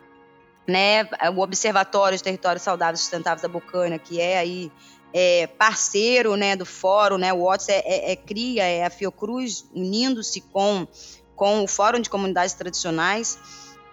né, 0.66 1.04
o 1.35 1.40
Observatório 1.40 2.16
de 2.16 2.24
Territórios 2.24 2.62
Saudáveis 2.62 3.00
e 3.00 3.02
Sustentáveis 3.02 3.42
da 3.42 3.48
Bocaina, 3.48 3.98
que 3.98 4.20
é 4.20 4.38
aí 4.38 4.72
é, 5.12 5.46
parceiro 5.46 6.37
né, 6.37 6.56
do 6.56 6.66
fórum, 6.66 7.16
né, 7.16 7.32
o 7.32 7.42
OTS 7.42 7.68
é, 7.68 7.78
é, 7.78 8.12
é, 8.12 8.16
cria, 8.16 8.64
é 8.64 8.85
a 8.85 8.90
Fiocruz 8.90 9.64
unindo-se 9.74 10.40
com, 10.40 10.87
com 11.35 11.62
o 11.62 11.68
Fórum 11.68 12.00
de 12.00 12.11
Comunidades 12.11 12.54
Tradicionais, 12.54 13.38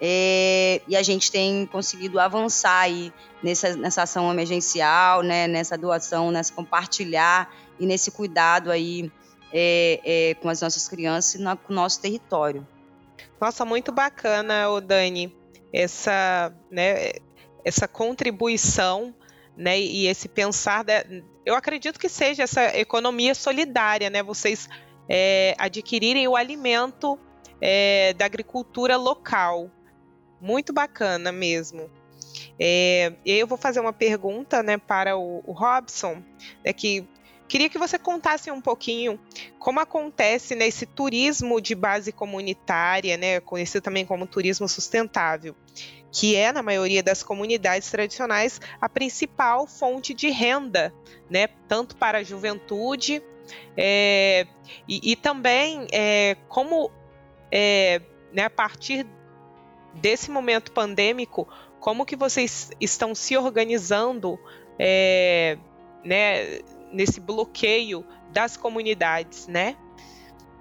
é, 0.01 0.81
e 0.87 0.95
a 0.95 1.03
gente 1.03 1.31
tem 1.31 1.65
conseguido 1.65 2.19
avançar 2.19 2.81
aí 2.81 3.13
nessa, 3.41 3.75
nessa 3.75 4.03
ação 4.03 4.31
emergencial, 4.31 5.21
né, 5.21 5.47
nessa 5.47 5.77
doação, 5.77 6.31
nessa 6.31 6.53
compartilhar 6.53 7.53
e 7.79 7.85
nesse 7.85 8.11
cuidado 8.11 8.71
aí 8.71 9.11
é, 9.51 10.01
é, 10.03 10.33
com 10.35 10.49
as 10.49 10.61
nossas 10.61 10.87
crianças 10.87 11.35
e 11.35 11.43
com 11.43 11.71
o 11.71 11.75
nosso 11.75 12.01
território. 12.01 12.67
Nossa, 13.39 13.63
muito 13.65 13.91
bacana, 13.91 14.69
o 14.69 14.81
Dani 14.81 15.35
essa, 15.73 16.53
né, 16.69 17.13
essa 17.65 17.87
contribuição 17.87 19.13
né, 19.57 19.79
e 19.79 20.07
esse 20.07 20.29
pensar. 20.29 20.83
De, 20.83 21.23
eu 21.43 21.55
acredito 21.55 21.99
que 21.99 22.07
seja 22.07 22.43
essa 22.43 22.77
economia 22.77 23.33
solidária, 23.33 24.09
né? 24.09 24.21
Vocês 24.21 24.69
é, 25.09 25.55
adquirirem 25.57 26.27
o 26.27 26.35
alimento 26.35 27.19
é, 27.59 28.13
da 28.13 28.25
agricultura 28.25 28.95
local. 28.95 29.69
Muito 30.43 30.73
bacana 30.73 31.31
mesmo. 31.31 31.89
É, 32.59 33.13
eu 33.25 33.47
vou 33.47 33.57
fazer 33.57 33.79
uma 33.79 33.93
pergunta 33.93 34.61
né, 34.61 34.77
para 34.77 35.15
o, 35.15 35.41
o 35.45 35.53
Robson, 35.53 36.21
né, 36.65 36.73
que 36.73 37.07
queria 37.47 37.69
que 37.69 37.77
você 37.77 37.97
contasse 37.97 38.51
um 38.51 38.59
pouquinho 38.59 39.17
como 39.57 39.79
acontece 39.79 40.53
nesse 40.53 40.85
né, 40.85 40.91
turismo 40.93 41.61
de 41.61 41.73
base 41.73 42.11
comunitária, 42.11 43.15
né, 43.15 43.39
conhecido 43.39 43.81
também 43.81 44.05
como 44.05 44.27
turismo 44.27 44.67
sustentável, 44.67 45.55
que 46.11 46.35
é, 46.35 46.51
na 46.51 46.61
maioria 46.61 47.01
das 47.01 47.23
comunidades 47.23 47.89
tradicionais, 47.89 48.59
a 48.81 48.89
principal 48.89 49.65
fonte 49.65 50.13
de 50.13 50.29
renda, 50.29 50.93
né, 51.29 51.47
tanto 51.69 51.95
para 51.95 52.17
a 52.17 52.23
juventude 52.23 53.23
é, 53.77 54.45
e, 54.89 55.11
e, 55.13 55.15
também 55.15 55.87
é, 55.93 56.35
como 56.49 56.91
é, 57.49 58.01
né, 58.33 58.43
a 58.43 58.49
partir 58.49 59.07
desse 59.93 60.31
momento 60.31 60.71
pandêmico, 60.71 61.47
como 61.79 62.05
que 62.05 62.15
vocês 62.15 62.71
estão 62.79 63.13
se 63.13 63.37
organizando 63.37 64.39
é, 64.79 65.57
né, 66.03 66.59
nesse 66.91 67.19
bloqueio 67.19 68.05
das 68.31 68.57
comunidades, 68.57 69.47
né? 69.47 69.75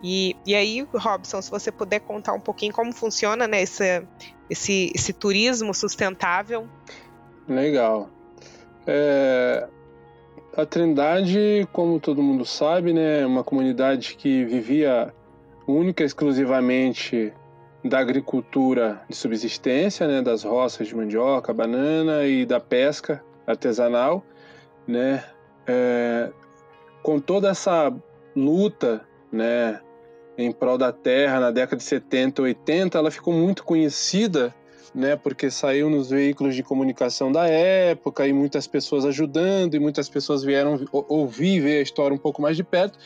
E, 0.02 0.36
e 0.44 0.54
aí, 0.54 0.80
Robson, 0.92 1.40
se 1.40 1.50
você 1.50 1.70
puder 1.70 2.00
contar 2.00 2.32
um 2.32 2.40
pouquinho 2.40 2.72
como 2.72 2.92
funciona 2.92 3.46
né, 3.46 3.62
esse, 3.62 4.02
esse, 4.50 4.90
esse 4.94 5.12
turismo 5.12 5.72
sustentável. 5.72 6.68
Legal. 7.48 8.10
É, 8.84 9.68
a 10.56 10.66
Trindade, 10.66 11.68
como 11.72 12.00
todo 12.00 12.22
mundo 12.22 12.44
sabe, 12.44 12.92
né, 12.92 13.20
é 13.20 13.26
uma 13.26 13.44
comunidade 13.44 14.16
que 14.16 14.44
vivia 14.44 15.14
única 15.66 16.02
e 16.02 16.06
exclusivamente 16.06 17.32
da 17.84 17.98
agricultura 17.98 19.02
de 19.08 19.16
subsistência, 19.16 20.06
né, 20.06 20.22
das 20.22 20.44
roças 20.44 20.86
de 20.86 20.94
mandioca, 20.94 21.52
banana 21.52 22.24
e 22.24 22.46
da 22.46 22.60
pesca 22.60 23.22
artesanal, 23.46 24.24
né, 24.86 25.24
é, 25.66 26.30
com 27.02 27.18
toda 27.18 27.48
essa 27.48 27.92
luta, 28.36 29.02
né, 29.32 29.80
em 30.38 30.52
prol 30.52 30.78
da 30.78 30.92
terra 30.92 31.40
na 31.40 31.50
década 31.50 31.76
de 31.76 31.82
70, 31.82 32.42
80, 32.42 32.98
ela 32.98 33.10
ficou 33.10 33.34
muito 33.34 33.64
conhecida, 33.64 34.54
né, 34.94 35.16
porque 35.16 35.50
saiu 35.50 35.90
nos 35.90 36.10
veículos 36.10 36.54
de 36.54 36.62
comunicação 36.62 37.32
da 37.32 37.48
época 37.48 38.26
e 38.26 38.32
muitas 38.32 38.66
pessoas 38.66 39.04
ajudando 39.04 39.74
e 39.74 39.80
muitas 39.80 40.08
pessoas 40.08 40.44
vieram 40.44 40.78
ouvir 40.92 41.60
ver 41.60 41.78
a 41.78 41.82
história 41.82 42.14
um 42.14 42.18
pouco 42.18 42.40
mais 42.40 42.56
de 42.56 42.62
perto. 42.62 42.98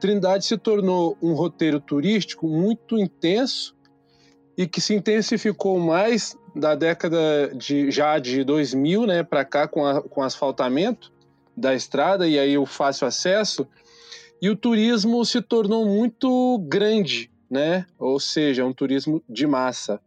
Trindade 0.00 0.44
se 0.44 0.56
tornou 0.58 1.16
um 1.22 1.32
roteiro 1.32 1.80
turístico 1.80 2.46
muito 2.46 2.98
intenso 2.98 3.77
e 4.58 4.66
que 4.66 4.80
se 4.80 4.92
intensificou 4.92 5.78
mais 5.78 6.36
da 6.52 6.74
década 6.74 7.54
de 7.54 7.92
já 7.92 8.18
de 8.18 8.42
2000, 8.42 9.06
né, 9.06 9.22
para 9.22 9.44
cá 9.44 9.68
com, 9.68 9.86
a, 9.86 10.02
com 10.02 10.20
asfaltamento 10.20 11.12
da 11.56 11.76
estrada 11.76 12.26
e 12.26 12.36
aí 12.36 12.58
o 12.58 12.66
fácil 12.66 13.06
acesso, 13.06 13.68
e 14.42 14.50
o 14.50 14.56
turismo 14.56 15.24
se 15.24 15.40
tornou 15.40 15.86
muito 15.86 16.58
grande, 16.68 17.30
né? 17.50 17.86
Ou 17.98 18.20
seja, 18.20 18.64
um 18.64 18.72
turismo 18.72 19.22
de 19.28 19.46
massa. 19.46 20.00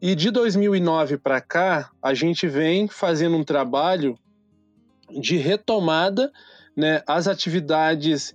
E 0.00 0.14
de 0.14 0.30
2009 0.30 1.18
para 1.18 1.40
cá, 1.40 1.90
a 2.00 2.14
gente 2.14 2.46
vem 2.46 2.88
fazendo 2.88 3.36
um 3.36 3.44
trabalho 3.44 4.16
de 5.20 5.36
retomada, 5.36 6.32
né, 6.76 7.02
as 7.06 7.26
atividades 7.26 8.32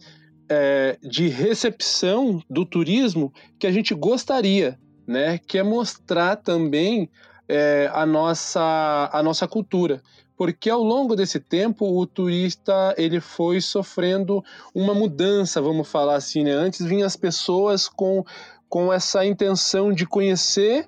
é, 0.49 0.97
de 1.01 1.27
recepção 1.27 2.41
do 2.49 2.65
turismo 2.65 3.33
que 3.57 3.65
a 3.65 3.71
gente 3.71 3.93
gostaria, 3.93 4.77
né? 5.07 5.37
Que 5.37 5.57
é 5.57 5.63
mostrar 5.63 6.35
também 6.37 7.09
é, 7.47 7.89
a, 7.93 8.05
nossa, 8.05 9.09
a 9.11 9.21
nossa 9.23 9.47
cultura. 9.47 10.01
Porque 10.37 10.69
ao 10.69 10.83
longo 10.83 11.15
desse 11.15 11.39
tempo 11.39 11.97
o 11.97 12.05
turista 12.05 12.93
ele 12.97 13.21
foi 13.21 13.61
sofrendo 13.61 14.43
uma 14.73 14.93
mudança, 14.93 15.61
vamos 15.61 15.87
falar 15.87 16.15
assim, 16.15 16.43
né? 16.43 16.51
Antes 16.51 16.85
vinham 16.85 17.07
as 17.07 17.15
pessoas 17.15 17.87
com, 17.87 18.23
com 18.67 18.91
essa 18.91 19.25
intenção 19.25 19.93
de 19.93 20.05
conhecer 20.05 20.87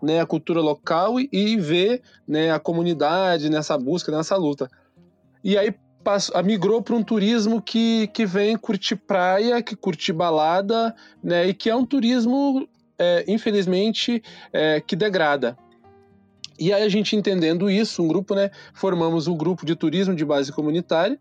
né, 0.00 0.20
a 0.20 0.26
cultura 0.26 0.60
local 0.60 1.20
e, 1.20 1.28
e 1.32 1.56
ver 1.56 2.02
né, 2.26 2.50
a 2.50 2.58
comunidade 2.58 3.50
nessa 3.50 3.76
busca, 3.76 4.10
nessa 4.10 4.36
luta. 4.36 4.70
E 5.42 5.58
aí 5.58 5.74
passou, 6.02 6.42
migrou 6.42 6.80
para 6.80 6.94
um 6.94 7.02
turismo 7.02 7.60
que, 7.60 8.06
que 8.08 8.24
vem 8.24 8.56
curtir 8.56 8.96
praia, 8.96 9.62
que 9.62 9.76
curte 9.76 10.12
balada, 10.12 10.94
né, 11.22 11.48
e 11.48 11.54
que 11.54 11.68
é 11.68 11.76
um 11.76 11.84
turismo 11.84 12.66
é, 12.98 13.24
infelizmente, 13.28 14.22
é, 14.52 14.80
que 14.80 14.96
degrada. 14.96 15.56
E 16.58 16.72
aí 16.72 16.82
a 16.82 16.88
gente 16.88 17.14
entendendo 17.14 17.70
isso, 17.70 18.02
um 18.02 18.08
grupo, 18.08 18.34
né, 18.34 18.50
formamos 18.74 19.28
um 19.28 19.36
grupo 19.36 19.64
de 19.64 19.76
turismo 19.76 20.14
de 20.14 20.24
base 20.24 20.52
comunitária, 20.52 21.18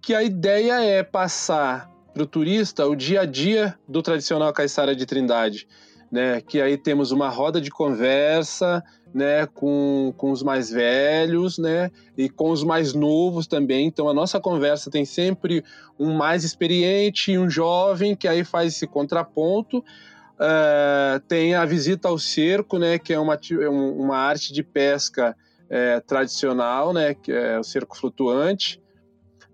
que 0.00 0.14
a 0.14 0.22
ideia 0.22 0.82
é 0.82 1.02
passar 1.02 1.90
para 2.14 2.22
o 2.22 2.26
turista 2.26 2.86
o 2.86 2.96
dia 2.96 3.20
a 3.20 3.26
dia 3.26 3.78
do 3.86 4.02
tradicional 4.02 4.50
caiçara 4.52 4.96
de 4.96 5.04
Trindade, 5.04 5.68
né, 6.10 6.40
que 6.40 6.60
aí 6.60 6.78
temos 6.78 7.12
uma 7.12 7.28
roda 7.28 7.60
de 7.60 7.70
conversa, 7.70 8.82
né, 9.12 9.46
com, 9.46 10.14
com 10.16 10.30
os 10.30 10.42
mais 10.42 10.70
velhos, 10.70 11.58
né, 11.58 11.90
e 12.16 12.30
com 12.30 12.50
os 12.50 12.64
mais 12.64 12.94
novos 12.94 13.46
também. 13.46 13.86
Então 13.86 14.08
a 14.08 14.14
nossa 14.14 14.40
conversa 14.40 14.90
tem 14.90 15.04
sempre 15.04 15.62
um 15.98 16.14
mais 16.14 16.42
experiente 16.42 17.32
e 17.32 17.38
um 17.38 17.50
jovem 17.50 18.16
que 18.16 18.26
aí 18.26 18.44
faz 18.44 18.74
esse 18.74 18.86
contraponto 18.86 19.84
Uh, 20.40 21.20
tem 21.28 21.54
a 21.54 21.66
visita 21.66 22.08
ao 22.08 22.18
cerco, 22.18 22.78
né, 22.78 22.98
que 22.98 23.12
é 23.12 23.18
uma, 23.18 23.38
uma 23.70 24.16
arte 24.16 24.54
de 24.54 24.62
pesca 24.62 25.36
é, 25.68 26.00
tradicional, 26.00 26.94
né, 26.94 27.12
que 27.12 27.30
é 27.30 27.58
o 27.58 27.62
cerco 27.62 27.94
flutuante. 27.94 28.82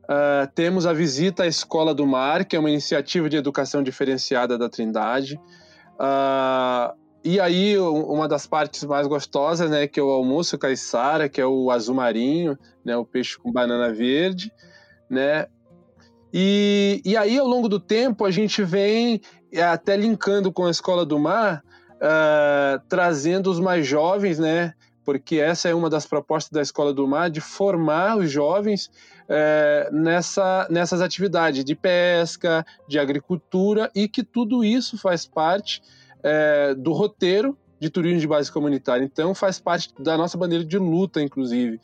Uh, 0.04 0.46
temos 0.54 0.86
a 0.86 0.92
visita 0.92 1.42
à 1.42 1.46
Escola 1.48 1.92
do 1.92 2.06
Mar, 2.06 2.44
que 2.44 2.54
é 2.54 2.58
uma 2.58 2.70
iniciativa 2.70 3.28
de 3.28 3.36
educação 3.36 3.82
diferenciada 3.82 4.56
da 4.56 4.68
Trindade. 4.68 5.34
Uh, 5.98 6.96
e 7.24 7.40
aí, 7.40 7.76
uma 7.76 8.28
das 8.28 8.46
partes 8.46 8.84
mais 8.84 9.08
gostosas, 9.08 9.68
né, 9.68 9.88
que 9.88 9.98
é 9.98 10.02
o 10.04 10.10
almoço 10.10 10.56
caiçara, 10.56 11.28
que 11.28 11.40
é 11.40 11.46
o 11.46 11.72
azul 11.72 11.96
marinho, 11.96 12.56
né, 12.84 12.96
o 12.96 13.04
peixe 13.04 13.36
com 13.36 13.50
banana 13.50 13.92
verde, 13.92 14.52
né. 15.10 15.46
E, 16.32 17.02
e 17.04 17.16
aí, 17.16 17.36
ao 17.36 17.46
longo 17.46 17.68
do 17.68 17.80
tempo, 17.80 18.24
a 18.24 18.30
gente 18.30 18.62
vem 18.62 19.20
até 19.54 19.96
linkando 19.96 20.52
com 20.52 20.66
a 20.66 20.70
Escola 20.70 21.04
do 21.04 21.18
Mar, 21.18 21.62
uh, 21.96 22.80
trazendo 22.88 23.50
os 23.50 23.60
mais 23.60 23.86
jovens, 23.86 24.38
né? 24.38 24.74
Porque 25.04 25.36
essa 25.36 25.68
é 25.68 25.74
uma 25.74 25.88
das 25.88 26.04
propostas 26.04 26.50
da 26.50 26.60
Escola 26.60 26.92
do 26.92 27.06
Mar, 27.06 27.30
de 27.30 27.40
formar 27.40 28.16
os 28.16 28.30
jovens 28.30 28.90
uh, 29.24 29.94
nessa, 29.94 30.66
nessas 30.68 31.00
atividades 31.00 31.64
de 31.64 31.74
pesca, 31.74 32.66
de 32.88 32.98
agricultura, 32.98 33.90
e 33.94 34.08
que 34.08 34.24
tudo 34.24 34.64
isso 34.64 34.98
faz 34.98 35.24
parte 35.24 35.80
uh, 36.18 36.74
do 36.74 36.92
roteiro 36.92 37.56
de 37.78 37.90
turismo 37.90 38.20
de 38.20 38.26
base 38.26 38.50
comunitária. 38.50 39.04
Então, 39.04 39.34
faz 39.34 39.60
parte 39.60 39.92
da 40.00 40.16
nossa 40.16 40.36
bandeira 40.36 40.64
de 40.64 40.78
luta, 40.78 41.20
inclusive. 41.20 41.78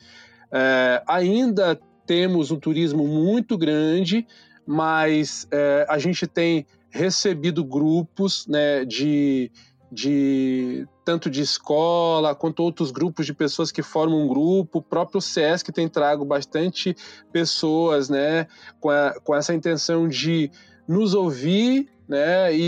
ainda 1.05 1.79
temos 2.03 2.49
um 2.49 2.59
turismo 2.59 3.07
muito 3.07 3.55
grande, 3.55 4.25
mas 4.65 5.47
a 5.87 5.99
gente 5.99 6.25
tem 6.25 6.65
recebido 6.93 7.65
grupos 7.65 8.45
né, 8.45 8.85
de, 8.85 9.51
de 9.91 10.87
tanto 11.03 11.27
de 11.27 11.41
escola 11.41 12.35
quanto 12.35 12.61
outros 12.61 12.91
grupos 12.91 13.25
de 13.25 13.33
pessoas 13.33 13.71
que 13.71 13.81
formam 13.81 14.21
um 14.21 14.27
grupo. 14.27 14.77
O 14.77 14.81
próprio 14.81 15.19
SESC 15.19 15.71
tem 15.71 15.89
trago 15.89 16.23
bastante 16.23 16.95
pessoas 17.31 18.09
né, 18.09 18.45
com, 18.79 18.91
a, 18.91 19.19
com 19.23 19.35
essa 19.35 19.55
intenção 19.55 20.07
de 20.07 20.51
nos 20.87 21.15
ouvir 21.15 21.89
né, 22.07 22.55
e, 22.55 22.59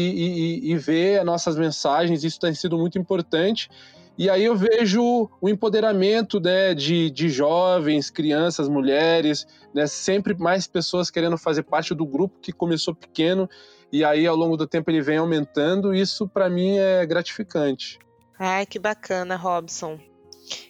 e, 0.64 0.72
e 0.72 0.76
ver 0.76 1.20
as 1.20 1.26
nossas 1.26 1.56
mensagens. 1.56 2.24
Isso 2.24 2.40
tem 2.40 2.54
sido 2.56 2.80
muito 2.80 2.98
importante. 2.98 3.70
E 4.18 4.28
aí 4.28 4.44
eu 4.44 4.56
vejo 4.56 5.30
o 5.40 5.50
empoderamento 5.50 6.40
né, 6.40 6.74
de, 6.74 7.12
de 7.12 7.30
jovens, 7.30 8.10
crianças, 8.10 8.68
mulheres, 8.68 9.46
né, 9.72 9.86
sempre 9.86 10.34
mais 10.34 10.66
pessoas 10.66 11.12
querendo 11.12 11.38
fazer 11.38 11.62
parte 11.62 11.94
do 11.94 12.08
grupo 12.08 12.40
que 12.42 12.52
começou 12.52 12.96
pequeno 12.96 13.48
e 13.92 14.04
aí 14.04 14.26
ao 14.28 14.36
longo 14.36 14.58
do 14.58 14.68
tempo 14.68 14.90
ele 14.90 15.02
vem 15.02 15.18
aumentando. 15.18 15.94
Isso 15.94 16.28
para 16.28 16.50
mim 16.50 16.78
é 16.78 17.06
gratificante. 17.06 18.00
Ai, 18.38 18.66
que 18.66 18.78
bacana, 18.78 19.36
Robson. 19.36 20.00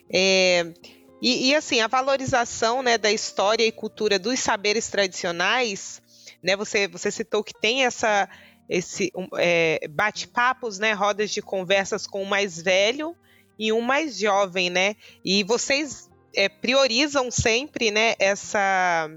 É, 0.10 0.74
e, 1.22 1.50
e, 1.50 1.56
assim, 1.56 1.82
a 1.82 1.88
valorização 1.88 2.84
né, 2.84 2.98
da 2.98 3.12
história 3.12 3.66
e 3.66 3.72
cultura 3.72 4.20
dos 4.20 4.40
saberes 4.40 4.90
tradicionais, 4.90 6.02
né, 6.44 6.56
você, 6.56 6.88
você 6.88 7.10
citou 7.10 7.44
que 7.44 7.54
tem 7.54 7.86
essa, 7.86 8.30
esse 8.70 9.12
um, 9.16 9.28
é, 9.38 9.88
bate-papos, 9.90 10.78
né, 10.78 10.94
rodas 10.94 11.32
de 11.32 11.42
conversas 11.42 12.06
com 12.06 12.22
o 12.22 12.28
mais 12.28 12.62
velho 12.62 13.16
e 13.58 13.72
um 13.72 13.82
mais 13.82 14.18
jovem, 14.20 14.70
né? 14.70 14.96
E 15.24 15.44
vocês 15.44 16.10
é, 16.36 16.50
priorizam 16.50 17.32
sempre, 17.32 17.90
né, 17.90 18.14
essa 18.20 19.10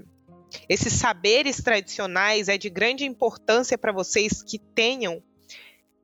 esses 0.67 0.93
saberes 0.93 1.57
tradicionais 1.57 2.47
é 2.47 2.57
de 2.57 2.69
grande 2.69 3.05
importância 3.05 3.77
para 3.77 3.91
vocês 3.91 4.41
que 4.41 4.59
tenham 4.59 5.21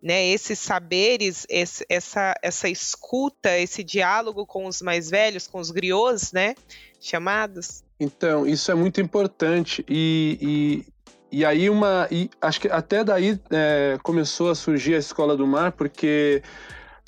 né, 0.01 0.27
esses 0.27 0.59
saberes, 0.59 1.47
esse, 1.49 1.83
essa, 1.89 2.35
essa 2.43 2.69
escuta, 2.69 3.57
esse 3.57 3.83
diálogo 3.83 4.45
com 4.45 4.67
os 4.67 4.81
mais 4.81 5.09
velhos, 5.09 5.47
com 5.47 5.59
os 5.59 5.71
griots, 5.71 6.31
né, 6.31 6.53
chamados? 6.99 7.83
Então, 7.99 8.45
isso 8.45 8.71
é 8.71 8.75
muito 8.75 9.01
importante 9.01 9.83
e, 9.89 10.85
e, 11.31 11.39
e 11.39 11.45
aí 11.45 11.69
uma, 11.69 12.07
e 12.11 12.29
acho 12.39 12.61
que 12.61 12.67
até 12.67 13.03
daí 13.03 13.39
é, 13.49 13.97
começou 14.03 14.51
a 14.51 14.55
surgir 14.55 14.93
a 14.93 14.99
Escola 14.99 15.35
do 15.35 15.47
Mar, 15.47 15.71
porque 15.71 16.43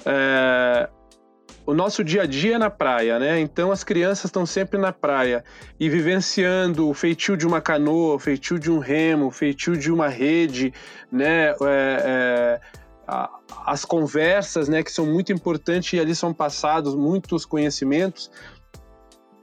é, 0.04 0.90
o 1.68 1.74
nosso 1.74 2.02
dia 2.02 2.22
a 2.22 2.26
dia 2.26 2.56
é 2.56 2.58
na 2.58 2.70
praia, 2.70 3.20
né? 3.20 3.42
Então 3.42 3.74
as 3.74 3.84
crianças 3.84 4.26
estão 4.26 4.46
sempre 4.46 4.80
na 4.80 4.94
praia 4.94 5.44
e 5.78 5.90
vivenciando 5.90 6.90
o 6.90 6.94
feitio 6.94 7.36
de 7.36 7.46
uma 7.46 7.60
canoa, 7.60 8.16
o 8.16 8.20
feitio 8.20 8.58
de 8.58 8.72
um 8.72 8.80
remo, 8.80 9.28
o 9.28 9.32
feitio 9.32 9.76
de 9.76 9.92
uma 9.92 10.08
rede, 10.08 10.74
né? 11.12 11.50
É, 11.50 11.56
é, 11.66 12.62
as 13.66 13.84
conversas, 13.84 14.70
né? 14.70 14.82
Que 14.82 14.90
são 14.90 15.06
muito 15.06 15.34
importantes 15.34 15.92
e 15.92 16.00
ali 16.00 16.16
são 16.16 16.34
passados 16.34 16.96
muitos 16.96 17.46
conhecimentos. 17.46 18.32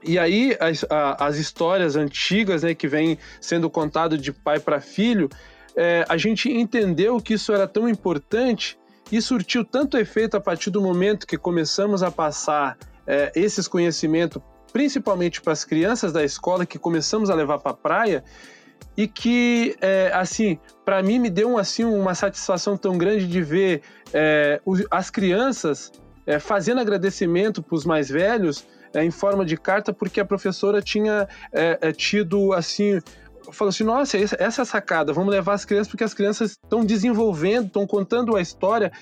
E 0.03 0.19
aí 0.19 0.57
as, 0.59 0.83
as 0.89 1.37
histórias 1.37 1.95
antigas, 1.95 2.63
né? 2.63 2.75
Que 2.75 2.89
vêm 2.89 3.19
sendo 3.39 3.69
contado 3.69 4.17
de 4.17 4.33
pai 4.33 4.59
para 4.59 4.81
filho, 4.81 5.29
é, 5.77 6.07
a 6.09 6.17
gente 6.17 6.51
entendeu 6.51 7.19
que 7.21 7.35
isso 7.35 7.53
era 7.53 7.69
tão 7.69 7.87
importante 7.87 8.79
e 9.11 9.21
surtiu 9.21 9.65
tanto 9.65 9.99
efeito 9.99 10.37
a 10.37 10.41
partir 10.41 10.71
do 10.71 10.81
momento 10.81 11.27
que 11.27 11.37
começamos 11.37 12.03
a 12.03 12.11
passar 12.11 12.77
é, 13.07 13.33
esses 13.35 13.69
conhecimentos, 13.69 14.41
principalmente 14.73 15.41
para 15.41 15.53
as 15.53 15.65
crianças 15.65 16.13
da 16.13 16.25
escola, 16.25 16.67
que 16.67 16.79
começamos 16.79 17.31
a 17.31 17.35
levar 17.35 17.59
para 17.59 17.73
a 17.73 17.75
praia, 17.75 18.25
e 18.97 19.09
que, 19.09 19.77
é, 19.81 20.11
assim, 20.15 20.59
para 20.85 21.03
mim 21.03 21.19
me 21.19 21.31
deu 21.31 21.59
assim, 21.59 21.85
uma 21.85 22.15
satisfação 22.15 22.77
tão 22.77 22.97
grande 22.97 23.27
de 23.27 23.43
ver 23.43 23.83
é, 24.13 24.61
as 24.91 25.11
crianças 25.11 25.93
é, 26.27 26.39
fazendo 26.39 26.81
agradecimento 26.81 27.63
para 27.63 27.75
os 27.75 27.85
mais 27.85 28.09
velhos 28.09 28.67
é, 28.95 29.05
em 29.05 29.11
forma 29.11 29.45
de 29.45 29.57
carta, 29.57 29.93
porque 29.93 30.21
a 30.21 30.25
professora 30.25 30.81
tinha 30.81 31.29
é, 31.53 31.93
tido, 31.93 32.53
assim, 32.53 33.01
falou 33.53 33.71
assim: 33.71 33.85
nossa, 33.85 34.17
essa 34.17 34.37
é 34.39 34.63
a 34.63 34.65
sacada, 34.65 35.13
vamos 35.13 35.33
levar 35.33 35.55
as 35.55 35.65
crianças, 35.65 35.89
porque 35.89 36.05
as 36.05 36.15
crianças 36.15 36.53
estão 36.53 36.85
desenvolvendo, 36.85 37.67
estão 37.67 37.87
contando 37.87 38.37
a 38.37 38.41
história, 38.41 38.93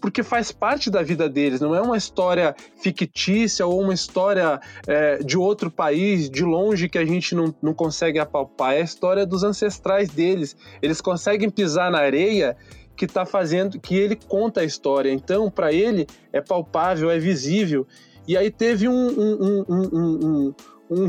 porque 0.00 0.22
faz 0.22 0.52
parte 0.52 0.90
da 0.90 1.02
vida 1.02 1.28
deles, 1.28 1.60
não 1.60 1.74
é 1.74 1.80
uma 1.80 1.96
história 1.96 2.54
fictícia 2.80 3.66
ou 3.66 3.80
uma 3.80 3.94
história 3.94 4.60
é, 4.86 5.18
de 5.18 5.38
outro 5.38 5.70
país, 5.70 6.28
de 6.28 6.44
longe, 6.44 6.88
que 6.88 6.98
a 6.98 7.04
gente 7.04 7.34
não, 7.34 7.54
não 7.62 7.74
consegue 7.74 8.18
apalpar, 8.18 8.74
é 8.74 8.78
a 8.78 8.84
história 8.84 9.26
dos 9.26 9.42
ancestrais 9.42 10.08
deles. 10.10 10.56
Eles 10.82 11.00
conseguem 11.00 11.50
pisar 11.50 11.90
na 11.90 11.98
areia 11.98 12.56
que 12.96 13.04
está 13.04 13.26
fazendo, 13.26 13.78
que 13.78 13.94
ele 13.94 14.16
conta 14.16 14.60
a 14.60 14.64
história. 14.64 15.10
Então, 15.10 15.50
para 15.50 15.72
ele, 15.72 16.06
é 16.32 16.40
palpável, 16.40 17.10
é 17.10 17.18
visível. 17.18 17.86
E 18.26 18.36
aí 18.36 18.50
teve 18.50 18.88
um, 18.88 19.08
um, 19.08 19.64
um, 19.68 19.86
um 19.92 20.54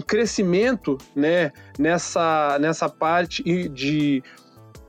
crescimento 0.06 0.98
né, 1.16 1.52
nessa, 1.78 2.58
nessa 2.60 2.90
parte 2.90 3.44
de, 3.70 4.24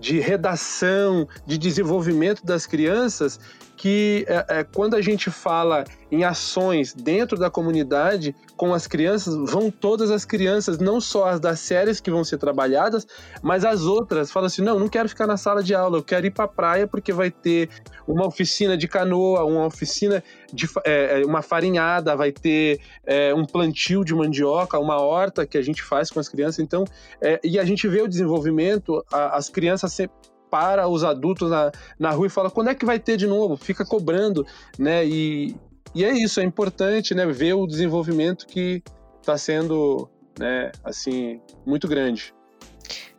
de 0.00 0.20
redação, 0.20 1.28
de 1.46 1.58
desenvolvimento 1.58 2.44
das 2.44 2.66
crianças, 2.66 3.38
que 3.78 4.26
é, 4.28 4.58
é, 4.58 4.64
quando 4.64 4.96
a 4.96 5.00
gente 5.00 5.30
fala 5.30 5.84
em 6.10 6.24
ações 6.24 6.92
dentro 6.92 7.38
da 7.38 7.48
comunidade 7.48 8.34
com 8.56 8.74
as 8.74 8.88
crianças, 8.88 9.36
vão 9.50 9.70
todas 9.70 10.10
as 10.10 10.24
crianças, 10.24 10.78
não 10.78 11.00
só 11.00 11.28
as 11.28 11.38
das 11.38 11.60
séries 11.60 12.00
que 12.00 12.10
vão 12.10 12.24
ser 12.24 12.38
trabalhadas, 12.38 13.06
mas 13.40 13.64
as 13.64 13.82
outras. 13.82 14.32
Fala 14.32 14.48
assim: 14.48 14.62
não, 14.62 14.80
não 14.80 14.88
quero 14.88 15.08
ficar 15.08 15.28
na 15.28 15.36
sala 15.36 15.62
de 15.62 15.76
aula, 15.76 15.98
eu 15.98 16.02
quero 16.02 16.26
ir 16.26 16.32
para 16.32 16.46
a 16.46 16.48
praia 16.48 16.88
porque 16.88 17.12
vai 17.12 17.30
ter 17.30 17.68
uma 18.06 18.26
oficina 18.26 18.76
de 18.76 18.88
canoa, 18.88 19.44
uma 19.44 19.66
oficina 19.66 20.24
de 20.52 20.68
é, 20.84 21.20
é, 21.20 21.24
uma 21.24 21.40
farinhada, 21.40 22.16
vai 22.16 22.32
ter 22.32 22.80
é, 23.06 23.32
um 23.32 23.44
plantio 23.44 24.04
de 24.04 24.12
mandioca, 24.12 24.76
uma 24.76 25.00
horta 25.00 25.46
que 25.46 25.56
a 25.56 25.62
gente 25.62 25.84
faz 25.84 26.10
com 26.10 26.18
as 26.18 26.28
crianças. 26.28 26.58
Então, 26.58 26.84
é, 27.22 27.38
e 27.44 27.60
a 27.60 27.64
gente 27.64 27.86
vê 27.86 28.02
o 28.02 28.08
desenvolvimento, 28.08 29.04
a, 29.12 29.36
as 29.36 29.48
crianças 29.48 29.92
sempre 29.92 30.16
para 30.50 30.88
os 30.88 31.04
adultos 31.04 31.50
na, 31.50 31.70
na 31.98 32.10
rua 32.10 32.26
e 32.26 32.30
fala 32.30 32.50
quando 32.50 32.70
é 32.70 32.74
que 32.74 32.84
vai 32.84 32.98
ter 32.98 33.16
de 33.16 33.26
novo, 33.26 33.56
fica 33.56 33.84
cobrando, 33.84 34.46
né? 34.78 35.04
E, 35.04 35.54
e 35.94 36.04
é 36.04 36.12
isso, 36.12 36.40
é 36.40 36.44
importante, 36.44 37.14
né, 37.14 37.26
ver 37.26 37.54
o 37.54 37.66
desenvolvimento 37.66 38.46
que 38.46 38.82
está 39.20 39.36
sendo, 39.36 40.08
né, 40.38 40.72
assim, 40.84 41.40
muito 41.66 41.86
grande. 41.88 42.34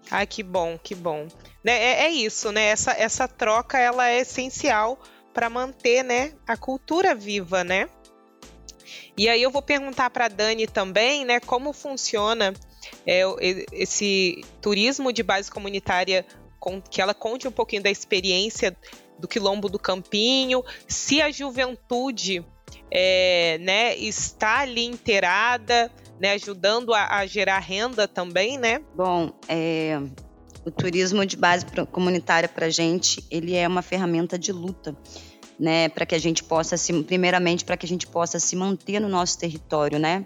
Ah, 0.10 0.26
que 0.26 0.42
bom, 0.42 0.78
que 0.82 0.96
bom. 0.96 1.28
Né, 1.64 1.74
é, 1.74 2.06
é 2.06 2.10
isso, 2.10 2.52
né? 2.52 2.66
Essa, 2.66 2.92
essa 2.92 3.28
troca 3.28 3.78
ela 3.78 4.10
é 4.10 4.22
essencial 4.22 5.00
para 5.34 5.50
manter, 5.50 6.04
né, 6.04 6.34
a 6.48 6.58
cultura 6.58 7.14
viva, 7.14 7.64
né? 7.64 7.88
E 9.18 9.28
aí 9.28 9.44
eu 9.44 9.52
vou 9.52 9.62
perguntar 9.62 10.10
para 10.10 10.28
Dani 10.28 10.66
também, 10.66 11.26
né, 11.26 11.40
como 11.40 11.74
funciona 11.74 12.54
é, 13.06 13.24
esse 13.72 14.44
turismo 14.62 15.12
de 15.12 15.22
base 15.22 15.52
comunitária, 15.52 16.26
com, 16.26 16.39
que 16.90 17.02
ela 17.02 17.14
conte 17.14 17.48
um 17.48 17.52
pouquinho 17.52 17.84
da 17.84 17.90
experiência 17.90 18.76
do 19.18 19.28
quilombo 19.28 19.70
do 19.70 19.78
Campinho, 19.78 20.64
se 20.88 21.22
a 21.22 21.30
juventude 21.30 22.46
é, 22.92 23.58
né, 23.60 23.96
está 23.96 24.60
ali 24.60 24.86
inteirada, 24.86 25.92
né, 26.20 26.32
ajudando 26.32 26.94
a, 26.94 27.18
a, 27.18 27.26
gerar 27.26 27.60
renda 27.60 28.08
também, 28.08 28.58
né? 28.58 28.82
Bom, 28.96 29.32
é, 29.48 30.00
o 30.66 30.72
turismo 30.72 31.26
de 31.26 31.38
base 31.38 31.66
comunitária 31.92 32.50
para 32.50 32.68
a 32.68 32.70
gente, 32.70 33.24
ele 33.30 33.56
é 33.56 33.68
uma 33.68 33.82
ferramenta 33.82 34.38
de 34.38 34.52
luta, 34.52 34.96
né, 35.60 35.90
para 35.90 36.06
que 36.06 36.16
a 36.16 36.20
gente 36.20 36.44
possa 36.44 36.78
se, 36.78 36.94
primeiramente, 37.04 37.66
para 37.66 37.78
que 37.78 37.86
a 37.86 37.90
gente 37.90 38.08
possa 38.08 38.40
se 38.40 38.56
manter 38.56 39.00
no 39.00 39.10
nosso 39.10 39.38
território, 39.38 40.00
né? 40.00 40.26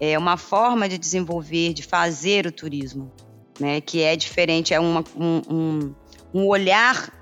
É 0.00 0.18
uma 0.18 0.36
forma 0.36 0.88
de 0.88 0.98
desenvolver, 0.98 1.72
de 1.72 1.82
fazer 1.82 2.46
o 2.46 2.52
turismo, 2.52 3.12
né, 3.58 3.80
que 3.80 4.02
é 4.02 4.16
diferente, 4.16 4.74
é 4.74 4.80
uma, 4.80 5.04
um, 5.16 5.42
um, 5.50 5.94
um 6.34 6.46
olhar 6.46 7.12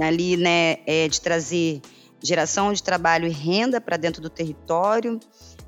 ali, 0.00 0.36
né, 0.36 0.78
é, 0.86 1.08
de 1.08 1.20
trazer 1.20 1.80
geração 2.22 2.72
de 2.72 2.82
trabalho 2.82 3.26
e 3.26 3.30
renda 3.30 3.80
para 3.80 3.96
dentro 3.96 4.20
do 4.20 4.28
território, 4.28 5.18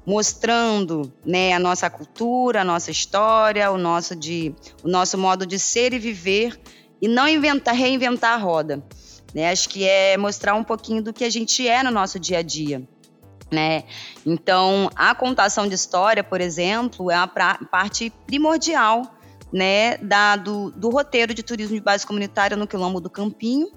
mostrando 0.05 1.12
né, 1.25 1.53
a 1.53 1.59
nossa 1.59 1.88
cultura, 1.88 2.61
a 2.61 2.64
nossa 2.64 2.90
história, 2.90 3.70
o 3.70 3.79
nosso, 3.79 4.14
de, 4.14 4.55
o 4.83 4.88
nosso 4.88 5.16
modo 5.16 5.46
de 5.46 5.59
ser 5.59 5.92
e 5.92 5.98
viver, 5.98 6.61
e 7.01 7.09
não 7.09 7.27
inventar, 7.27 7.75
reinventar 7.75 8.35
a 8.35 8.37
roda. 8.37 8.83
Né? 9.35 9.51
Acho 9.51 9.68
que 9.68 9.85
é 9.85 10.16
mostrar 10.16 10.55
um 10.55 10.64
pouquinho 10.64 11.03
do 11.03 11.12
que 11.12 11.25
a 11.25 11.31
gente 11.31 11.66
é 11.66 11.83
no 11.83 11.90
nosso 11.90 12.18
dia 12.18 12.38
a 12.38 12.42
dia. 12.42 12.83
Né? 13.51 13.85
Então, 14.25 14.90
a 14.94 15.14
contação 15.14 15.68
de 15.68 15.75
história, 15.75 16.25
por 16.25 16.40
exemplo, 16.40 17.11
é 17.11 17.16
uma 17.16 17.29
parte 17.29 18.11
primordial 18.27 19.03
né, 19.53 19.99
da, 19.99 20.37
do, 20.37 20.71
do, 20.71 20.88
roteiro 20.88 21.35
de 21.35 21.43
turismo 21.43 21.75
de 21.75 21.83
base 21.83 22.07
comunitária 22.07 22.57
no 22.57 22.67
Quilombo 22.67 23.01
do 23.01 23.11
Campinho 23.11 23.69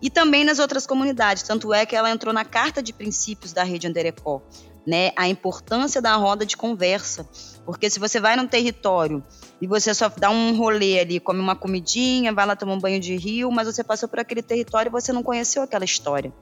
e 0.00 0.08
também 0.08 0.44
nas 0.44 0.58
outras 0.58 0.86
comunidades. 0.86 1.42
Tanto 1.42 1.74
é 1.74 1.84
que 1.84 1.94
ela 1.94 2.10
entrou 2.10 2.32
na 2.32 2.44
carta 2.44 2.82
de 2.82 2.92
princípios 2.92 3.52
da 3.52 3.62
rede 3.62 3.86
Anderecó, 3.86 4.40
né, 4.86 5.12
a 5.16 5.28
importância 5.28 6.00
da 6.00 6.16
roda 6.16 6.46
de 6.46 6.56
conversa. 6.56 7.28
Porque 7.66 7.90
se 7.90 8.00
você 8.00 8.18
vai 8.18 8.36
num 8.36 8.46
território 8.46 9.22
e 9.60 9.66
você 9.66 9.92
só 9.92 10.08
dá 10.08 10.30
um 10.30 10.56
rolê 10.56 11.00
ali, 11.00 11.20
come 11.20 11.40
uma 11.40 11.54
comidinha, 11.54 12.32
vai 12.32 12.46
lá 12.46 12.56
tomar 12.56 12.72
um 12.72 12.80
banho 12.80 12.98
de 12.98 13.14
rio, 13.16 13.50
mas 13.50 13.66
você 13.66 13.84
passou 13.84 14.08
por 14.08 14.18
aquele 14.18 14.42
território 14.42 14.88
e 14.88 14.92
você 14.92 15.12
não 15.12 15.22
conheceu 15.22 15.62
aquela 15.62 15.84
história 15.84 16.32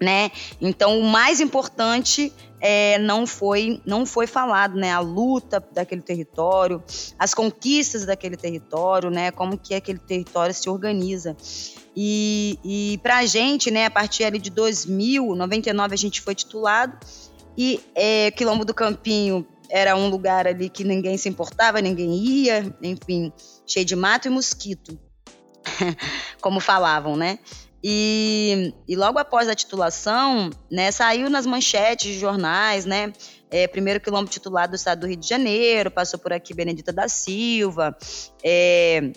né? 0.00 0.30
Então 0.60 0.98
o 0.98 1.04
mais 1.04 1.40
importante 1.40 2.32
é, 2.60 2.98
não 2.98 3.26
foi 3.26 3.80
não 3.84 4.06
foi 4.06 4.26
falado, 4.26 4.76
né? 4.76 4.92
A 4.92 5.00
luta 5.00 5.62
daquele 5.72 6.02
território, 6.02 6.82
as 7.18 7.34
conquistas 7.34 8.04
daquele 8.06 8.36
território, 8.36 9.10
né? 9.10 9.30
Como 9.30 9.58
que 9.58 9.74
aquele 9.74 9.98
território 9.98 10.54
se 10.54 10.68
organiza. 10.68 11.36
E, 11.94 12.58
e 12.64 12.98
para 13.02 13.18
a 13.18 13.26
gente, 13.26 13.70
né? 13.70 13.86
A 13.86 13.90
partir 13.90 14.24
ali 14.24 14.38
de 14.38 14.50
2000, 14.50 15.34
99 15.34 15.94
a 15.94 15.98
gente 15.98 16.20
foi 16.20 16.34
titulado 16.34 16.98
e 17.56 17.80
é, 17.94 18.30
Quilombo 18.30 18.64
do 18.64 18.72
Campinho 18.72 19.46
era 19.68 19.96
um 19.96 20.08
lugar 20.08 20.46
ali 20.46 20.68
que 20.68 20.84
ninguém 20.84 21.16
se 21.16 21.28
importava, 21.28 21.80
ninguém 21.80 22.14
ia, 22.14 22.74
enfim, 22.82 23.32
cheio 23.66 23.86
de 23.86 23.96
mato 23.96 24.28
e 24.28 24.30
mosquito, 24.30 24.98
como 26.42 26.60
falavam, 26.60 27.16
né? 27.16 27.38
E, 27.84 28.72
e 28.86 28.94
logo 28.94 29.18
após 29.18 29.48
a 29.48 29.54
titulação, 29.54 30.50
né, 30.70 30.92
saiu 30.92 31.28
nas 31.28 31.44
manchetes 31.44 32.12
de 32.12 32.18
jornais, 32.18 32.84
né? 32.86 33.12
É, 33.50 33.66
primeiro 33.66 34.00
quilombo 34.00 34.30
titulado 34.30 34.72
do 34.72 34.76
estado 34.76 35.00
do 35.00 35.06
Rio 35.06 35.16
de 35.16 35.28
Janeiro, 35.28 35.90
passou 35.90 36.18
por 36.18 36.32
aqui 36.32 36.54
Benedita 36.54 36.92
da 36.92 37.08
Silva, 37.08 37.94
é, 38.42 39.12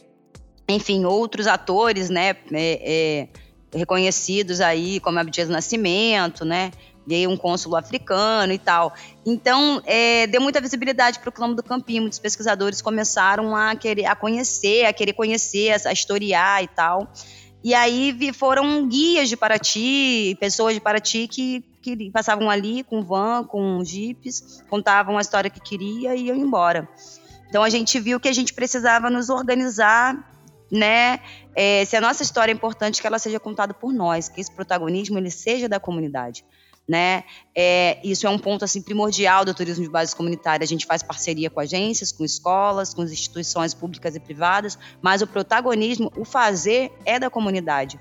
enfim, 0.68 1.06
outros 1.06 1.48
atores, 1.48 2.10
né, 2.10 2.36
é, 2.52 3.28
é 3.74 3.78
reconhecidos 3.78 4.60
aí, 4.60 5.00
como 5.00 5.20
Abdias 5.20 5.48
Nascimento, 5.48 6.44
né, 6.44 6.72
veio 7.06 7.30
um 7.30 7.38
cônsulo 7.38 7.76
africano 7.76 8.52
e 8.52 8.58
tal. 8.58 8.94
Então, 9.26 9.82
é, 9.86 10.28
deu 10.28 10.42
muita 10.42 10.60
visibilidade 10.60 11.20
para 11.20 11.30
o 11.30 11.32
Quilombo 11.32 11.56
do 11.56 11.64
Campinho. 11.64 12.02
Muitos 12.02 12.20
pesquisadores 12.20 12.82
começaram 12.82 13.56
a 13.56 13.76
querer 13.76 14.06
a 14.06 14.16
conhecer, 14.16 14.86
a 14.86 14.94
querer 14.94 15.14
conhecer, 15.14 15.76
a 15.86 15.94
historiar 15.94 16.64
e 16.64 16.68
tal. 16.68 17.08
E 17.66 17.74
aí 17.74 18.16
foram 18.32 18.88
guias 18.88 19.28
de 19.28 19.36
Paraty, 19.36 20.38
pessoas 20.40 20.76
de 20.76 20.80
Paraty 20.80 21.28
que, 21.28 21.64
que 21.82 22.12
passavam 22.12 22.48
ali 22.48 22.84
com 22.84 23.02
van, 23.02 23.44
com 23.44 23.84
jipes, 23.84 24.64
contavam 24.70 25.18
a 25.18 25.22
história 25.22 25.50
que 25.50 25.60
queria 25.60 26.16
e 26.16 26.28
iam 26.28 26.36
embora. 26.36 26.88
Então 27.50 27.64
a 27.64 27.70
gente 27.72 28.00
viu 28.00 28.20
que 28.20 28.28
a 28.28 28.34
gente 28.34 28.54
precisava 28.54 29.10
nos 29.10 29.32
organizar, 29.32 30.16
né? 30.72 31.20
É, 31.56 31.84
se 31.86 31.98
a 31.98 32.02
nossa 32.02 32.22
história 32.22 32.52
é 32.52 32.54
importante, 32.54 33.02
que 33.02 33.08
ela 33.08 33.18
seja 33.18 33.40
contada 33.40 33.74
por 33.74 33.92
nós, 33.92 34.30
que 34.30 34.40
esse 34.40 34.52
protagonismo 34.52 35.18
ele 35.18 35.32
seja 35.32 35.68
da 35.68 35.80
comunidade 35.80 36.46
né? 36.88 37.24
É, 37.56 37.98
isso 38.04 38.28
é 38.28 38.30
um 38.30 38.38
ponto 38.38 38.64
assim 38.64 38.82
primordial 38.82 39.44
do 39.44 39.54
turismo 39.54 39.84
de 39.84 39.90
base 39.90 40.16
comunitária. 40.16 40.64
A 40.64 40.68
gente 40.68 40.86
faz 40.86 41.02
parceria 41.02 41.50
com 41.50 41.60
agências, 41.60 42.12
com 42.12 42.24
escolas, 42.24 42.94
com 42.94 43.04
instituições 43.04 43.74
públicas 43.74 44.16
e 44.16 44.20
privadas, 44.20 44.78
mas 45.02 45.22
o 45.22 45.28
protagonismo, 45.28 46.12
o 46.16 46.24
fazer 46.24 46.92
é 47.06 47.20
da 47.20 47.30
comunidade. 47.30 48.00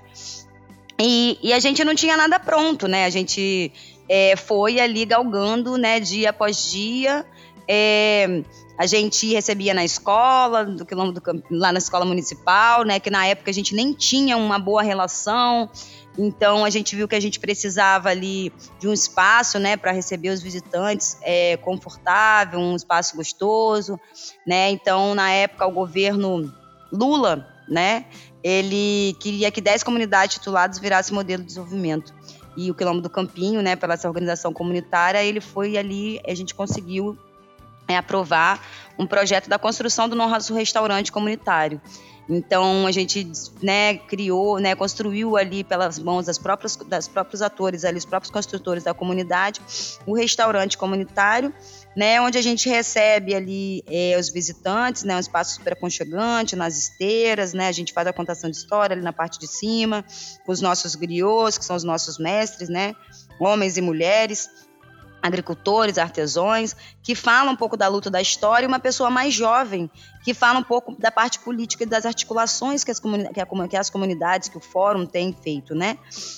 E, 0.99 1.37
e 1.41 1.51
a 1.51 1.59
gente 1.59 1.83
não 1.83 1.95
tinha 1.95 2.15
nada 2.15 2.39
pronto, 2.39 2.87
né? 2.87 3.05
A 3.05 3.09
gente 3.09 3.71
é, 4.07 4.35
foi 4.35 4.79
ali 4.79 5.05
galgando, 5.05 5.77
né, 5.77 5.99
dia 5.99 6.29
após 6.29 6.71
dia. 6.71 7.25
É, 7.67 8.43
a 8.77 8.85
gente 8.85 9.33
recebia 9.33 9.73
na 9.73 9.85
escola, 9.85 10.65
do 10.65 10.85
quilômetro 10.85 11.21
do, 11.21 11.43
lá 11.49 11.71
na 11.71 11.79
escola 11.79 12.05
municipal, 12.05 12.83
né? 12.83 12.99
Que 12.99 13.09
na 13.09 13.25
época 13.25 13.49
a 13.49 13.53
gente 13.53 13.73
nem 13.73 13.93
tinha 13.93 14.35
uma 14.35 14.59
boa 14.59 14.81
relação. 14.81 15.69
Então 16.17 16.63
a 16.63 16.69
gente 16.69 16.95
viu 16.95 17.07
que 17.07 17.15
a 17.15 17.19
gente 17.19 17.39
precisava 17.39 18.09
ali 18.09 18.51
de 18.79 18.87
um 18.87 18.93
espaço, 18.93 19.59
né, 19.59 19.75
para 19.75 19.91
receber 19.91 20.29
os 20.29 20.41
visitantes 20.41 21.17
é, 21.21 21.57
confortável, 21.57 22.59
um 22.59 22.75
espaço 22.75 23.15
gostoso, 23.15 23.99
né? 24.47 24.69
Então 24.69 25.13
na 25.13 25.29
época 25.31 25.65
o 25.65 25.71
governo 25.71 26.53
Lula, 26.91 27.47
né, 27.67 28.05
ele 28.43 29.15
queria 29.19 29.51
que 29.51 29.59
10 29.59 29.83
comunidades 29.83 30.35
tituladas 30.35 30.79
virassem 30.79 31.13
modelo 31.13 31.41
de 31.41 31.47
desenvolvimento. 31.47 32.13
E 32.55 32.71
o 32.71 32.75
Quilombo 32.75 33.01
do 33.01 33.09
Campinho, 33.09 33.61
né, 33.61 33.75
pela 33.75 33.95
essa 33.95 34.07
organização 34.07 34.53
comunitária, 34.53 35.21
ele 35.21 35.41
foi 35.41 35.77
ali, 35.77 36.21
a 36.25 36.33
gente 36.33 36.55
conseguiu 36.55 37.17
é, 37.87 37.97
aprovar 37.97 38.61
um 38.97 39.05
projeto 39.05 39.49
da 39.49 39.59
construção 39.59 40.07
do 40.07 40.15
nosso 40.15 40.53
restaurante 40.53 41.11
comunitário. 41.11 41.81
Então 42.27 42.87
a 42.87 42.91
gente 42.91 43.31
né, 43.61 43.97
criou, 43.97 44.59
né, 44.59 44.75
construiu 44.75 45.37
ali 45.37 45.63
pelas 45.63 45.99
mãos 45.99 46.25
das 46.25 46.37
próprias, 46.37 46.75
das 46.75 47.07
próprios 47.07 47.41
atores, 47.41 47.85
ali, 47.85 47.97
os 47.97 48.05
próprios 48.05 48.31
construtores 48.31 48.83
da 48.83 48.93
comunidade, 48.93 49.61
o 50.07 50.15
restaurante 50.15 50.77
comunitário, 50.77 51.53
né, 51.95 52.19
onde 52.19 52.37
a 52.37 52.41
gente 52.41 52.67
recebe 52.67 53.35
ali 53.35 53.83
é, 53.87 54.17
os 54.19 54.29
visitantes, 54.29 55.03
né, 55.03 55.15
um 55.15 55.19
espaço 55.19 55.55
super 55.55 55.73
aconchegante, 55.73 56.55
nas 56.55 56.77
esteiras, 56.77 57.53
né, 57.53 57.67
a 57.67 57.71
gente 57.71 57.93
faz 57.93 58.07
a 58.07 58.13
contação 58.13 58.49
de 58.49 58.57
história 58.57 58.95
ali 58.95 59.03
na 59.03 59.13
parte 59.13 59.37
de 59.37 59.47
cima, 59.47 60.03
com 60.45 60.51
os 60.51 60.61
nossos 60.61 60.95
griots, 60.95 61.59
que 61.59 61.65
são 61.65 61.75
os 61.75 61.83
nossos 61.83 62.17
mestres, 62.17 62.69
né, 62.69 62.95
homens 63.39 63.77
e 63.77 63.81
mulheres, 63.81 64.49
agricultores, 65.25 65.97
artesãos, 65.97 66.75
que 67.01 67.15
falam 67.15 67.53
um 67.53 67.55
pouco 67.55 67.75
da 67.75 67.87
luta 67.87 68.11
da 68.11 68.21
história, 68.21 68.65
e 68.65 68.67
uma 68.67 68.79
pessoa 68.79 69.09
mais 69.09 69.33
jovem, 69.33 69.89
que 70.23 70.35
fala 70.35 70.59
um 70.59 70.63
pouco 70.63 70.95
da 70.99 71.09
parte 71.09 71.39
política 71.39 71.83
e 71.83 71.87
das 71.87 72.05
articulações 72.05 72.83
que 72.83 72.91
as, 72.91 72.99
que, 72.99 73.67
que 73.69 73.77
as 73.77 73.89
comunidades, 73.89 74.49
que 74.49 74.57
o 74.57 74.61
fórum 74.61 75.03
tem 75.03 75.33
feito, 75.33 75.73
né? 75.73 75.97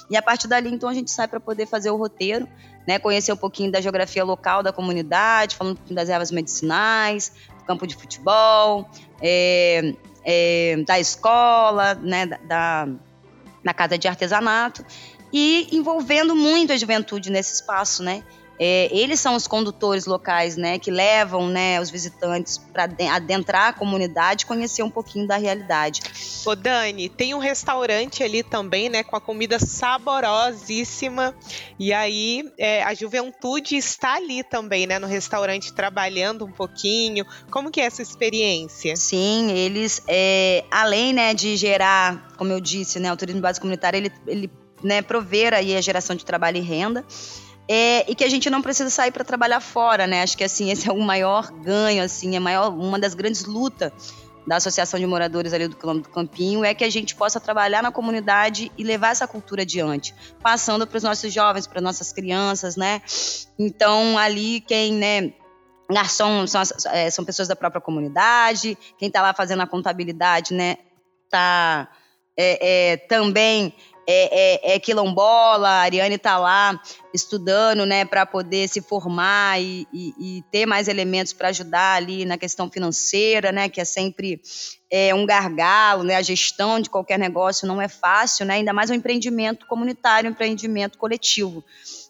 E 0.10 0.16
a 0.16 0.22
partir 0.22 0.48
dali, 0.48 0.74
então, 0.74 0.88
a 0.88 0.94
gente 0.94 1.12
sai 1.12 1.28
para 1.28 1.40
poder 1.40 1.66
fazer 1.66 1.92
o 1.92 1.98
roteiro, 1.98 2.48
né? 2.88 2.98
Conhecer 2.98 3.34
um 3.34 3.38
pouquinho 3.38 3.70
da 3.70 3.82
geografia 3.82 4.24
local 4.24 4.64
da 4.64 4.72
comunidade, 4.72 5.58
falando 5.58 5.78
das 5.92 6.08
ervas 6.08 6.32
medicinais, 6.32 7.34
do 7.60 7.66
campo 7.66 7.86
de 7.86 7.94
futebol, 7.94 8.90
é, 9.22 9.94
é, 10.24 10.84
da 10.88 10.98
escola, 10.98 11.94
né? 11.96 12.26
Da, 12.26 12.38
da, 12.38 12.88
da 13.66 13.74
casa 13.74 13.98
de 13.98 14.08
artesanato, 14.08 14.86
e 15.34 15.68
envolvendo 15.74 16.34
muito 16.34 16.72
a 16.72 16.78
juventude 16.78 17.30
nesse 17.30 17.56
espaço, 17.56 18.02
né? 18.02 18.24
É, 18.60 18.90
eles 18.92 19.20
são 19.20 19.36
os 19.36 19.48
condutores 19.48 20.06
locais, 20.06 20.58
né, 20.58 20.80
que 20.80 20.90
levam, 20.90 21.48
né, 21.48 21.80
os 21.80 21.90
visitantes 21.90 22.58
para 22.58 22.90
adentrar 23.14 23.70
a 23.70 23.74
comunidade, 23.74 24.46
conhecer 24.46 24.84
um 24.84 24.90
pouquinho 24.90 25.28
da 25.28 25.38
realidade. 25.38 26.02
Ô 26.46 26.56
Dani, 26.56 27.10
tem 27.10 27.34
um 27.34 27.40
restaurante 27.40 28.24
ali 28.24 28.42
também, 28.42 28.90
né, 28.90 29.04
com 29.04 29.16
a 29.16 29.22
comida 29.22 29.60
saborosíssima. 29.60 31.36
E 31.78 31.94
aí 31.94 32.44
é, 32.58 32.84
a 32.84 32.94
juventude 32.94 33.76
está 33.76 34.16
ali 34.16 34.44
também, 34.44 34.88
né, 34.88 34.98
no 34.98 35.08
restaurante 35.08 35.74
trabalhando 35.74 36.46
um 36.46 36.52
pouquinho. 36.52 37.26
Como 37.52 37.70
que 37.70 37.82
é 37.82 37.86
essa 37.86 38.02
experiência? 38.02 38.96
Sim, 38.96 39.52
eles, 39.52 40.02
é, 40.08 40.64
além, 40.72 41.14
né, 41.14 41.34
de 41.34 41.56
gerar, 41.56 42.30
como 42.38 42.52
eu 42.52 42.60
disse, 42.60 43.00
né, 43.00 43.12
o 43.12 43.18
turismo 43.18 43.42
básico 43.42 43.64
comunitário, 43.64 43.98
ele, 43.98 44.12
ele 44.26 44.52
né, 44.84 45.02
prover 45.02 45.54
aí 45.54 45.76
a 45.76 45.82
geração 45.82 46.16
de 46.16 46.26
trabalho 46.26 46.58
e 46.58 46.62
renda 46.62 47.06
é, 47.70 48.10
e 48.10 48.16
que 48.16 48.24
a 48.24 48.30
gente 48.30 48.50
não 48.50 48.62
precisa 48.62 48.90
sair 48.90 49.12
para 49.12 49.24
trabalhar 49.24 49.60
fora, 49.60 50.08
né? 50.08 50.24
Acho 50.24 50.38
que 50.38 50.44
assim 50.44 50.72
esse 50.72 50.90
é 50.90 50.92
o 50.92 51.00
maior 51.00 51.52
ganho, 51.52 52.04
assim, 52.04 52.36
é 52.36 52.40
maior, 52.40 52.70
uma 52.70 52.98
das 52.98 53.14
grandes 53.14 53.46
lutas 53.46 53.92
da 54.48 54.56
Associação 54.56 54.98
de 54.98 55.06
Moradores 55.06 55.52
ali 55.52 55.68
do 55.68 55.76
Quilômetro 55.76 56.10
do 56.10 56.14
Campinho 56.14 56.64
é 56.64 56.74
que 56.74 56.86
a 56.86 56.90
gente 56.90 57.14
possa 57.14 57.38
trabalhar 57.38 57.84
na 57.84 57.92
comunidade 57.92 58.72
e 58.78 58.84
levar 58.84 59.10
essa 59.10 59.28
cultura 59.28 59.64
adiante, 59.64 60.16
passando 60.42 60.88
para 60.88 60.96
os 60.96 61.04
nossos 61.04 61.34
jovens, 61.34 61.68
para 61.68 61.82
nossas 61.82 62.14
crianças, 62.14 62.78
né? 62.78 63.02
Então 63.60 64.18
ali 64.18 64.62
quem, 64.62 64.94
né? 64.94 65.34
Garçom 65.90 66.46
são, 66.48 66.62
é, 66.92 67.10
são 67.10 67.24
pessoas 67.24 67.48
da 67.48 67.56
própria 67.56 67.82
comunidade, 67.82 68.78
quem 68.98 69.08
está 69.08 69.22
lá 69.22 69.34
fazendo 69.34 69.62
a 69.62 69.68
contabilidade, 69.68 70.54
né? 70.54 70.78
Tá 71.30 71.90
é, 72.38 72.92
é, 72.94 72.98
também 72.98 73.74
é, 74.08 74.72
é, 74.72 74.76
é 74.76 74.80
quilombola, 74.80 75.68
a 75.68 75.82
Ariane 75.82 76.16
está 76.16 76.38
lá 76.38 76.82
estudando, 77.14 77.86
né, 77.86 78.06
para 78.06 78.26
poder 78.26 78.70
se 78.70 78.82
formar 78.82 79.62
e, 79.62 79.86
e, 79.92 80.14
e 80.18 80.44
ter 80.50 80.66
mais 80.66 80.88
elementos 80.88 81.34
para 81.34 81.50
ajudar 81.50 81.96
ali 81.96 82.24
na 82.24 82.38
questão 82.38 82.70
financeira, 82.70 83.52
né, 83.52 83.68
que 83.68 83.82
é 83.82 83.86
sempre 83.86 84.42
é, 84.90 85.14
um 85.14 85.26
gargalo, 85.26 86.04
né, 86.04 86.16
a 86.16 86.22
gestão 86.22 86.80
de 86.80 86.90
qualquer 86.90 87.20
negócio 87.20 87.68
não 87.68 87.82
é 87.82 87.90
fácil, 87.90 88.46
né, 88.46 88.56
ainda 88.56 88.72
mais 88.72 88.90
um 88.90 88.94
empreendimento 88.94 89.66
comunitário, 89.66 90.30
um 90.30 90.34
empreendimento 90.34 90.98
coletivo. 90.98 91.64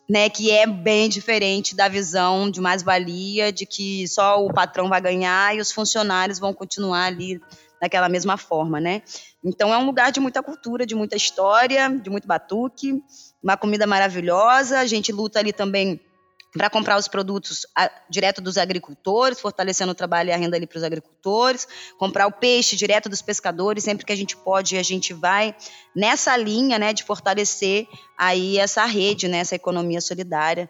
Né, 0.10 0.30
que 0.30 0.50
é 0.50 0.66
bem 0.66 1.10
diferente 1.10 1.76
da 1.76 1.90
visão 1.90 2.50
de 2.50 2.62
mais-valia, 2.62 3.52
de 3.52 3.66
que 3.66 4.08
só 4.08 4.42
o 4.42 4.54
patrão 4.54 4.88
vai 4.88 5.02
ganhar 5.02 5.54
e 5.54 5.60
os 5.60 5.70
funcionários 5.70 6.40
vão 6.40 6.54
continuar 6.54 7.08
ali 7.08 7.42
daquela 7.82 8.10
mesma 8.10 8.38
forma, 8.38 8.80
né? 8.80 9.02
Então 9.44 9.74
é 9.74 9.78
um 9.78 9.86
lugar 9.86 10.12
de 10.12 10.20
muita 10.20 10.42
cultura, 10.42 10.86
de 10.86 10.96
muita 10.96 11.16
história, 11.16 11.90
de 11.90 12.10
muito 12.10 12.28
batuque, 12.28 13.02
uma 13.42 13.56
comida 13.56 13.86
maravilhosa. 13.86 14.80
A 14.80 14.86
gente 14.86 15.12
luta 15.12 15.40
ali 15.40 15.54
também 15.54 16.00
para 16.54 16.70
comprar 16.70 16.98
os 16.98 17.08
produtos 17.08 17.68
a, 17.76 17.90
direto 18.10 18.42
dos 18.42 18.58
agricultores, 18.58 19.40
fortalecendo 19.40 19.92
o 19.92 19.96
trabalho 19.96 20.30
e 20.30 20.34
a 20.34 20.38
renda 20.38 20.58
ali 20.58 20.66
para 20.66 20.78
os 20.78 20.84
agricultores, 20.84 21.68
comprar 21.98 22.26
o 22.28 22.32
peixe 22.32 22.76
direto 22.76 23.10
dos 23.10 23.22
pescadores, 23.22 23.84
sempre 23.84 24.06
que 24.06 24.12
a 24.12 24.16
gente 24.16 24.36
pode, 24.36 24.78
a 24.78 24.84
gente 24.84 25.14
vai 25.14 25.56
nessa 25.96 26.36
linha, 26.36 26.80
né, 26.80 26.94
de 26.94 27.04
fortalecer 27.04 27.88
aí 28.18 28.58
essa 28.58 28.86
rede, 28.86 29.28
né, 29.28 29.40
essa 29.40 29.56
economia 29.56 30.02
solidária 30.02 30.70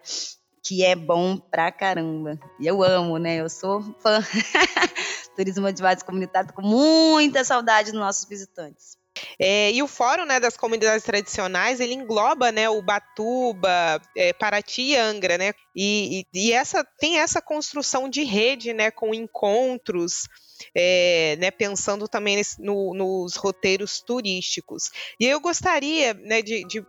que 0.68 0.84
é 0.84 0.96
bom 0.96 1.38
pra 1.38 1.72
caramba. 1.72 2.38
E 2.60 2.68
eu 2.68 2.84
amo, 2.84 3.18
né? 3.18 3.38
Eu 3.38 3.50
sou 3.50 3.82
fã. 4.02 4.20
Turismo 5.38 5.72
de 5.72 5.84
base 5.84 6.04
comunitário, 6.04 6.52
com 6.52 6.64
muita 6.64 7.44
saudade 7.44 7.92
dos 7.92 8.00
nossos 8.00 8.28
visitantes. 8.28 8.98
É, 9.40 9.72
e 9.72 9.84
o 9.84 9.88
Fórum 9.88 10.26
né, 10.26 10.40
das 10.40 10.58
Comunidades 10.58 11.04
Tradicionais, 11.04 11.80
ele 11.80 11.94
engloba 11.94 12.52
né, 12.52 12.68
o 12.70 12.82
Batuba, 12.82 14.02
é, 14.16 14.34
Paraty 14.34 14.82
e 14.82 14.96
Angra, 14.96 15.38
né? 15.38 15.54
E, 15.76 16.26
e, 16.34 16.48
e, 16.48 16.52
essa, 16.52 16.84
tem 16.84 17.20
essa 17.20 17.40
construção 17.40 18.10
de 18.10 18.24
rede 18.24 18.74
né, 18.74 18.90
com 18.90 19.14
encontros, 19.14 20.28
é, 20.76 21.36
né, 21.40 21.52
pensando 21.52 22.08
também 22.08 22.36
nesse, 22.36 22.60
no, 22.60 22.96
nos 22.96 23.36
roteiros 23.36 24.02
turísticos. 24.02 24.90
E 25.20 25.26
eu 25.26 25.40
gostaria 25.40 26.16
né, 26.16 26.42
de, 26.42 26.64
de 26.66 26.86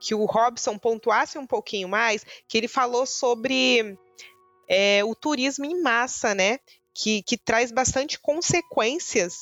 que 0.00 0.14
o 0.14 0.24
Robson 0.24 0.78
pontuasse 0.78 1.38
um 1.38 1.46
pouquinho 1.46 1.86
mais, 1.86 2.24
que 2.48 2.56
ele 2.56 2.68
falou 2.68 3.04
sobre 3.04 3.98
é, 4.66 5.04
o 5.04 5.14
turismo 5.14 5.66
em 5.66 5.82
massa, 5.82 6.34
né? 6.34 6.58
Que, 7.00 7.22
que 7.22 7.36
traz 7.38 7.72
bastante 7.72 8.18
consequências 8.18 9.34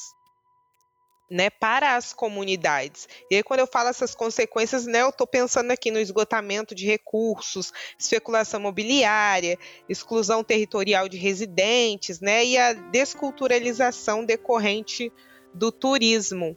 né, 1.31 1.51
para 1.51 1.97
as 1.97 2.12
comunidades. 2.12 3.09
E 3.31 3.37
aí, 3.37 3.42
quando 3.42 3.61
eu 3.61 3.66
falo 3.66 3.88
essas 3.88 4.14
consequências, 4.14 4.87
né, 4.87 5.03
eu 5.03 5.11
estou 5.11 5.27
pensando 5.27 5.71
aqui 5.71 5.90
no 5.90 5.99
esgotamento 5.99 6.75
de 6.75 6.87
recursos, 6.87 7.72
especulação 7.99 8.61
imobiliária, 8.61 9.59
exclusão 9.89 10.43
territorial 10.43 11.09
de 11.09 11.18
residentes, 11.18 12.20
né, 12.20 12.45
e 12.45 12.57
a 12.57 12.72
desculturalização 12.72 14.24
decorrente 14.24 15.12
do 15.53 15.70
turismo. 15.70 16.57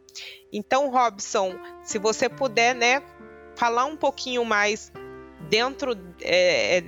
Então, 0.53 0.89
Robson, 0.89 1.57
se 1.83 1.97
você 1.97 2.29
puder, 2.29 2.75
né, 2.75 3.01
falar 3.55 3.85
um 3.85 3.97
pouquinho 3.97 4.45
mais 4.45 4.91
dentro 5.49 5.97
é, 6.21 6.83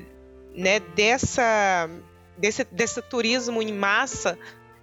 né, 0.55 0.79
dessa, 0.79 1.89
desse, 2.38 2.63
desse 2.71 3.01
turismo 3.01 3.61
em 3.61 3.73
massa 3.73 4.38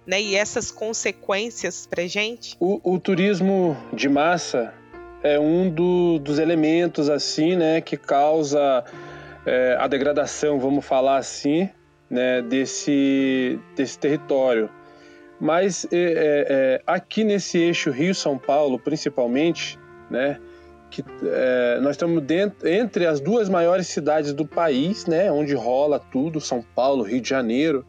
né, 0.05 0.21
e 0.21 0.35
essas 0.35 0.71
consequências 0.71 1.85
para 1.85 2.05
gente? 2.07 2.55
O, 2.59 2.79
o 2.83 2.99
turismo 2.99 3.77
de 3.93 4.09
massa 4.09 4.73
é 5.23 5.39
um 5.39 5.69
do, 5.69 6.19
dos 6.19 6.39
elementos 6.39 7.09
assim, 7.09 7.55
né, 7.55 7.81
que 7.81 7.95
causa 7.95 8.83
é, 9.45 9.75
a 9.79 9.87
degradação, 9.87 10.59
vamos 10.59 10.85
falar 10.85 11.17
assim, 11.17 11.69
né, 12.09 12.41
desse, 12.41 13.59
desse 13.75 13.97
território. 13.97 14.69
Mas 15.39 15.85
é, 15.85 15.97
é, 15.97 16.45
é 16.49 16.81
aqui 16.85 17.23
nesse 17.23 17.57
eixo 17.57 17.89
Rio-São 17.89 18.37
Paulo, 18.37 18.77
principalmente, 18.77 19.79
né, 20.09 20.39
que 20.91 21.03
é, 21.23 21.79
nós 21.81 21.91
estamos 21.91 22.21
dentro, 22.21 22.67
entre 22.67 23.07
as 23.07 23.19
duas 23.19 23.49
maiores 23.49 23.87
cidades 23.87 24.33
do 24.33 24.45
país, 24.45 25.07
né, 25.07 25.31
onde 25.31 25.55
rola 25.55 25.99
tudo, 25.99 26.39
São 26.39 26.61
Paulo, 26.75 27.03
Rio 27.03 27.21
de 27.21 27.29
Janeiro, 27.29 27.85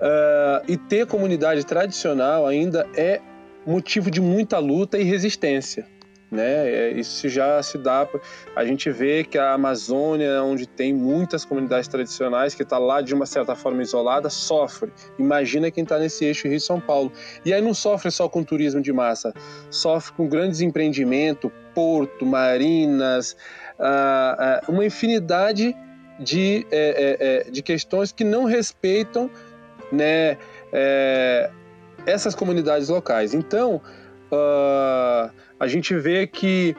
uh, 0.00 0.64
e 0.68 0.76
ter 0.76 1.06
comunidade 1.06 1.64
tradicional 1.64 2.46
ainda 2.46 2.86
é 2.94 3.20
motivo 3.64 4.10
de 4.10 4.20
muita 4.20 4.58
luta 4.58 4.98
e 4.98 5.04
resistência 5.04 5.86
né? 6.30 6.68
É, 6.68 6.90
isso 6.90 7.28
já 7.28 7.62
se 7.62 7.78
dá. 7.78 8.08
A 8.54 8.64
gente 8.64 8.90
vê 8.90 9.24
que 9.24 9.38
a 9.38 9.52
Amazônia, 9.52 10.42
onde 10.42 10.66
tem 10.66 10.92
muitas 10.92 11.44
comunidades 11.44 11.88
tradicionais, 11.88 12.54
que 12.54 12.62
está 12.62 12.78
lá 12.78 13.00
de 13.00 13.14
uma 13.14 13.26
certa 13.26 13.54
forma 13.54 13.82
isolada, 13.82 14.28
sofre. 14.28 14.92
Imagina 15.18 15.70
quem 15.70 15.84
está 15.84 15.98
nesse 15.98 16.24
eixo 16.24 16.48
Rio-São 16.48 16.80
Paulo. 16.80 17.12
E 17.44 17.52
aí 17.52 17.62
não 17.62 17.74
sofre 17.74 18.10
só 18.10 18.28
com 18.28 18.42
turismo 18.42 18.80
de 18.80 18.92
massa, 18.92 19.32
sofre 19.70 20.12
com 20.14 20.28
grandes 20.28 20.60
empreendimentos, 20.60 21.50
porto, 21.74 22.24
marinas, 22.24 23.36
uma 24.68 24.84
infinidade 24.84 25.76
de, 26.18 26.66
é, 26.70 27.44
é, 27.46 27.50
de 27.50 27.62
questões 27.62 28.10
que 28.10 28.24
não 28.24 28.44
respeitam, 28.44 29.30
né? 29.92 30.38
essas 32.06 32.34
comunidades 32.34 32.88
locais. 32.88 33.34
Então, 33.34 33.82
uh, 34.30 35.30
a 35.58 35.66
gente 35.66 35.94
vê 35.96 36.26
que 36.26 36.76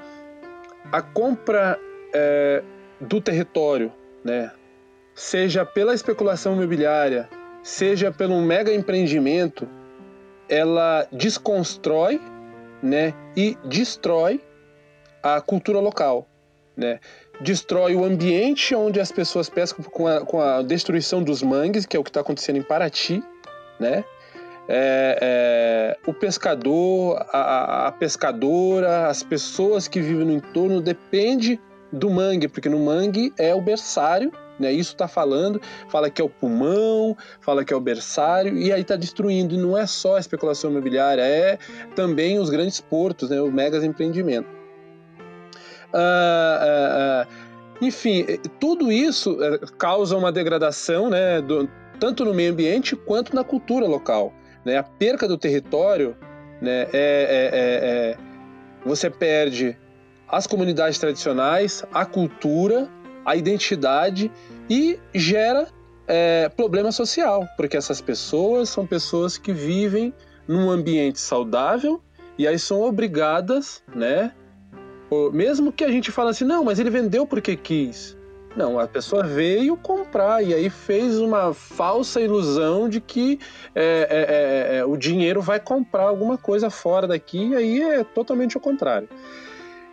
a 0.91 1.01
compra 1.01 1.79
é, 2.13 2.63
do 2.99 3.19
território, 3.19 3.91
né, 4.23 4.51
seja 5.13 5.65
pela 5.65 5.93
especulação 5.93 6.55
imobiliária, 6.55 7.29
seja 7.63 8.11
pelo 8.11 8.39
mega 8.41 8.73
empreendimento, 8.73 9.67
ela 10.47 11.07
desconstrói 11.11 12.21
né, 12.81 13.13
e 13.35 13.57
destrói 13.65 14.41
a 15.21 15.41
cultura 15.41 15.79
local. 15.79 16.27
Né? 16.75 16.99
Destrói 17.41 17.95
o 17.95 18.05
ambiente 18.05 18.75
onde 18.75 18.99
as 18.99 19.11
pessoas 19.11 19.49
pescam 19.49 19.83
com 19.83 20.07
a, 20.07 20.21
com 20.23 20.39
a 20.39 20.61
destruição 20.61 21.23
dos 21.23 21.41
mangues, 21.41 21.85
que 21.85 21.97
é 21.97 21.99
o 21.99 22.03
que 22.03 22.09
está 22.09 22.21
acontecendo 22.21 22.57
em 22.57 22.61
Paraty, 22.61 23.23
né? 23.79 24.03
É, 24.67 25.17
é, 25.21 25.97
o 26.09 26.13
pescador, 26.13 27.25
a, 27.31 27.87
a, 27.87 27.91
pescadora, 27.91 29.07
as 29.07 29.23
pessoas 29.23 29.87
que 29.87 30.01
vivem 30.01 30.25
no 30.25 30.33
entorno 30.33 30.81
depende 30.81 31.59
do 31.91 32.09
mangue, 32.09 32.47
porque 32.47 32.67
no 32.67 32.79
mangue 32.79 33.33
é 33.37 33.55
o 33.55 33.61
berçário, 33.61 34.31
né? 34.59 34.71
Isso 34.71 34.91
está 34.91 35.07
falando, 35.07 35.61
fala 35.87 36.09
que 36.09 36.21
é 36.21 36.25
o 36.25 36.29
pulmão, 36.29 37.15
fala 37.39 37.63
que 37.63 37.73
é 37.73 37.75
o 37.77 37.79
berçário 37.79 38.57
e 38.57 38.73
aí 38.73 38.81
está 38.81 38.95
destruindo. 38.95 39.55
E 39.55 39.57
não 39.57 39.77
é 39.77 39.85
só 39.85 40.17
a 40.17 40.19
especulação 40.19 40.71
imobiliária, 40.71 41.21
é 41.21 41.57
também 41.95 42.39
os 42.39 42.49
grandes 42.49 42.81
portos, 42.81 43.29
né? 43.29 43.41
O 43.41 43.51
megas 43.51 43.83
empreendimento. 43.83 44.49
Ah, 45.93 46.59
ah, 46.61 47.25
ah, 47.25 47.27
enfim, 47.81 48.25
tudo 48.59 48.91
isso 48.91 49.37
eh, 49.41 49.59
causa 49.77 50.17
uma 50.17 50.31
degradação, 50.31 51.09
né? 51.09 51.41
Do, 51.41 51.69
tanto 51.99 52.25
no 52.25 52.33
meio 52.33 52.51
ambiente 52.51 52.95
quanto 52.95 53.33
na 53.33 53.43
cultura 53.43 53.85
local. 53.85 54.33
Né? 54.67 54.75
A 54.75 54.83
perca 54.83 55.29
do 55.29 55.37
território 55.37 56.13
né, 56.61 56.81
é, 56.81 56.87
é, 56.91 57.49
é, 57.53 58.11
é, 58.11 58.17
você 58.85 59.09
perde 59.09 59.77
as 60.27 60.45
comunidades 60.45 60.99
tradicionais, 60.99 61.85
a 61.93 62.05
cultura, 62.05 62.89
a 63.25 63.33
identidade 63.37 64.29
e 64.69 64.99
gera 65.15 65.69
é, 66.05 66.49
problema 66.49 66.91
social, 66.91 67.47
porque 67.55 67.77
essas 67.77 68.01
pessoas 68.01 68.67
são 68.67 68.85
pessoas 68.85 69.37
que 69.37 69.53
vivem 69.53 70.13
num 70.45 70.69
ambiente 70.69 71.21
saudável 71.21 72.01
e 72.37 72.45
aí 72.45 72.59
são 72.59 72.81
obrigadas, 72.81 73.81
né? 73.95 74.33
Mesmo 75.31 75.71
que 75.71 75.85
a 75.85 75.89
gente 75.89 76.11
fale 76.11 76.31
assim, 76.31 76.43
não, 76.43 76.65
mas 76.65 76.77
ele 76.77 76.89
vendeu 76.89 77.25
porque 77.25 77.55
quis. 77.55 78.17
Não, 78.57 78.79
a 78.79 78.87
pessoa 78.87 79.21
veio 79.21 79.77
comprar 79.77 80.43
e 80.43 80.51
aí 80.51 80.67
fez 80.67 81.19
uma 81.19 81.53
falsa 81.53 82.19
ilusão 82.19 82.89
de 82.89 82.99
que 82.99 83.39
é, 83.75 84.07
é, 84.09 84.75
é, 84.75 84.77
é, 84.79 84.85
o 84.85 84.97
dinheiro 84.97 85.43
vai 85.43 85.59
comprar 85.59 86.05
alguma 86.05 86.39
coisa 86.39 86.71
fora 86.71 87.05
daqui, 87.05 87.49
e 87.49 87.55
aí 87.55 87.83
é 87.83 88.03
totalmente 88.03 88.57
o 88.57 88.59
contrário. 88.59 89.07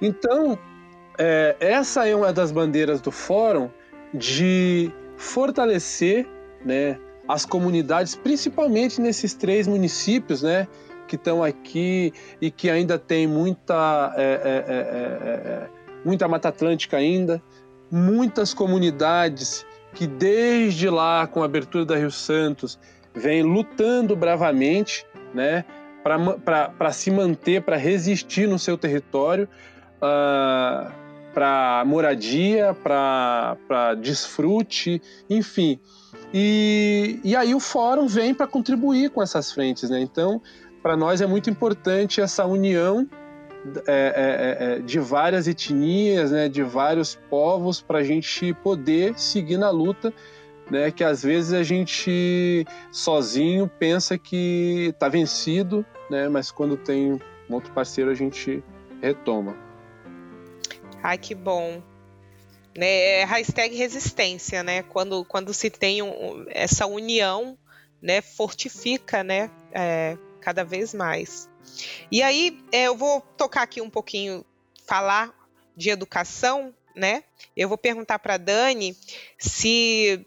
Então, 0.00 0.58
é, 1.18 1.54
essa 1.60 2.08
é 2.08 2.16
uma 2.16 2.32
das 2.32 2.50
bandeiras 2.50 3.02
do 3.02 3.10
fórum 3.10 3.68
de 4.14 4.90
fortalecer 5.18 6.26
né, 6.64 6.98
as 7.28 7.44
comunidades, 7.44 8.14
principalmente 8.14 8.98
nesses 8.98 9.34
três 9.34 9.68
municípios, 9.68 10.42
né? 10.42 10.66
Que 11.06 11.16
estão 11.16 11.44
aqui 11.44 12.14
e 12.40 12.50
que 12.50 12.70
ainda 12.70 12.98
tem 12.98 13.26
muita, 13.26 14.14
é, 14.16 15.68
muita 16.02 16.26
Mata 16.26 16.48
Atlântica 16.48 16.96
ainda, 16.96 17.42
muitas 17.94 18.52
comunidades 18.52 19.64
que 19.94 20.04
desde 20.04 20.90
lá, 20.90 21.28
com 21.28 21.42
a 21.42 21.44
abertura 21.44 21.84
da 21.84 21.96
Rio 21.96 22.10
Santos, 22.10 22.76
vêm 23.14 23.44
lutando 23.44 24.16
bravamente 24.16 25.06
né, 25.32 25.64
para 26.02 26.92
se 26.92 27.12
manter, 27.12 27.62
para 27.62 27.76
resistir 27.76 28.48
no 28.48 28.58
seu 28.58 28.76
território, 28.76 29.44
uh, 29.44 30.02
ah, 30.02 30.92
para 31.32 31.84
moradia, 31.86 32.74
para 32.74 33.94
desfrute, 34.00 35.00
enfim. 35.30 35.78
E, 36.32 37.20
e 37.22 37.36
aí 37.36 37.54
o 37.54 37.60
fórum 37.60 38.08
vem 38.08 38.34
para 38.34 38.48
contribuir 38.48 39.10
com 39.10 39.22
essas 39.22 39.52
frentes. 39.52 39.88
Né? 39.88 40.00
Então, 40.00 40.42
para 40.82 40.96
nós 40.96 41.20
é 41.20 41.26
muito 41.26 41.48
importante 41.48 42.20
essa 42.20 42.44
união 42.44 43.08
é, 43.86 43.92
é, 43.92 44.66
é, 44.66 44.74
é, 44.76 44.78
de 44.78 44.98
várias 44.98 45.48
etnias, 45.48 46.30
né, 46.30 46.48
de 46.48 46.62
vários 46.62 47.14
povos, 47.30 47.80
para 47.80 47.98
a 47.98 48.02
gente 48.02 48.52
poder 48.54 49.18
seguir 49.18 49.56
na 49.56 49.70
luta, 49.70 50.12
né, 50.70 50.90
que 50.90 51.02
às 51.02 51.22
vezes 51.22 51.52
a 51.52 51.62
gente 51.62 52.66
sozinho 52.92 53.70
pensa 53.78 54.18
que 54.18 54.88
está 54.90 55.08
vencido, 55.08 55.84
né, 56.10 56.28
mas 56.28 56.50
quando 56.50 56.76
tem 56.76 57.12
um 57.12 57.54
outro 57.54 57.72
parceiro 57.72 58.10
a 58.10 58.14
gente 58.14 58.62
retoma. 59.00 59.56
Ai, 61.02 61.18
que 61.18 61.34
bom. 61.34 61.82
Né, 62.76 63.20
é 63.20 63.24
hashtag 63.24 63.76
resistência, 63.76 64.62
né? 64.62 64.82
Quando, 64.82 65.24
quando 65.24 65.54
se 65.54 65.70
tem 65.70 66.02
um, 66.02 66.44
essa 66.48 66.86
união, 66.86 67.56
né, 68.02 68.20
fortifica, 68.20 69.22
né, 69.22 69.50
é, 69.72 70.18
cada 70.40 70.64
vez 70.64 70.92
mais. 70.92 71.48
E 72.10 72.22
aí 72.22 72.58
é, 72.72 72.84
eu 72.84 72.96
vou 72.96 73.20
tocar 73.20 73.62
aqui 73.62 73.80
um 73.80 73.90
pouquinho, 73.90 74.44
falar 74.86 75.32
de 75.76 75.90
educação, 75.90 76.74
né? 76.94 77.24
Eu 77.56 77.68
vou 77.68 77.78
perguntar 77.78 78.18
para 78.18 78.36
Dani 78.36 78.96
se 79.38 80.24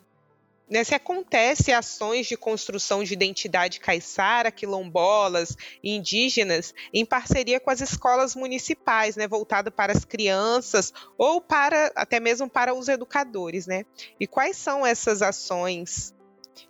né, 0.69 0.83
se 0.83 0.93
acontece 0.93 1.71
ações 1.71 2.27
de 2.27 2.35
construção 2.35 3.03
de 3.03 3.13
identidade 3.13 3.79
caiçara, 3.79 4.51
quilombolas, 4.51 5.55
indígenas, 5.81 6.73
em 6.93 7.05
parceria 7.05 7.59
com 7.59 7.69
as 7.69 7.79
escolas 7.79 8.35
municipais, 8.35 9.15
né, 9.15 9.27
voltado 9.27 9.71
para 9.71 9.93
as 9.93 10.03
crianças 10.03 10.91
ou 11.17 11.39
para 11.39 11.91
até 11.95 12.19
mesmo 12.19 12.49
para 12.49 12.73
os 12.73 12.89
educadores, 12.89 13.65
né? 13.65 13.85
E 14.19 14.27
quais 14.27 14.57
são 14.57 14.85
essas 14.85 15.21
ações? 15.21 16.13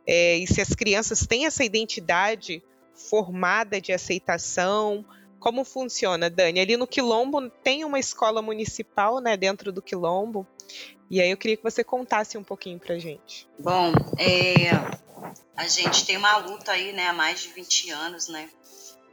É, 0.05 0.37
e 0.37 0.45
se 0.45 0.61
as 0.61 0.69
crianças 0.69 1.25
têm 1.25 1.45
essa 1.45 1.63
identidade 1.63 2.63
formada 2.97 3.79
de 3.79 3.93
aceitação? 3.93 5.05
Como 5.39 5.63
funciona, 5.63 6.29
Dani? 6.29 6.59
Ali 6.59 6.75
no 6.75 6.87
Quilombo 6.87 7.49
tem 7.63 7.85
uma 7.85 7.99
escola 7.99 8.41
municipal, 8.41 9.19
né, 9.19 9.37
dentro 9.37 9.71
do 9.71 9.81
Quilombo. 9.81 10.45
E 11.09 11.21
aí 11.21 11.31
eu 11.31 11.37
queria 11.37 11.55
que 11.55 11.63
você 11.63 11.83
contasse 11.83 12.37
um 12.37 12.43
pouquinho 12.43 12.79
pra 12.79 12.97
gente. 12.97 13.47
Bom, 13.57 13.93
é, 14.17 14.71
a 15.55 15.67
gente 15.67 16.05
tem 16.05 16.17
uma 16.17 16.37
luta 16.37 16.71
aí, 16.71 16.91
né, 16.91 17.07
há 17.07 17.13
mais 17.13 17.39
de 17.41 17.49
20 17.49 17.91
anos, 17.91 18.27
né, 18.27 18.49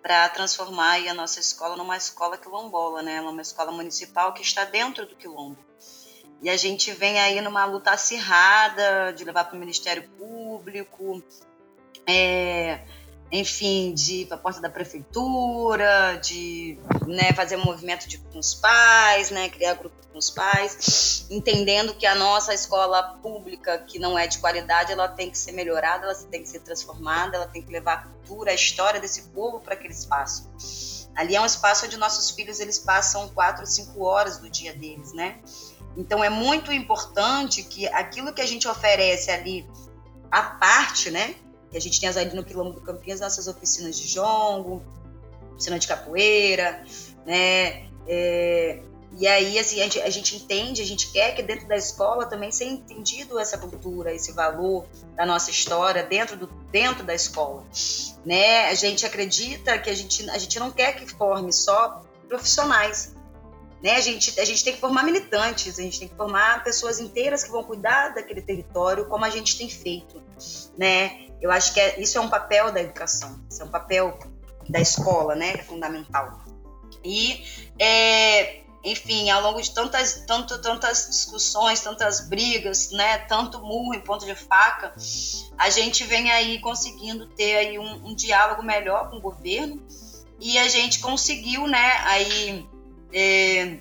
para 0.03 0.29
transformar 0.31 0.97
a 1.09 1.15
nossa 1.15 1.41
escola 1.41 1.77
numa 1.77 1.97
escola 1.97 2.37
quilombola, 2.37 3.03
né, 3.03 3.21
uma 3.21 3.43
escola 3.43 3.71
municipal 3.71 4.33
que 4.35 4.43
está 4.43 4.65
dentro 4.65 5.07
do 5.07 5.15
Quilombo. 5.15 5.59
E 6.43 6.51
a 6.51 6.57
gente 6.57 6.93
vem 6.93 7.19
aí 7.21 7.41
numa 7.41 7.65
luta 7.65 7.93
acirrada 7.93 9.13
de 9.13 9.25
levar 9.25 9.45
para 9.45 9.57
o 9.57 9.59
Ministério 9.59 10.07
Público, 10.19 11.23
é, 12.07 12.85
enfim, 13.31 13.93
de 13.93 14.23
ir 14.23 14.27
para 14.27 14.37
a 14.37 14.41
porta 14.41 14.61
da 14.61 14.71
prefeitura, 14.71 16.19
de 16.23 16.79
né, 17.07 17.33
fazer 17.33 17.57
um 17.57 17.65
movimento 17.65 18.09
de, 18.09 18.19
com 18.19 18.39
os 18.39 18.55
pais, 18.55 19.31
né, 19.31 19.49
criar 19.49 19.75
grupo 19.75 19.97
com 20.15 20.19
os 20.19 20.31
pais, 20.31 21.27
entendendo 21.29 21.93
que 21.95 22.07
a 22.07 22.15
nossa 22.15 22.55
escola 22.55 23.03
pública, 23.21 23.79
que 23.79 23.99
não 23.99 24.17
é 24.17 24.29
de 24.29 24.39
qualidade, 24.39 24.93
ela 24.93 25.09
tem 25.09 25.29
que 25.29 25.37
ser 25.37 25.51
melhorada, 25.51 26.05
ela 26.05 26.15
tem 26.15 26.41
que 26.41 26.49
ser 26.49 26.61
transformada, 26.61 27.37
ela 27.37 27.49
tem 27.49 27.61
que 27.61 27.73
levar 27.73 27.95
a 27.95 27.97
cultura, 28.03 28.53
a 28.53 28.55
história 28.55 29.01
desse 29.01 29.23
povo 29.31 29.59
para 29.59 29.75
aquele 29.75 29.93
espaço. 29.93 30.49
Ali 31.17 31.35
é 31.35 31.41
um 31.41 31.47
espaço 31.47 31.87
onde 31.87 31.97
nossos 31.97 32.31
filhos 32.31 32.61
eles 32.61 32.79
passam 32.79 33.29
quatro, 33.29 33.67
cinco 33.67 34.05
horas 34.05 34.39
do 34.39 34.49
dia 34.49 34.73
deles, 34.73 35.13
né? 35.13 35.41
Então 35.97 36.23
é 36.23 36.31
muito 36.31 36.73
importante 36.73 37.65
que 37.65 37.89
aquilo 37.89 38.33
que 38.33 38.41
a 38.41 38.47
gente 38.47 38.69
oferece 38.69 39.31
ali, 39.33 39.69
a 40.31 40.43
parte, 40.43 41.11
né? 41.11 41.35
A 41.77 41.81
gente 41.81 42.01
tem 42.01 42.09
ali 42.09 42.35
no 42.35 42.45
Quilombo 42.45 42.73
do 42.73 42.81
Campinhas, 42.81 43.21
nossas 43.21 43.47
oficinas 43.49 43.99
de 43.99 44.09
jongo, 44.09 44.83
oficina 45.53 45.79
de 45.79 45.87
capoeira, 45.87 46.83
né? 47.27 47.89
É, 48.07 48.81
e 49.17 49.29
aí, 49.29 49.59
assim, 49.59 49.81
a 49.81 49.85
gente, 49.85 50.01
a 50.01 50.11
gente, 50.11 50.37
entende, 50.37 50.83
a 50.83 50.85
gente 50.85 51.13
quer 51.13 51.35
que 51.35 51.43
dentro 51.43 51.69
da 51.69 51.77
escola 51.77 52.27
também 52.27 52.51
seja 52.51 52.73
entendido 52.73 53.39
essa 53.39 53.57
cultura, 53.57 54.13
esse 54.13 54.33
valor 54.33 54.87
da 55.15 55.25
nossa 55.25 55.51
história 55.51 56.03
dentro, 56.03 56.37
do, 56.37 56.47
dentro 56.73 57.05
da 57.05 57.15
escola, 57.15 57.65
né? 58.25 58.67
A 58.67 58.75
gente 58.75 59.07
acredita 59.07 59.79
que 59.79 59.89
a 59.89 59.95
gente, 59.95 60.29
a 60.31 60.39
gente 60.39 60.59
não 60.59 60.71
quer 60.71 60.97
que 60.97 61.07
forme 61.07 61.53
só 61.53 62.03
profissionais, 62.29 63.15
né? 63.81 63.93
A 63.93 64.01
gente, 64.01 64.41
a 64.41 64.45
gente 64.45 64.65
tem 64.65 64.73
que 64.73 64.81
formar 64.81 65.05
militantes, 65.05 65.79
a 65.79 65.83
gente 65.83 66.01
tem 66.01 66.09
que 66.09 66.17
formar 66.17 66.65
pessoas 66.65 66.99
inteiras 66.99 67.45
que 67.45 67.51
vão 67.51 67.63
cuidar 67.63 68.15
daquele 68.15 68.43
território, 68.43 69.07
como 69.07 69.25
a 69.25 69.31
gente 69.31 69.57
tem 69.57 69.69
feito, 69.69 70.21
né? 70.77 71.29
Eu 71.45 71.51
acho 71.51 71.75
que 71.75 71.81
é, 71.81 72.01
isso 72.01 72.17
é 72.17 72.21
um 72.23 72.31
papel 72.31 72.73
da 72.73 72.81
educação, 72.81 73.39
isso 73.51 73.61
é 73.61 73.67
um 73.67 73.69
papel 73.69 74.19
da 74.67 74.81
escola, 74.81 75.35
né? 75.35 75.53
É 75.53 75.63
fundamental. 75.63 76.43
E 77.05 77.45
é, 77.79 78.63
enfim, 78.83 79.29
ao 79.29 79.43
longo 79.43 79.61
de 79.61 79.71
tantas, 79.75 80.25
tanto, 80.27 80.59
tantas 80.63 81.07
discussões, 81.07 81.83
tantas 81.83 82.31
brigas, 82.31 82.93
né, 82.93 83.19
tanto 83.19 83.61
murro 83.61 83.93
em 83.93 84.01
ponto 84.01 84.25
de 84.25 84.35
faca, 84.35 84.95
a 85.59 85.69
gente 85.69 86.03
vem 86.05 86.33
aí 86.33 86.59
conseguindo 86.61 87.27
ter 87.27 87.57
aí 87.57 87.79
um, 87.79 88.09
um 88.09 88.15
diálogo 88.15 88.63
melhor 88.63 89.11
com 89.11 89.17
o 89.17 89.21
governo 89.21 89.87
e 90.41 90.57
a 90.57 90.67
gente 90.67 91.01
conseguiu, 91.01 91.67
né, 91.67 91.93
aí 92.05 92.67
é, 93.13 93.81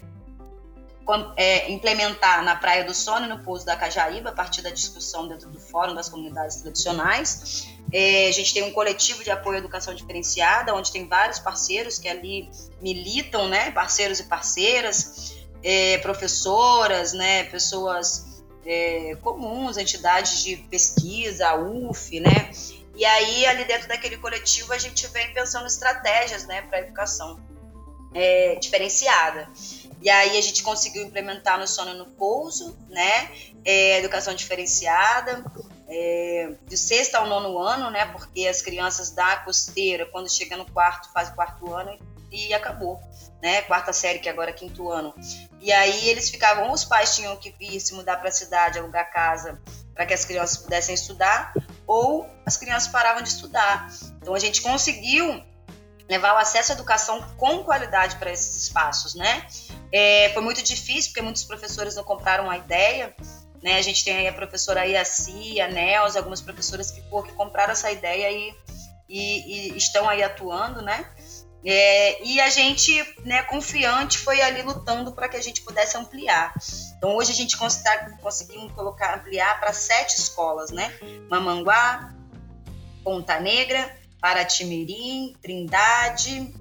é, 1.36 1.72
implementar 1.72 2.44
na 2.44 2.56
Praia 2.56 2.84
do 2.84 2.94
Sono 2.94 3.26
e 3.26 3.30
no 3.30 3.40
Pouso 3.40 3.66
da 3.66 3.76
Cajaíba, 3.76 4.30
a 4.30 4.34
partir 4.34 4.62
da 4.62 4.70
discussão 4.70 5.28
dentro 5.28 5.50
do 5.50 5.60
Fórum 5.60 5.94
das 5.94 6.10
Comunidades 6.10 6.58
Tradicionais, 6.58 7.68
é, 7.92 8.28
a 8.28 8.32
gente 8.32 8.54
tem 8.54 8.64
um 8.64 8.72
coletivo 8.72 9.24
de 9.24 9.30
apoio 9.30 9.58
à 9.58 9.60
educação 9.60 9.94
diferenciada, 9.94 10.74
onde 10.74 10.92
tem 10.92 11.08
vários 11.08 11.40
parceiros 11.40 12.00
que 12.00 12.08
ali 12.08 12.50
militam, 12.82 13.48
né, 13.48 13.72
parceiros 13.72 14.20
e 14.20 14.24
parceiras, 14.24 15.36
é, 15.62 15.98
professoras, 16.00 17.14
né, 17.14 17.44
pessoas 17.44 18.44
é, 18.66 19.16
comuns, 19.22 19.78
entidades 19.78 20.44
de 20.44 20.58
pesquisa, 20.58 21.50
a 21.50 21.56
UF, 21.56 22.20
né, 22.20 22.52
e 22.96 23.06
aí 23.06 23.46
ali 23.46 23.66
dentro 23.66 23.88
daquele 23.88 24.18
coletivo 24.18 24.74
a 24.74 24.78
gente 24.78 25.06
vem 25.08 25.34
pensando 25.34 25.68
estratégias, 25.68 26.46
né, 26.46 26.62
para 26.64 26.80
a 26.80 26.82
educação 26.82 27.40
é, 28.14 28.56
diferenciada. 28.56 29.50
E 30.04 30.10
aí 30.10 30.38
a 30.38 30.42
gente 30.42 30.62
conseguiu 30.62 31.02
implementar 31.02 31.58
no 31.58 31.66
sono 31.66 31.94
no 31.94 32.06
pouso, 32.06 32.78
né, 32.90 33.32
é, 33.64 34.00
educação 34.00 34.36
diferenciada, 34.36 35.44
é, 35.88 36.52
de 36.68 36.78
sexto 36.78 37.16
ao 37.16 37.28
nono 37.28 37.58
ano, 37.58 37.90
né? 37.90 38.06
Porque 38.08 38.48
as 38.48 38.62
crianças 38.62 39.12
da 39.12 39.38
costeira, 39.38 40.06
quando 40.08 40.30
chega 40.30 40.58
no 40.58 40.66
quarto, 40.66 41.12
faz 41.14 41.30
o 41.30 41.36
quarto 41.36 41.74
ano 41.74 41.98
e 42.32 42.54
acabou, 42.54 43.00
né? 43.42 43.62
Quarta 43.62 43.94
série, 43.94 44.20
que 44.20 44.28
agora 44.28 44.50
é 44.50 44.54
quinto 44.54 44.90
ano. 44.90 45.14
E 45.62 45.72
aí 45.72 46.10
eles 46.10 46.30
ficavam, 46.30 46.72
os 46.72 46.84
pais 46.84 47.16
tinham 47.16 47.36
que 47.38 47.52
vir 47.52 47.80
se 47.80 47.94
mudar 47.94 48.18
para 48.18 48.30
a 48.30 48.32
cidade, 48.32 48.80
alugar 48.80 49.12
casa, 49.12 49.62
para 49.94 50.06
que 50.06 50.14
as 50.14 50.26
crianças 50.26 50.58
pudessem 50.58 50.96
estudar, 50.96 51.54
ou 51.86 52.28
as 52.46 52.58
crianças 52.58 52.92
paravam 52.92 53.22
de 53.22 53.30
estudar. 53.30 53.88
Então 54.20 54.34
a 54.34 54.40
gente 54.40 54.62
conseguiu 54.62 55.44
levar 56.10 56.34
o 56.34 56.38
acesso 56.38 56.72
à 56.72 56.76
educação 56.76 57.22
com 57.38 57.64
qualidade 57.64 58.18
para 58.18 58.32
esses 58.32 58.56
espaços, 58.64 59.16
né? 59.16 59.48
É, 59.92 60.30
foi 60.34 60.42
muito 60.42 60.62
difícil, 60.64 61.12
porque 61.12 61.22
muitos 61.22 61.44
professores 61.44 61.96
não 61.96 62.04
compraram 62.04 62.50
a 62.50 62.58
ideia, 62.58 63.16
né? 63.62 63.78
A 63.78 63.82
gente 63.82 64.04
tem 64.04 64.18
aí 64.18 64.28
a 64.28 64.34
professora 64.34 64.86
Iaci, 64.86 65.62
a 65.62 65.68
Nelza, 65.68 66.20
algumas 66.20 66.42
professoras 66.42 66.92
que, 66.92 67.02
pô, 67.04 67.24
que 67.24 67.32
compraram 67.32 67.72
essa 67.72 67.92
ideia 67.92 68.30
e, 68.32 68.54
e, 69.08 69.72
e 69.72 69.78
estão 69.78 70.10
aí 70.10 70.22
atuando, 70.22 70.82
né? 70.82 71.10
É, 71.66 72.22
e 72.26 72.42
a 72.42 72.50
gente, 72.50 72.92
né, 73.24 73.42
confiante, 73.44 74.18
foi 74.18 74.42
ali 74.42 74.62
lutando 74.64 75.14
para 75.14 75.30
que 75.30 75.38
a 75.38 75.42
gente 75.42 75.62
pudesse 75.62 75.98
ampliar. 75.98 76.54
Então 76.98 77.16
hoje 77.16 77.32
a 77.32 77.36
gente 77.36 77.56
conseguiu 77.58 78.70
colocar, 78.72 79.16
ampliar 79.16 79.60
para 79.62 79.72
sete 79.72 80.20
escolas, 80.20 80.72
né? 80.72 80.94
Mamanguá, 81.30 82.14
Ponta 83.02 83.40
Negra, 83.40 83.96
Paratimirim, 84.24 85.36
Trindade, 85.42 86.56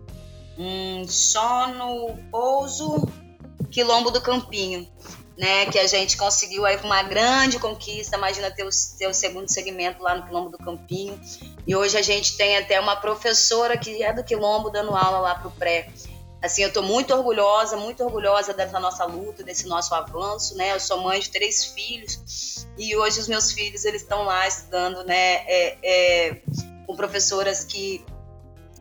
um, 0.59 1.07
Sono, 1.07 2.19
Pouso, 2.29 3.09
Quilombo 3.71 4.11
do 4.11 4.21
Campinho 4.21 4.91
né, 5.37 5.67
que 5.67 5.79
a 5.79 5.87
gente 5.87 6.17
conseguiu 6.17 6.67
aí 6.67 6.77
uma 6.83 7.03
grande 7.03 7.59
conquista. 7.59 8.17
Imagina 8.17 8.51
ter 8.51 8.65
o, 8.65 8.71
ter 8.99 9.07
o 9.07 9.15
segundo 9.15 9.49
segmento 9.49 10.03
lá 10.03 10.15
no 10.15 10.25
Quilombo 10.25 10.51
do 10.51 10.59
Campinho. 10.59 11.19
E 11.67 11.75
hoje 11.75 11.97
a 11.97 12.03
gente 12.03 12.37
tem 12.37 12.57
até 12.57 12.79
uma 12.81 12.97
professora 12.97 13.77
que 13.77 14.03
é 14.03 14.13
do 14.13 14.25
Quilombo 14.25 14.71
dando 14.71 14.95
aula 14.95 15.21
lá 15.21 15.35
para 15.35 15.49
o 15.49 15.53
pré. 15.53 15.89
Assim, 16.43 16.63
eu 16.63 16.69
estou 16.69 16.83
muito 16.83 17.15
orgulhosa, 17.15 17.77
muito 17.77 18.03
orgulhosa 18.03 18.53
dessa 18.53 18.81
nossa 18.81 19.05
luta, 19.05 19.45
desse 19.45 19.67
nosso 19.69 19.95
avanço, 19.95 20.57
né? 20.57 20.73
Eu 20.73 20.81
sou 20.81 21.01
mãe 21.01 21.21
de 21.21 21.31
três 21.31 21.67
filhos 21.67 22.67
e 22.77 22.97
hoje 22.97 23.21
os 23.21 23.29
meus 23.29 23.53
filhos 23.53 23.85
eles 23.85 24.03
estão 24.03 24.25
lá 24.25 24.47
estudando, 24.49 25.05
né? 25.05 25.45
É, 25.47 25.79
é, 25.83 26.43
com 26.93 26.97
professoras 26.97 27.65
que 27.65 28.05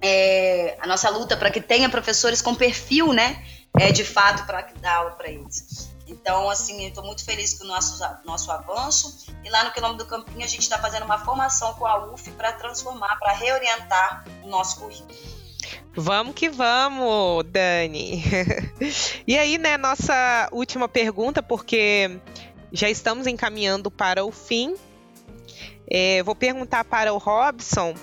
é, 0.02 0.78
a 0.82 0.88
nossa 0.88 1.10
luta 1.10 1.38
para 1.38 1.50
que 1.50 1.62
tenha 1.62 1.90
professores 1.90 2.42
com 2.42 2.54
perfil, 2.54 3.14
né? 3.14 3.42
É 3.80 3.90
de 3.92 4.04
fato 4.04 4.46
para 4.46 4.68
dar 4.82 4.96
aula 4.96 5.12
para 5.12 5.30
eles. 5.30 5.90
Então, 6.06 6.50
assim, 6.50 6.84
eu 6.84 6.90
estou 6.90 7.06
muito 7.06 7.24
feliz 7.24 7.54
com 7.54 7.64
o 7.64 7.68
nosso, 7.68 8.04
nosso 8.26 8.52
avanço. 8.52 9.28
E 9.46 9.50
lá 9.50 9.64
no 9.64 9.72
Quilombo 9.72 9.98
do 9.98 10.06
Campinho, 10.06 10.44
a 10.44 10.48
gente 10.48 10.64
está 10.64 10.78
fazendo 10.78 11.06
uma 11.06 11.20
formação 11.20 11.74
com 11.76 11.86
a 11.86 12.06
UF 12.12 12.30
para 12.32 12.52
transformar, 12.52 13.18
para 13.18 13.32
reorientar 13.32 14.26
o 14.44 14.50
nosso 14.50 14.82
currículo. 14.82 15.16
Vamos 15.96 16.36
que 16.36 16.50
vamos, 16.50 17.46
Dani. 17.46 18.22
e 19.26 19.38
aí, 19.38 19.58
né, 19.58 19.78
nossa 19.78 20.50
última 20.52 20.90
pergunta, 20.90 21.42
porque 21.42 22.20
já 22.74 22.90
estamos 22.90 23.26
encaminhando 23.26 23.90
para 23.90 24.26
o 24.26 24.32
fim. 24.34 24.76
É, 25.94 26.24
vou 26.24 26.36
perguntar 26.36 26.86
para 26.86 27.14
o 27.14 27.18
Robson 27.18 27.94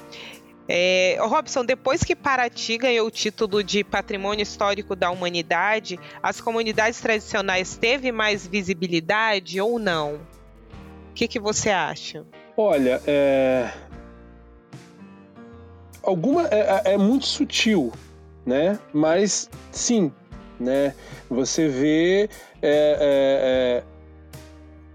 é, 0.68 1.16
Robson, 1.18 1.64
depois 1.64 2.04
que 2.04 2.14
Paraty 2.14 2.76
ganhou 2.76 3.06
o 3.06 3.10
título 3.10 3.64
de 3.64 3.82
Patrimônio 3.82 4.42
Histórico 4.42 4.94
da 4.94 5.10
Humanidade, 5.10 5.98
as 6.22 6.42
comunidades 6.42 7.00
tradicionais 7.00 7.78
teve 7.78 8.12
mais 8.12 8.46
visibilidade 8.46 9.58
ou 9.62 9.78
não? 9.78 10.16
O 11.10 11.14
que, 11.14 11.26
que 11.26 11.40
você 11.40 11.70
acha? 11.70 12.22
Olha, 12.54 13.00
é... 13.06 13.72
alguma 16.02 16.46
é, 16.48 16.82
é, 16.90 16.92
é 16.92 16.98
muito 16.98 17.26
sutil, 17.26 17.90
né? 18.44 18.78
Mas 18.92 19.48
sim, 19.72 20.12
né? 20.60 20.94
Você 21.30 21.66
vê 21.66 22.28
é, 22.60 23.80
é, 23.80 23.82
é 23.82 23.84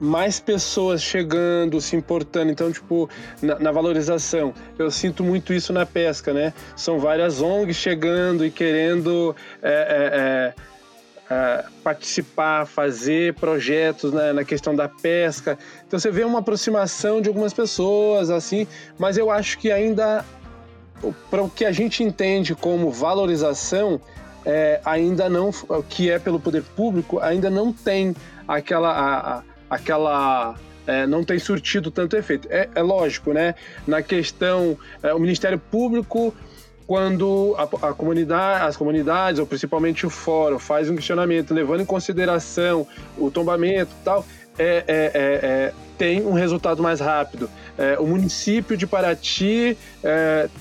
mais 0.04 0.38
pessoas 0.38 1.02
chegando, 1.02 1.80
se 1.80 1.96
importando. 1.96 2.52
Então, 2.52 2.70
tipo, 2.70 3.10
na, 3.42 3.58
na, 3.58 3.72
valorização, 3.72 4.54
eu 4.78 4.92
sinto 4.92 5.24
muito 5.24 5.54
isso 5.54 5.72
na 5.72 5.86
pesca, 5.86 6.34
né? 6.34 6.54
São 6.76 7.00
várias 7.00 7.42
ONGs 7.42 7.78
chegando 7.78 8.46
e 8.46 8.52
querendo 8.52 9.34
é, 9.62 10.54
é, 11.30 11.34
é, 11.34 11.34
é 11.34 11.66
participar, 11.82 12.66
fazer 12.66 13.34
projetos 13.36 14.12
né, 14.12 14.34
na 14.34 14.44
questão 14.44 14.76
da 14.76 14.90
pesca. 14.90 15.58
Então, 15.88 15.98
você 15.98 16.12
vê 16.12 16.26
uma 16.26 16.40
aproximação 16.40 17.22
de 17.22 17.30
algumas 17.30 17.54
pessoas, 17.54 18.30
assim, 18.30 18.68
mas 19.00 19.18
eu 19.18 19.32
acho 19.32 19.58
que 19.58 19.72
ainda, 19.72 20.26
para 21.32 21.42
o 21.42 21.50
que 21.50 21.64
a 21.64 21.72
gente 21.72 22.04
entende 22.04 22.54
como 22.54 22.92
valorização, 22.92 24.02
é, 24.46 24.82
ainda 24.84 25.30
não, 25.30 25.50
que 25.88 26.12
é 26.12 26.20
pelo 26.20 26.42
poder 26.42 26.64
público, 26.76 27.20
ainda 27.20 27.50
não 27.50 27.72
tem 27.72 28.14
aquela. 28.46 28.92
A, 28.92 29.38
a, 29.38 29.53
aquela 29.74 30.56
é, 30.86 31.08
não 31.08 31.24
tem 31.24 31.40
surtido 31.40 31.90
tanto 31.90 32.16
efeito. 32.16 32.48
É, 32.52 32.70
é 32.76 32.82
lógico, 32.82 33.34
né? 33.34 33.56
Na 33.88 34.02
questão, 34.02 34.78
é, 35.02 35.14
o 35.14 35.20
Ministério 35.20 35.58
Público, 35.58 36.34
quando 36.86 37.56
a, 37.58 37.64
a, 37.90 37.94
comunidade, 37.94 38.66
as 38.66 38.78
comunidades, 38.78 39.40
ou 39.40 39.46
principalmente 39.46 40.06
o 40.06 40.10
fórum, 40.10 40.60
faz 40.60 40.90
um 40.90 40.96
questionamento 40.96 41.54
levando 41.54 41.82
em 41.82 41.86
consideração 41.86 42.86
o 43.18 43.32
tombamento 43.32 43.92
e 44.00 44.04
tal, 44.04 44.26
é, 44.58 44.84
é, 44.88 45.12
é, 45.16 45.74
tem 45.98 46.24
um 46.26 46.34
resultado 46.34 46.84
mais 46.84 47.00
rápido. 47.00 47.50
o 48.00 48.06
município 48.06 48.76
de 48.76 48.86
Paraty 48.86 49.78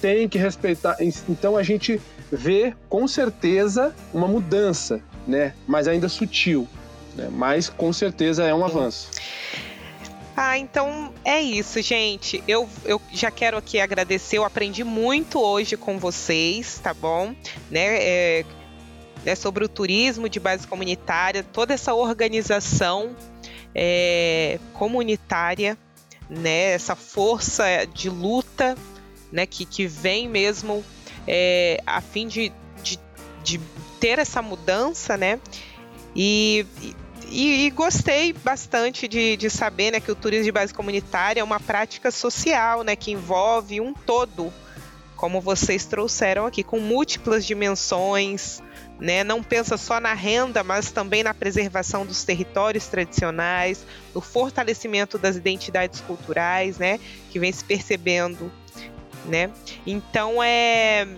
tem 0.01 0.29
que 0.29 0.39
respeitar. 0.39 0.97
Então 1.29 1.57
a 1.57 1.63
gente 1.63 2.01
vê 2.31 2.75
com 2.89 3.07
certeza 3.07 3.95
uma 4.15 4.29
mudança, 4.29 5.01
né? 5.27 5.53
Mas 5.67 5.89
ainda 5.89 6.09
sutil 6.09 6.67
né? 7.15 7.29
mas 7.31 7.69
com 7.69 7.93
certeza 7.93 8.45
é 8.45 8.55
um 8.55 8.65
avanço. 8.65 9.09
Ah, 10.37 10.57
então 10.57 11.13
é 11.25 11.41
isso, 11.41 11.81
gente. 11.83 12.43
Eu, 12.49 12.69
eu 12.85 13.01
já 13.13 13.31
quero 13.31 13.57
aqui 13.57 13.79
agradecer. 13.79 14.39
Eu 14.39 14.45
aprendi 14.45 14.83
muito 14.83 15.39
hoje 15.39 15.77
com 15.77 15.99
vocês, 15.99 16.79
tá 16.83 16.95
bom? 16.95 17.35
Né, 17.71 17.99
é, 18.01 18.45
né 19.25 19.35
sobre 19.35 19.65
o 19.65 19.69
turismo 19.69 20.29
de 20.29 20.41
base 20.41 20.67
comunitária, 20.67 21.43
toda 21.43 21.75
essa 21.75 21.93
organização 21.93 23.15
é, 23.75 24.59
comunitária, 24.73 25.77
né? 26.31 26.73
Essa 26.73 26.97
força 26.97 27.65
de 27.93 28.09
luta, 28.09 28.75
né? 29.31 29.45
Que, 29.45 29.67
que 29.67 29.87
vem 29.87 30.29
mesmo 30.29 30.83
é, 31.27 31.79
a 31.87 32.01
fim 32.01 32.27
de, 32.27 32.51
de, 32.83 32.99
de 33.43 33.61
ter 34.01 34.19
essa 34.19 34.41
mudança, 34.41 35.17
né? 35.17 35.39
E, 36.17 36.67
e, 37.33 37.67
e, 37.67 37.71
gostei 37.71 38.35
bastante 38.35 39.09
de, 39.09 39.39
de 39.39 39.49
saber 39.49 39.91
né, 39.91 40.01
que 40.01 40.13
o 40.13 40.15
turismo 40.15 40.45
de 40.45 40.53
base 40.53 40.75
comunitária 40.75 41.41
é 41.41 41.45
uma 41.45 41.59
prática 41.59 42.11
social 42.11 42.85
né, 42.85 42.95
que 42.95 43.11
envolve 43.11 43.81
um 43.81 43.95
todo, 43.95 44.53
como 45.17 45.41
vocês 45.41 45.87
trouxeram 45.87 46.45
aqui, 46.45 46.63
com 46.63 46.79
múltiplas 46.79 47.47
dimensões. 47.47 48.63
Né, 49.01 49.25
não 49.25 49.43
pensa 49.43 49.77
só 49.77 49.99
na 49.99 50.13
renda, 50.13 50.63
mas 50.63 50.93
também 50.93 51.25
na 51.25 51.35
preservação 51.35 52.07
dos 52.07 52.23
territórios 52.23 52.87
tradicionais, 52.87 53.85
no 54.15 54.21
fortalecimento 54.21 55.19
das 55.19 55.35
identidades 55.35 56.01
culturais, 56.03 56.79
né, 56.79 57.01
que 57.31 57.41
vem 57.41 57.51
se 57.51 57.65
percebendo, 57.65 58.53
né? 59.25 59.51
Então 59.85 60.41
é, 60.41 61.09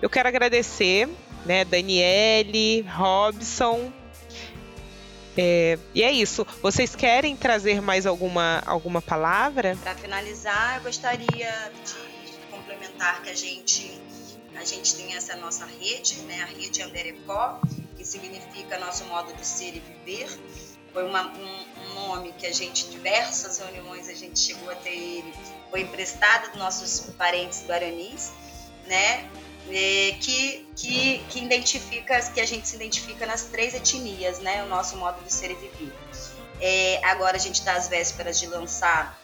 eu 0.00 0.08
quero 0.08 0.28
agradecer, 0.28 1.10
né, 1.44 1.62
Daniele, 1.62 2.86
Robson, 2.88 3.92
é, 5.36 5.78
e 5.94 6.02
é 6.02 6.10
isso. 6.10 6.46
Vocês 6.62 6.94
querem 6.94 7.36
trazer 7.36 7.80
mais 7.80 8.06
alguma, 8.06 8.62
alguma 8.66 9.00
palavra? 9.00 9.76
Para 9.82 9.94
finalizar, 9.94 10.76
eu 10.76 10.82
gostaria 10.82 11.72
de 11.84 12.32
complementar 12.50 13.22
que 13.22 13.30
a 13.30 13.36
gente 13.36 14.00
a 14.60 14.64
gente 14.64 14.94
tem 14.94 15.14
essa 15.14 15.36
nossa 15.36 15.64
rede, 15.64 16.20
né, 16.22 16.42
a 16.42 16.44
rede 16.44 16.82
Anderecó, 16.82 17.58
que 17.96 18.04
significa 18.04 18.78
nosso 18.78 19.04
modo 19.06 19.32
de 19.32 19.46
ser 19.46 19.74
e 19.76 19.80
viver. 19.80 20.28
Foi 20.92 21.02
uma, 21.04 21.28
um, 21.28 21.64
um, 21.82 21.94
nome 21.94 22.32
que 22.32 22.46
a 22.46 22.52
gente, 22.52 22.90
diversas 22.90 23.58
reuniões, 23.58 24.08
a 24.08 24.12
gente 24.12 24.38
chegou 24.38 24.70
a 24.70 24.74
ter 24.74 24.90
ele, 24.90 25.32
foi 25.70 25.80
emprestado 25.80 26.50
dos 26.50 26.58
nossos 26.58 27.10
parentes 27.14 27.64
guaranis, 27.66 28.32
né? 28.86 29.30
É, 29.68 30.16
que, 30.20 30.68
que, 30.76 31.24
que 31.28 31.38
identifica, 31.40 32.20
que 32.32 32.40
a 32.40 32.46
gente 32.46 32.68
se 32.68 32.76
identifica 32.76 33.26
nas 33.26 33.44
três 33.44 33.74
etnias, 33.74 34.38
né? 34.40 34.62
O 34.64 34.68
nosso 34.68 34.96
modo 34.96 35.22
de 35.22 35.32
ser 35.32 35.50
e 35.50 35.54
viver. 35.54 35.92
É, 36.60 37.00
agora 37.04 37.36
a 37.36 37.40
gente 37.40 37.56
está 37.56 37.74
às 37.74 37.88
vésperas 37.88 38.38
de 38.38 38.46
lançar 38.46 39.18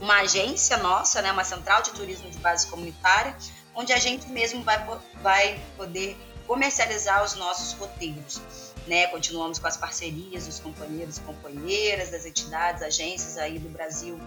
uma 0.00 0.20
agência 0.20 0.76
nossa, 0.78 1.22
né, 1.22 1.30
uma 1.30 1.44
central 1.44 1.80
de 1.80 1.92
turismo 1.92 2.28
de 2.28 2.38
base 2.38 2.66
comunitária, 2.66 3.36
onde 3.72 3.92
a 3.92 3.98
gente 3.98 4.28
mesmo 4.28 4.64
vai, 4.64 4.84
vai 5.22 5.60
poder 5.76 6.16
comercializar 6.44 7.24
os 7.24 7.36
nossos 7.36 7.72
roteiros. 7.74 8.42
Né? 8.88 9.06
Continuamos 9.06 9.60
com 9.60 9.68
as 9.68 9.76
parcerias 9.76 10.46
dos 10.46 10.58
companheiros 10.58 11.18
e 11.18 11.20
companheiras, 11.20 12.10
das 12.10 12.26
entidades, 12.26 12.82
agências 12.82 13.38
aí 13.38 13.60
do 13.60 13.68
Brasil 13.68 14.20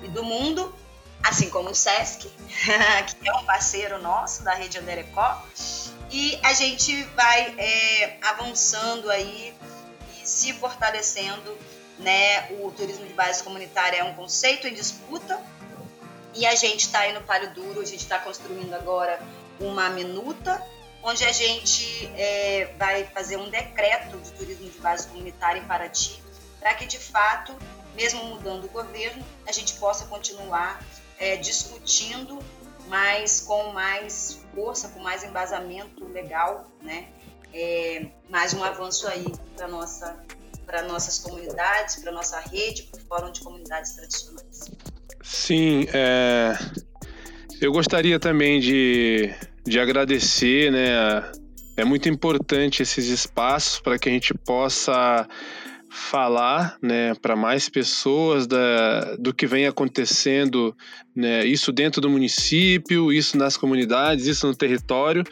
e 0.00 0.06
do 0.06 0.22
mundo, 0.22 0.72
assim 1.22 1.50
como 1.50 1.70
o 1.70 1.74
SESC, 1.74 2.30
que 3.20 3.28
é 3.28 3.32
um 3.34 3.44
parceiro 3.44 4.00
nosso 4.00 4.42
da 4.42 4.54
rede 4.54 4.78
Anderecó, 4.78 5.42
e 6.10 6.38
a 6.42 6.52
gente 6.52 7.02
vai 7.16 7.54
é, 7.58 8.18
avançando 8.22 9.10
aí 9.10 9.54
e 10.22 10.26
se 10.26 10.52
fortalecendo, 10.52 11.56
né? 11.98 12.48
O 12.60 12.70
turismo 12.70 13.06
de 13.06 13.12
base 13.12 13.42
comunitária 13.42 13.98
é 13.98 14.04
um 14.04 14.14
conceito 14.14 14.68
em 14.68 14.74
disputa 14.74 15.40
e 16.34 16.46
a 16.46 16.54
gente 16.54 16.80
está 16.80 17.00
aí 17.00 17.12
no 17.12 17.22
Palio 17.22 17.52
Duro, 17.54 17.80
a 17.80 17.84
gente 17.84 18.02
está 18.02 18.18
construindo 18.18 18.74
agora 18.74 19.18
uma 19.58 19.88
minuta, 19.88 20.62
onde 21.02 21.24
a 21.24 21.32
gente 21.32 22.06
é, 22.14 22.74
vai 22.78 23.04
fazer 23.06 23.36
um 23.38 23.48
decreto 23.48 24.18
de 24.18 24.30
turismo 24.32 24.68
de 24.68 24.78
base 24.78 25.08
comunitária 25.08 25.58
em 25.58 25.64
Paraty, 25.64 26.22
para 26.60 26.74
que 26.74 26.84
de 26.84 26.98
fato, 26.98 27.56
mesmo 27.94 28.22
mudando 28.24 28.64
o 28.64 28.68
governo, 28.68 29.24
a 29.46 29.52
gente 29.52 29.74
possa 29.74 30.04
continuar 30.06 30.82
é, 31.18 31.36
discutindo, 31.36 32.38
mas 32.88 33.40
com 33.40 33.72
mais 33.72 34.40
força, 34.54 34.88
com 34.88 35.00
mais 35.00 35.24
embasamento 35.24 36.06
legal, 36.08 36.70
né? 36.82 37.08
É, 37.52 38.06
mais 38.28 38.52
um 38.54 38.62
avanço 38.62 39.08
aí 39.08 39.26
para 39.56 39.66
nossa 39.68 40.16
para 40.66 40.82
nossas 40.82 41.18
comunidades, 41.20 41.96
para 42.02 42.10
nossa 42.10 42.40
rede, 42.40 42.82
para 42.82 43.00
o 43.00 43.04
Fórum 43.04 43.30
de 43.30 43.40
Comunidades 43.40 43.92
Tradicionais. 43.92 44.70
Sim, 45.22 45.86
é, 45.94 46.58
eu 47.60 47.70
gostaria 47.72 48.18
também 48.18 48.58
de, 48.58 49.32
de 49.64 49.78
agradecer, 49.78 50.72
né? 50.72 51.30
É 51.76 51.84
muito 51.84 52.08
importante 52.08 52.82
esses 52.82 53.06
espaços 53.06 53.78
para 53.78 53.98
que 53.98 54.08
a 54.08 54.12
gente 54.12 54.34
possa 54.34 55.28
falar 55.96 56.76
né, 56.82 57.14
para 57.14 57.34
mais 57.34 57.68
pessoas 57.68 58.46
da, 58.46 59.16
do 59.18 59.32
que 59.32 59.46
vem 59.46 59.66
acontecendo, 59.66 60.76
né, 61.14 61.44
isso 61.44 61.72
dentro 61.72 62.00
do 62.00 62.10
município, 62.10 63.10
isso 63.10 63.38
nas 63.38 63.56
comunidades, 63.56 64.26
isso 64.26 64.46
no 64.46 64.54
território. 64.54 65.24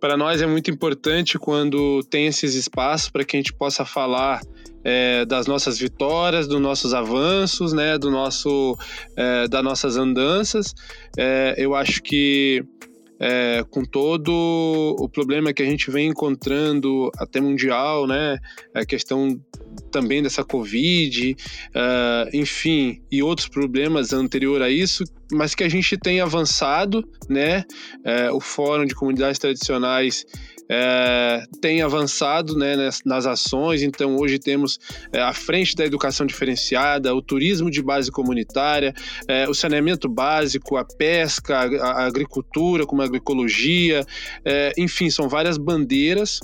Para 0.00 0.16
nós 0.16 0.40
é 0.40 0.46
muito 0.46 0.70
importante 0.70 1.38
quando 1.38 2.02
tem 2.04 2.26
esses 2.26 2.54
espaços 2.54 3.10
para 3.10 3.22
que 3.22 3.36
a 3.36 3.38
gente 3.38 3.52
possa 3.52 3.84
falar 3.84 4.40
é, 4.82 5.26
das 5.26 5.46
nossas 5.46 5.78
vitórias, 5.78 6.48
dos 6.48 6.60
nossos 6.60 6.94
avanços, 6.94 7.74
né, 7.74 7.98
do 7.98 8.10
nosso, 8.10 8.78
é, 9.14 9.46
das 9.46 9.62
nossas 9.62 9.98
andanças. 9.98 10.74
É, 11.18 11.54
eu 11.58 11.74
acho 11.74 12.02
que 12.02 12.64
é, 13.20 13.64
com 13.70 13.84
todo 13.84 14.32
o 14.98 15.08
problema 15.08 15.52
que 15.52 15.62
a 15.62 15.66
gente 15.66 15.90
vem 15.90 16.08
encontrando 16.08 17.10
até 17.18 17.40
mundial, 17.40 18.06
né, 18.06 18.38
a 18.74 18.84
questão 18.84 19.40
também 19.90 20.22
dessa 20.22 20.44
Covid, 20.44 21.36
uh, 21.68 22.36
enfim, 22.36 23.00
e 23.10 23.22
outros 23.22 23.48
problemas 23.48 24.12
anterior 24.12 24.60
a 24.62 24.70
isso, 24.70 25.04
mas 25.32 25.54
que 25.54 25.64
a 25.64 25.68
gente 25.68 25.96
tem 25.96 26.20
avançado, 26.20 27.06
né? 27.28 27.64
Uh, 27.98 28.34
o 28.34 28.40
Fórum 28.40 28.84
de 28.84 28.94
Comunidades 28.94 29.38
Tradicionais 29.38 30.24
é, 30.68 31.44
tem 31.60 31.82
avançado 31.82 32.56
né, 32.56 32.76
nas, 32.76 33.00
nas, 33.04 33.26
ações, 33.26 33.82
então 33.82 34.16
hoje 34.16 34.38
temos 34.38 34.78
é, 35.12 35.20
a 35.20 35.32
frente 35.32 35.74
da 35.74 35.84
educação 35.84 36.26
diferenciada, 36.26 37.14
o 37.14 37.22
turismo 37.22 37.70
de 37.70 37.82
base 37.82 38.10
comunitária, 38.10 38.92
é, 39.26 39.48
o 39.48 39.54
saneamento 39.54 40.08
básico, 40.08 40.76
a 40.76 40.84
pesca, 40.84 41.58
a, 41.58 42.02
a 42.02 42.06
agricultura 42.06 42.86
como 42.86 43.02
a 43.02 43.04
agroecologia, 43.04 44.04
enfim, 44.76 45.10
são 45.10 45.28
várias 45.28 45.56
bandeiras 45.56 46.40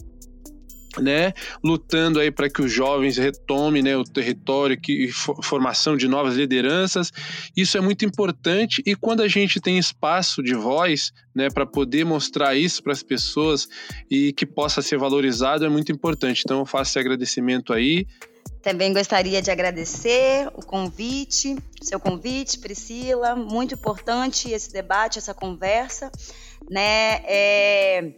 né, 1.00 1.32
lutando 1.62 2.20
aí 2.20 2.30
para 2.30 2.48
que 2.48 2.62
os 2.62 2.72
jovens 2.72 3.16
retomem 3.16 3.82
né, 3.82 3.96
o 3.96 4.04
território, 4.04 4.80
que 4.80 5.10
formação 5.42 5.96
de 5.96 6.08
novas 6.08 6.36
lideranças. 6.36 7.12
Isso 7.56 7.76
é 7.76 7.80
muito 7.80 8.04
importante 8.04 8.82
e 8.86 8.94
quando 8.94 9.22
a 9.22 9.28
gente 9.28 9.60
tem 9.60 9.78
espaço 9.78 10.42
de 10.42 10.54
voz, 10.54 11.12
né, 11.34 11.48
para 11.50 11.66
poder 11.66 12.04
mostrar 12.04 12.54
isso 12.54 12.82
para 12.82 12.92
as 12.92 13.02
pessoas 13.02 13.68
e 14.10 14.32
que 14.32 14.46
possa 14.46 14.80
ser 14.80 14.98
valorizado 14.98 15.64
é 15.64 15.68
muito 15.68 15.90
importante. 15.90 16.42
Então 16.44 16.60
eu 16.60 16.66
faço 16.66 16.92
esse 16.92 16.98
agradecimento 16.98 17.72
aí. 17.72 18.06
Também 18.62 18.92
gostaria 18.92 19.42
de 19.42 19.50
agradecer 19.50 20.48
o 20.54 20.64
convite, 20.64 21.56
seu 21.82 22.00
convite, 22.00 22.58
Priscila, 22.58 23.36
muito 23.36 23.74
importante 23.74 24.50
esse 24.50 24.72
debate, 24.72 25.18
essa 25.18 25.34
conversa, 25.34 26.10
né? 26.70 27.20
É 27.24 28.12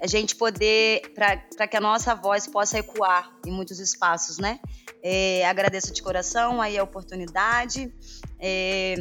a 0.00 0.06
gente 0.06 0.36
poder, 0.36 1.12
para 1.14 1.66
que 1.68 1.76
a 1.76 1.80
nossa 1.80 2.14
voz 2.14 2.46
possa 2.46 2.78
ecoar 2.78 3.32
em 3.46 3.50
muitos 3.50 3.78
espaços, 3.78 4.38
né? 4.38 4.60
É, 5.02 5.46
agradeço 5.46 5.92
de 5.92 6.02
coração 6.02 6.60
aí 6.60 6.78
a 6.78 6.82
oportunidade. 6.82 7.92
É, 8.38 8.94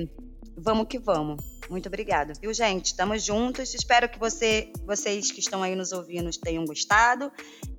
vamos 0.58 0.88
que 0.88 1.00
vamos. 1.00 1.53
Muito 1.74 1.88
obrigada, 1.88 2.34
viu, 2.40 2.54
gente? 2.54 2.86
Estamos 2.86 3.24
juntos. 3.24 3.74
Espero 3.74 4.08
que 4.08 4.20
você, 4.20 4.72
vocês 4.86 5.32
que 5.32 5.40
estão 5.40 5.64
aí 5.64 5.76
nos 5.76 5.92
ouvindo 5.92 6.30
tenham 6.40 6.64
gostado. 6.66 7.32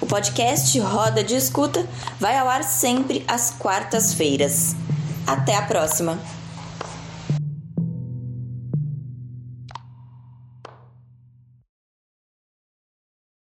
O 0.00 0.06
podcast 0.06 0.78
Roda 0.80 1.24
de 1.24 1.36
Escuta 1.36 1.86
vai 2.18 2.36
ao 2.36 2.48
ar 2.48 2.64
sempre 2.64 3.24
às 3.26 3.50
quartas-feiras. 3.50 4.74
Até 5.26 5.54
a 5.54 5.62
próxima! 5.62 6.18